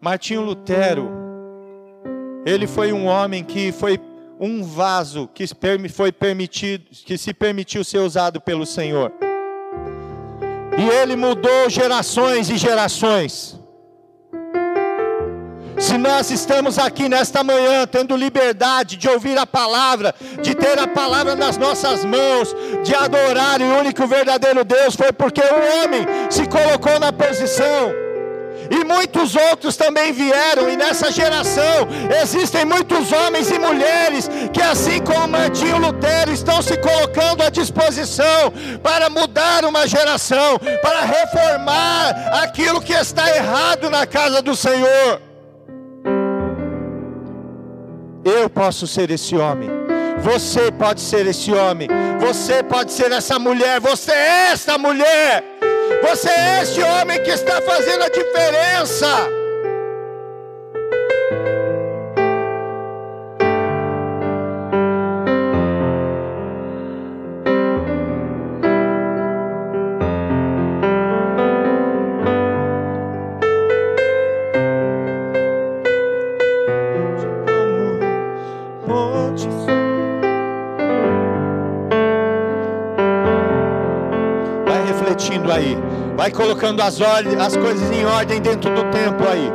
Martinho 0.02 0.42
Lutero, 0.42 1.10
ele 2.46 2.66
foi 2.66 2.94
um 2.94 3.06
homem 3.06 3.44
que 3.44 3.72
foi 3.72 3.98
um 4.40 4.64
vaso 4.64 5.30
que 5.34 5.46
foi 5.90 6.12
permitido, 6.12 6.86
que 7.06 7.18
se 7.18 7.34
permitiu 7.34 7.84
ser 7.84 8.00
usado 8.00 8.40
pelo 8.40 8.66
Senhor. 8.66 9.12
E 10.78 10.90
ele 11.02 11.18
mudou 11.18 11.70
gerações 11.70 12.50
e 12.50 12.58
gerações. 12.58 13.60
Se 15.78 15.98
nós 15.98 16.30
estamos 16.30 16.78
aqui 16.78 17.10
nesta 17.10 17.44
manhã 17.44 17.86
tendo 17.88 18.16
liberdade 18.16 18.96
de 18.96 19.10
ouvir 19.10 19.38
a 19.38 19.46
palavra, 19.46 20.14
de 20.42 20.54
ter 20.54 20.78
a 20.78 20.88
palavra 20.88 21.36
nas 21.36 21.58
nossas 21.58 22.06
mãos, 22.06 22.56
de 22.84 22.94
adorar 22.96 23.62
o 23.62 23.80
único 23.80 24.06
verdadeiro 24.08 24.64
Deus, 24.64 24.96
foi 24.96 25.12
porque 25.12 25.42
o 25.42 25.84
homem 25.84 26.06
se 26.30 26.48
colocou 26.48 27.00
na 27.00 27.12
posição. 27.12 28.09
E 28.70 28.84
muitos 28.86 29.36
outros 29.36 29.76
também 29.76 30.14
vieram, 30.14 30.70
e 30.70 30.78
nessa 30.78 31.12
geração 31.12 31.88
existem 32.22 32.66
muitos 32.66 33.12
homens 33.12 33.50
e 33.50 33.58
mulheres 33.58 34.30
que, 34.54 34.62
assim 34.62 35.00
como 35.00 35.28
Martinho 35.28 35.80
Lutero, 35.80 36.32
estão 36.32 36.62
se 36.62 36.78
colocando 36.78 37.42
à 37.42 37.50
disposição 37.50 38.54
para 38.84 39.10
mudar 39.10 39.66
uma 39.66 39.88
geração, 39.88 40.60
para 40.82 41.02
reformar 41.02 42.10
aquilo 42.44 42.80
que 42.80 42.94
está 42.94 43.36
errado 43.36 43.90
na 43.90 44.06
casa 44.06 44.42
do 44.42 44.56
Senhor. 44.56 45.22
Eu 48.24 48.50
posso 48.50 48.86
ser 48.86 49.10
esse 49.10 49.36
homem. 49.36 49.70
Você 50.20 50.72
pode 50.72 51.02
ser 51.02 51.26
esse 51.26 51.52
homem. 51.52 51.88
Você 52.20 52.62
pode 52.62 52.92
ser 52.92 53.12
essa 53.12 53.40
mulher. 53.40 53.80
Você 53.80 54.12
é 54.12 54.52
essa 54.52 54.78
mulher. 54.78 55.59
Você 56.02 56.30
é 56.30 56.62
esse 56.62 56.82
homem 56.82 57.22
que 57.24 57.32
está 57.32 57.62
fazendo 57.62 58.04
a 58.04 58.10
diferença. 58.10 59.39
Vai 86.30 86.32
colocando 86.32 86.80
as, 86.82 87.00
as 87.02 87.58
coisas 87.58 87.92
em 87.92 88.06
ordem 88.06 88.40
dentro 88.40 88.70
do 88.70 88.84
templo 88.92 89.28
aí. 89.28 89.52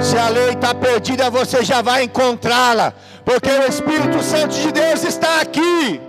Se 0.00 0.16
a 0.16 0.30
lei 0.30 0.50
está 0.50 0.74
perdida, 0.74 1.28
você 1.28 1.62
já 1.62 1.82
vai 1.82 2.04
encontrá-la. 2.04 2.94
Porque 3.22 3.50
o 3.50 3.68
Espírito 3.68 4.22
Santo 4.22 4.54
de 4.54 4.72
Deus 4.72 5.04
está 5.04 5.42
aqui. 5.42 6.00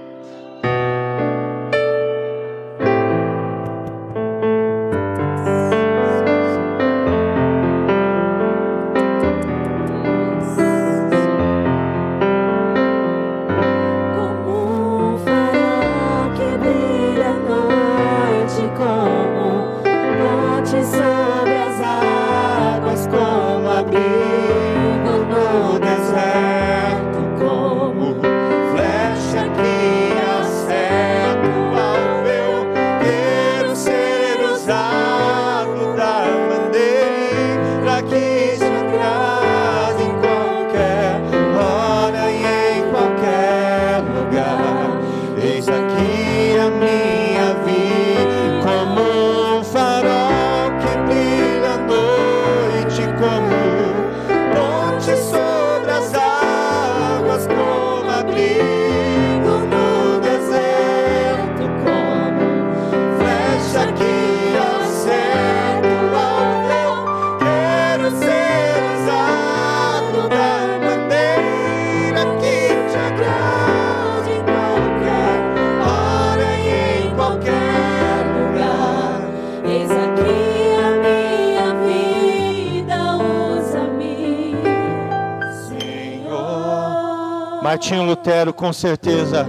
Martinho 87.76 88.03
Lutero 88.03 88.53
com 88.53 88.71
certeza 88.71 89.45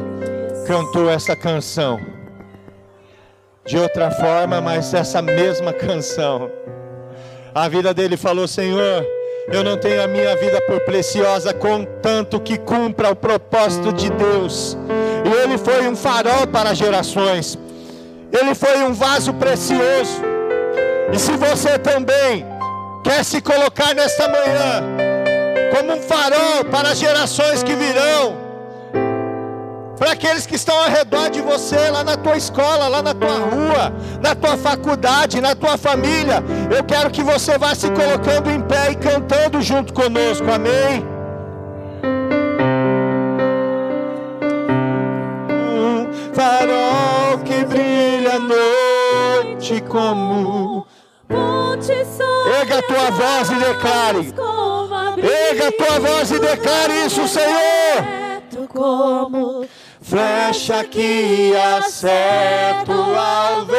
cantou 0.66 1.08
essa 1.08 1.36
canção. 1.36 2.00
De 3.64 3.78
outra 3.78 4.10
forma, 4.10 4.60
mas 4.60 4.92
essa 4.92 5.22
mesma 5.22 5.72
canção. 5.72 6.50
A 7.54 7.68
vida 7.68 7.94
dele 7.94 8.16
falou: 8.16 8.48
Senhor, 8.48 9.06
eu 9.52 9.62
não 9.62 9.76
tenho 9.76 10.02
a 10.02 10.08
minha 10.08 10.34
vida 10.38 10.60
por 10.62 10.80
preciosa, 10.80 11.54
contanto 11.54 12.40
que 12.40 12.58
cumpra 12.58 13.12
o 13.12 13.14
propósito 13.14 13.92
de 13.92 14.10
Deus. 14.10 14.76
E 15.24 15.44
ele 15.44 15.56
foi 15.56 15.86
um 15.86 15.94
farol 15.94 16.48
para 16.48 16.74
gerações. 16.74 17.56
Ele 18.32 18.56
foi 18.56 18.82
um 18.82 18.92
vaso 18.92 19.34
precioso. 19.34 20.20
E 21.12 21.16
se 21.16 21.30
você 21.36 21.78
também 21.78 22.44
quer 23.04 23.24
se 23.24 23.40
colocar 23.40 23.94
nesta 23.94 24.26
manhã 24.26 24.95
como 25.74 25.94
um 25.94 26.00
farol 26.00 26.64
para 26.70 26.90
as 26.90 26.98
gerações 26.98 27.62
que 27.62 27.74
virão, 27.74 28.36
para 29.98 30.12
aqueles 30.12 30.46
que 30.46 30.56
estão 30.56 30.76
ao 30.76 30.90
redor 30.90 31.30
de 31.30 31.40
você, 31.40 31.90
lá 31.90 32.04
na 32.04 32.16
tua 32.16 32.36
escola, 32.36 32.88
lá 32.88 33.02
na 33.02 33.14
tua 33.14 33.38
rua, 33.38 33.92
na 34.20 34.34
tua 34.34 34.56
faculdade, 34.56 35.40
na 35.40 35.54
tua 35.54 35.78
família, 35.78 36.44
eu 36.74 36.84
quero 36.84 37.10
que 37.10 37.22
você 37.22 37.56
vá 37.56 37.74
se 37.74 37.90
colocando 37.90 38.50
em 38.50 38.60
pé 38.60 38.92
e 38.92 38.96
cantando 38.96 39.60
junto 39.62 39.92
conosco, 39.94 40.46
amém? 40.50 41.04
Um 45.50 46.34
farol 46.34 47.38
que 47.44 47.64
brilha 47.64 48.34
à 48.34 48.38
noite 48.38 49.82
como 49.88 50.86
Erga 52.60 52.78
a 52.78 52.82
tua 52.82 53.10
voz 53.10 53.50
e 53.50 53.54
declare. 53.54 54.75
Erga 55.16 55.68
a 55.68 55.72
tua 55.72 56.00
voz 56.00 56.30
e 56.30 56.38
declare 56.38 57.06
isso, 57.06 57.26
Senhor. 57.28 58.68
Como 58.68 59.66
Flecha 60.08 60.84
que 60.84 61.52
acerta 61.56 62.92
o 62.92 63.18
alvo. 63.18 63.74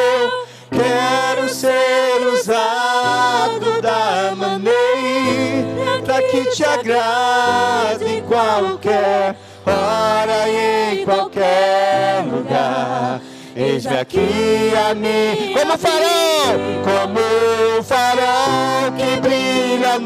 Quero 0.70 1.48
ser 1.48 2.20
usado 2.34 3.80
da 3.80 4.34
maneira 4.36 6.22
que 6.30 6.44
te 6.50 6.62
agrade 6.62 8.04
em 8.04 8.22
qualquer 8.22 9.34
hora 9.64 10.48
e 10.48 11.00
em 11.00 11.04
qualquer 11.06 12.24
lugar. 12.30 13.22
Eis-me 13.56 13.96
aqui 13.96 14.72
a 14.76 14.94
mim, 14.94 15.54
como 15.54 15.78
farol, 15.78 16.58
como 16.84 17.82
farol 17.82 18.92
que 18.98 19.20
brilha 19.20 19.94
à 19.94 19.98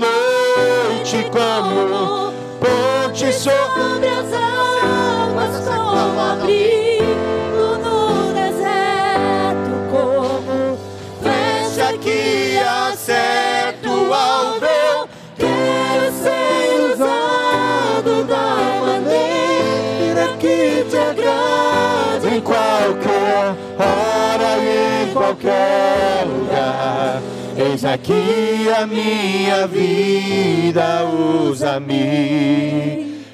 noite, 0.57 1.25
como 1.31 2.33
ponte 2.61 3.33
sobre 3.33 4.09
as 4.09 4.33
águas, 4.33 5.65
como 5.65 6.21
abrigo 6.21 7.79
no 7.83 8.33
deserto, 8.33 9.73
como 9.91 10.79
flecha 11.23 11.99
que 11.99 12.59
acerta 12.59 13.89
o 13.89 14.13
alvo. 14.13 15.09
Quero 15.37 16.13
ser 16.23 16.93
usado 16.93 18.25
da 18.25 18.47
maneira 18.81 20.37
que 20.39 20.85
te 20.89 20.97
agrade 20.97 22.37
em 22.37 22.41
qualquer 22.41 23.57
hora 23.79 24.59
e 24.59 25.05
em 25.05 25.13
qualquer 25.13 26.27
lugar. 26.27 27.42
Eis 27.55 27.85
aqui 27.85 28.71
a 28.75 28.87
minha 28.87 29.67
vida, 29.67 31.05
usa-me, 31.05 31.95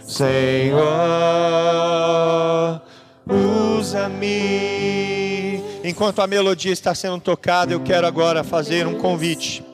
Senhor, 0.02 0.82
usa-me. 3.78 5.62
Enquanto 5.84 6.20
a 6.20 6.26
melodia 6.26 6.72
está 6.72 6.96
sendo 6.96 7.20
tocada, 7.20 7.72
eu 7.72 7.78
quero 7.78 8.08
agora 8.08 8.42
fazer 8.42 8.88
um 8.88 8.94
convite. 8.94 9.64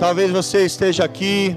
Talvez 0.00 0.30
você 0.30 0.64
esteja 0.64 1.04
aqui, 1.04 1.54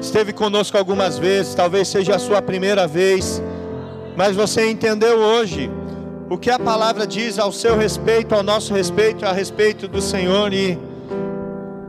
esteve 0.00 0.32
conosco 0.32 0.76
algumas 0.76 1.16
vezes, 1.16 1.54
talvez 1.54 1.86
seja 1.86 2.16
a 2.16 2.18
sua 2.18 2.42
primeira 2.42 2.88
vez, 2.88 3.40
mas 4.16 4.34
você 4.34 4.68
entendeu 4.68 5.16
hoje 5.18 5.70
o 6.32 6.38
que 6.38 6.50
a 6.50 6.58
palavra 6.58 7.06
diz 7.06 7.38
ao 7.38 7.52
seu 7.52 7.76
respeito, 7.76 8.34
ao 8.34 8.42
nosso 8.42 8.72
respeito, 8.72 9.26
a 9.26 9.32
respeito 9.32 9.86
do 9.86 10.00
Senhor 10.00 10.50
e 10.54 10.78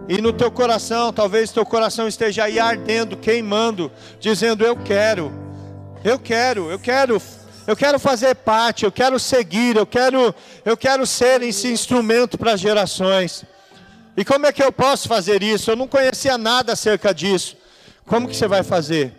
e 0.10 0.22
no 0.22 0.34
teu 0.34 0.52
coração, 0.52 1.14
talvez 1.14 1.50
teu 1.50 1.66
coração 1.66 2.10
esteja 2.10 2.44
aí 2.44 2.60
ardendo, 2.60 3.16
queimando, 3.16 3.90
dizendo 4.20 4.66
eu 4.66 4.76
quero. 4.76 5.32
Eu 6.04 6.20
quero, 6.20 6.70
eu 6.70 6.78
quero, 6.78 7.22
eu 7.66 7.74
quero 7.74 7.98
fazer 7.98 8.36
parte, 8.36 8.84
eu 8.84 8.92
quero 8.92 9.18
seguir, 9.18 9.78
eu 9.78 9.86
quero, 9.86 10.36
eu 10.66 10.76
quero 10.76 11.08
ser 11.08 11.42
esse 11.42 11.70
instrumento 11.70 12.38
para 12.38 12.52
as 12.52 12.60
gerações. 12.60 13.46
E 14.18 14.26
como 14.26 14.46
é 14.46 14.52
que 14.52 14.62
eu 14.62 14.74
posso 14.74 15.08
fazer 15.08 15.42
isso? 15.42 15.72
Eu 15.72 15.78
não 15.78 15.88
conhecia 15.88 16.38
nada 16.38 16.74
acerca 16.74 17.14
disso. 17.14 17.56
Como 18.06 18.28
que 18.28 18.36
você 18.36 18.50
vai 18.50 18.62
fazer? 18.62 19.14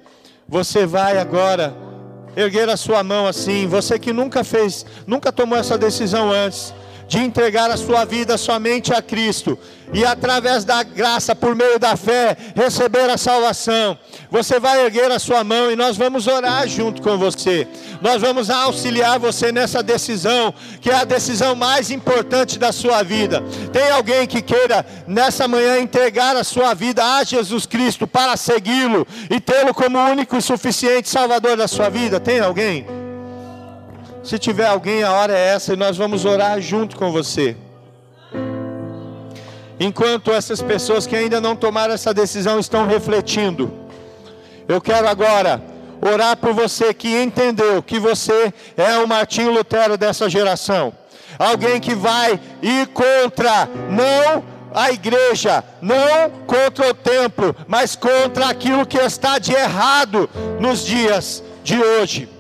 Você 0.47 0.85
vai 0.85 1.17
agora 1.17 1.94
erguer 2.37 2.69
a 2.69 2.77
sua 2.77 3.03
mão 3.03 3.27
assim, 3.27 3.67
você 3.67 3.99
que 3.99 4.13
nunca 4.13 4.45
fez, 4.45 4.85
nunca 5.07 5.33
tomou 5.33 5.59
essa 5.59 5.79
decisão 5.79 6.31
antes 6.33 6.75
de 7.07 7.19
entregar 7.19 7.71
a 7.71 7.77
sua 7.77 8.05
vida 8.05 8.37
somente 8.37 8.93
a 8.93 9.03
Cristo 9.03 9.59
e 9.93 10.05
através 10.05 10.65
da 10.65 10.83
graça, 10.83 11.37
por 11.37 11.55
meio 11.55 11.79
da 11.79 11.97
fé, 11.97 12.37
receber 12.55 13.09
a 13.11 13.19
salvação. 13.19 13.97
Você 14.31 14.59
vai 14.59 14.85
erguer 14.85 15.11
a 15.13 15.19
sua 15.19 15.45
mão 15.45 15.71
e 15.71 15.77
nós 15.77 15.97
vamos 15.97 16.27
orar 16.27 16.67
junto 16.67 17.03
com 17.03 17.17
você. 17.17 17.69
Nós 18.01 18.21
vamos 18.21 18.51
auxiliar 18.51 19.19
você 19.19 19.53
nessa 19.53 19.83
decisão, 19.83 20.53
que 20.81 20.91
é 20.91 20.97
a 20.97 21.05
decisão 21.05 21.55
mais 21.55 21.91
importante 21.91 22.59
da 22.59 22.73
sua 22.73 23.03
vida. 23.03 23.43
Tem 23.73 23.91
alguém 23.91 24.27
que 24.27 24.43
queira 24.43 24.85
nessa 25.07 25.47
manhã 25.47 25.79
entregar 25.79 26.37
a 26.37 26.45
sua 26.45 26.75
vida 26.75 27.05
a 27.05 27.23
Jesus 27.23 27.67
Cristo 27.67 28.07
para 28.07 28.37
segui-lo 28.37 29.07
e 29.31 29.39
tê-lo 29.39 29.73
como 29.75 29.99
único 29.99 30.37
e 30.37 30.43
suficiente 30.43 31.09
Salvador 31.09 31.57
da 31.57 31.69
sua 31.69 31.89
vida? 31.89 32.19
Tem 32.19 32.41
alguém? 32.41 33.04
Se 34.25 34.39
tiver 34.39 34.67
alguém, 34.67 35.03
a 35.03 35.13
hora 35.13 35.37
é 35.37 35.49
essa 35.49 35.75
e 35.75 35.77
nós 35.77 35.99
vamos 35.99 36.25
orar 36.25 36.59
junto 36.59 36.97
com 36.97 37.13
você. 37.13 37.55
Enquanto 39.79 40.33
essas 40.33 40.63
pessoas 40.63 41.07
que 41.07 41.15
ainda 41.15 41.43
não 41.43 41.55
tomaram 41.55 41.93
essa 41.93 42.15
decisão 42.15 42.59
estão 42.59 42.87
refletindo, 42.87 43.71
eu 44.67 44.81
quero 44.81 45.07
agora 45.07 45.63
orar 46.01 46.39
por 46.39 46.55
você 46.55 46.95
que 46.95 47.15
entendeu 47.23 47.83
que 47.83 47.99
você 47.99 48.53
é 48.79 48.97
o 48.97 49.07
Martinho 49.07 49.53
Lutero 49.53 49.99
dessa 49.99 50.31
geração. 50.31 50.95
Alguém 51.39 51.79
que 51.79 51.95
vai 51.95 52.41
ir 52.63 52.87
contra, 52.89 53.69
não 53.91 54.43
a 54.73 54.91
igreja, 54.91 55.63
não 55.83 56.31
contra 56.47 56.89
o 56.89 56.95
templo, 56.95 57.55
mas 57.69 57.95
contra 57.95 58.49
aquilo 58.49 58.87
que 58.87 58.97
está 58.97 59.39
de 59.39 59.53
errado 59.53 60.31
nos 60.59 60.83
dias 60.83 61.45
de 61.63 61.79
hoje. 61.79 62.34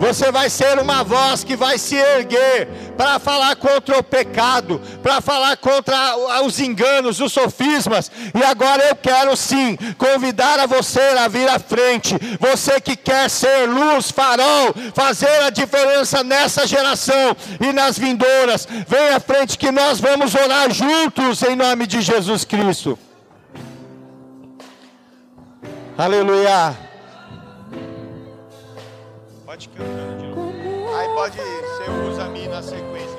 Você 0.00 0.32
vai 0.32 0.48
ser 0.48 0.78
uma 0.78 1.04
voz 1.04 1.44
que 1.44 1.54
vai 1.54 1.76
se 1.76 1.94
erguer 1.94 2.68
para 2.96 3.18
falar 3.18 3.54
contra 3.56 3.98
o 3.98 4.02
pecado, 4.02 4.80
para 5.02 5.20
falar 5.20 5.58
contra 5.58 6.42
os 6.42 6.58
enganos, 6.58 7.20
os 7.20 7.32
sofismas. 7.32 8.10
E 8.34 8.42
agora 8.42 8.82
eu 8.88 8.96
quero 8.96 9.36
sim 9.36 9.76
convidar 9.98 10.58
a 10.58 10.66
você 10.66 11.00
a 11.00 11.28
vir 11.28 11.48
à 11.48 11.58
frente. 11.58 12.16
Você 12.40 12.80
que 12.80 12.96
quer 12.96 13.28
ser 13.28 13.68
luz, 13.68 14.10
farol, 14.10 14.74
fazer 14.94 15.42
a 15.42 15.50
diferença 15.50 16.24
nessa 16.24 16.66
geração 16.66 17.36
e 17.60 17.70
nas 17.72 17.98
vindouras. 17.98 18.66
Vem 18.88 19.10
à 19.10 19.20
frente 19.20 19.58
que 19.58 19.70
nós 19.70 20.00
vamos 20.00 20.34
orar 20.34 20.72
juntos 20.72 21.42
em 21.42 21.54
nome 21.54 21.86
de 21.86 22.00
Jesus 22.00 22.44
Cristo. 22.44 22.98
Aleluia. 25.98 26.89
Pode 29.50 29.68
cantando 29.70 30.26
novo. 30.28 30.96
Aí 30.96 31.08
pode 31.08 31.34
ser 31.34 31.90
usa-me 32.08 32.46
na 32.46 32.62
sequência. 32.62 33.18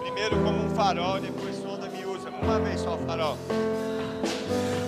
Primeiro 0.00 0.36
como 0.36 0.66
um 0.66 0.70
farol, 0.76 1.18
depois 1.18 1.56
sonda-me 1.56 2.04
usa. 2.06 2.30
Uma 2.40 2.60
vez 2.60 2.78
só 2.78 2.96
farol. 2.98 3.36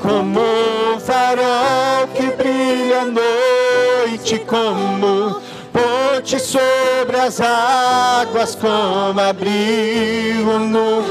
Como 0.00 0.38
um 0.38 1.00
farol 1.00 2.06
que 2.14 2.30
brilha 2.36 3.00
à 3.00 3.04
noite, 3.06 4.38
como 4.46 5.42
ponte 5.72 6.38
sobre 6.38 7.16
as 7.16 7.40
águas, 7.40 8.54
como 8.54 9.18
abrigo 9.18 10.60
no 10.60 11.02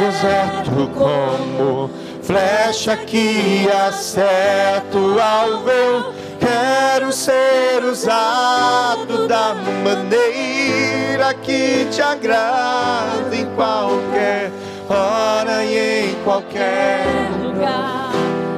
deserto, 0.00 0.90
como 0.92 1.88
flecha 2.26 2.96
que 2.96 3.68
acerta 3.70 4.96
o 4.96 5.20
alvo 5.20 6.14
Quero 6.44 7.10
ser 7.10 7.82
usado 7.84 9.26
da 9.26 9.54
maneira 9.54 11.32
que 11.34 11.86
te 11.90 12.02
agrada 12.02 13.34
em 13.34 13.46
qualquer 13.54 14.50
hora 14.88 15.64
e 15.64 16.10
em 16.10 16.14
qualquer 16.22 17.06
lugar. 17.42 18.12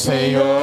Senhor. 0.00 0.59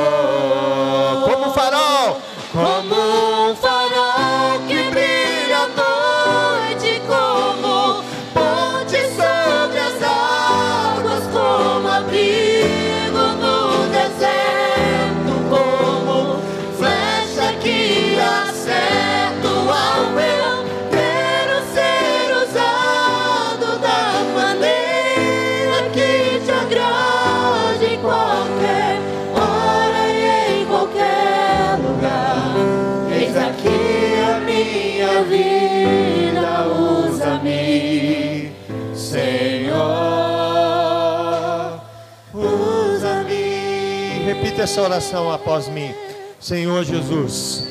Essa 44.67 44.81
oração 44.81 45.31
após 45.31 45.69
mim. 45.69 45.95
Senhor 46.41 46.83
Jesus, 46.83 47.65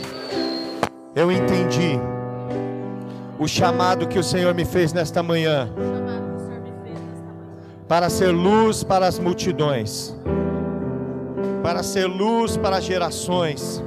eu 1.14 1.30
entendi 1.30 2.00
o 3.38 3.46
chamado 3.46 4.08
que 4.08 4.18
o 4.18 4.24
Senhor 4.24 4.54
me 4.54 4.64
fez 4.64 4.94
nesta 4.94 5.22
manhã 5.22 5.68
para 7.86 8.08
ser 8.08 8.28
luz 8.28 8.82
para 8.82 9.06
as 9.06 9.18
multidões, 9.18 10.16
para 11.62 11.82
ser 11.82 12.06
luz 12.06 12.56
para 12.56 12.80
gerações. 12.80 13.84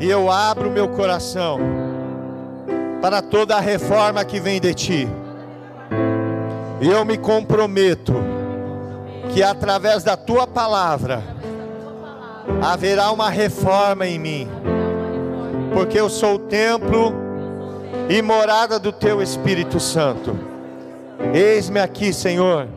E 0.00 0.10
eu 0.10 0.28
abro 0.32 0.68
meu 0.72 0.88
coração 0.88 1.60
para 3.00 3.22
toda 3.22 3.54
a 3.54 3.60
reforma 3.60 4.24
que 4.24 4.40
vem 4.40 4.60
de 4.60 4.74
ti. 4.74 5.08
E 6.80 6.88
eu 6.88 7.04
me 7.04 7.16
comprometo 7.16 8.33
que 9.34 9.42
através 9.42 10.04
da 10.04 10.16
tua 10.16 10.46
palavra 10.46 11.20
haverá 12.62 13.10
uma 13.10 13.28
reforma 13.28 14.06
em 14.06 14.16
mim, 14.16 14.48
porque 15.72 15.98
eu 15.98 16.08
sou 16.08 16.36
o 16.36 16.38
templo 16.38 17.12
e 18.08 18.22
morada 18.22 18.78
do 18.78 18.92
teu 18.92 19.20
Espírito 19.20 19.80
Santo. 19.80 20.38
Eis-me 21.34 21.80
aqui, 21.80 22.12
Senhor, 22.12 22.68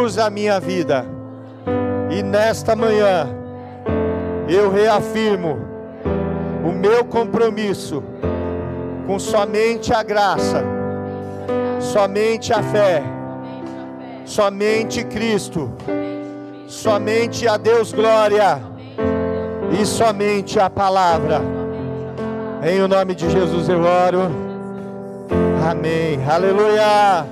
usa 0.00 0.26
a 0.26 0.30
minha 0.30 0.60
vida, 0.60 1.04
e 2.12 2.22
nesta 2.22 2.76
manhã 2.76 3.26
eu 4.48 4.70
reafirmo 4.70 5.58
o 6.64 6.70
meu 6.70 7.04
compromisso 7.04 8.04
com 9.04 9.18
somente 9.18 9.92
a 9.92 10.04
graça, 10.04 10.62
somente 11.80 12.52
a 12.52 12.62
fé, 12.62 13.02
somente 14.30 15.02
Cristo, 15.02 15.72
somente 16.68 17.48
a 17.48 17.56
Deus 17.56 17.92
glória 17.92 18.62
e 19.72 19.84
somente 19.84 20.60
a 20.60 20.70
palavra. 20.70 21.42
Em 22.62 22.80
o 22.80 22.86
nome 22.86 23.16
de 23.16 23.28
Jesus 23.28 23.68
eu 23.68 23.80
oro. 23.80 24.30
Amém. 25.68 26.20
Aleluia. 26.28 27.26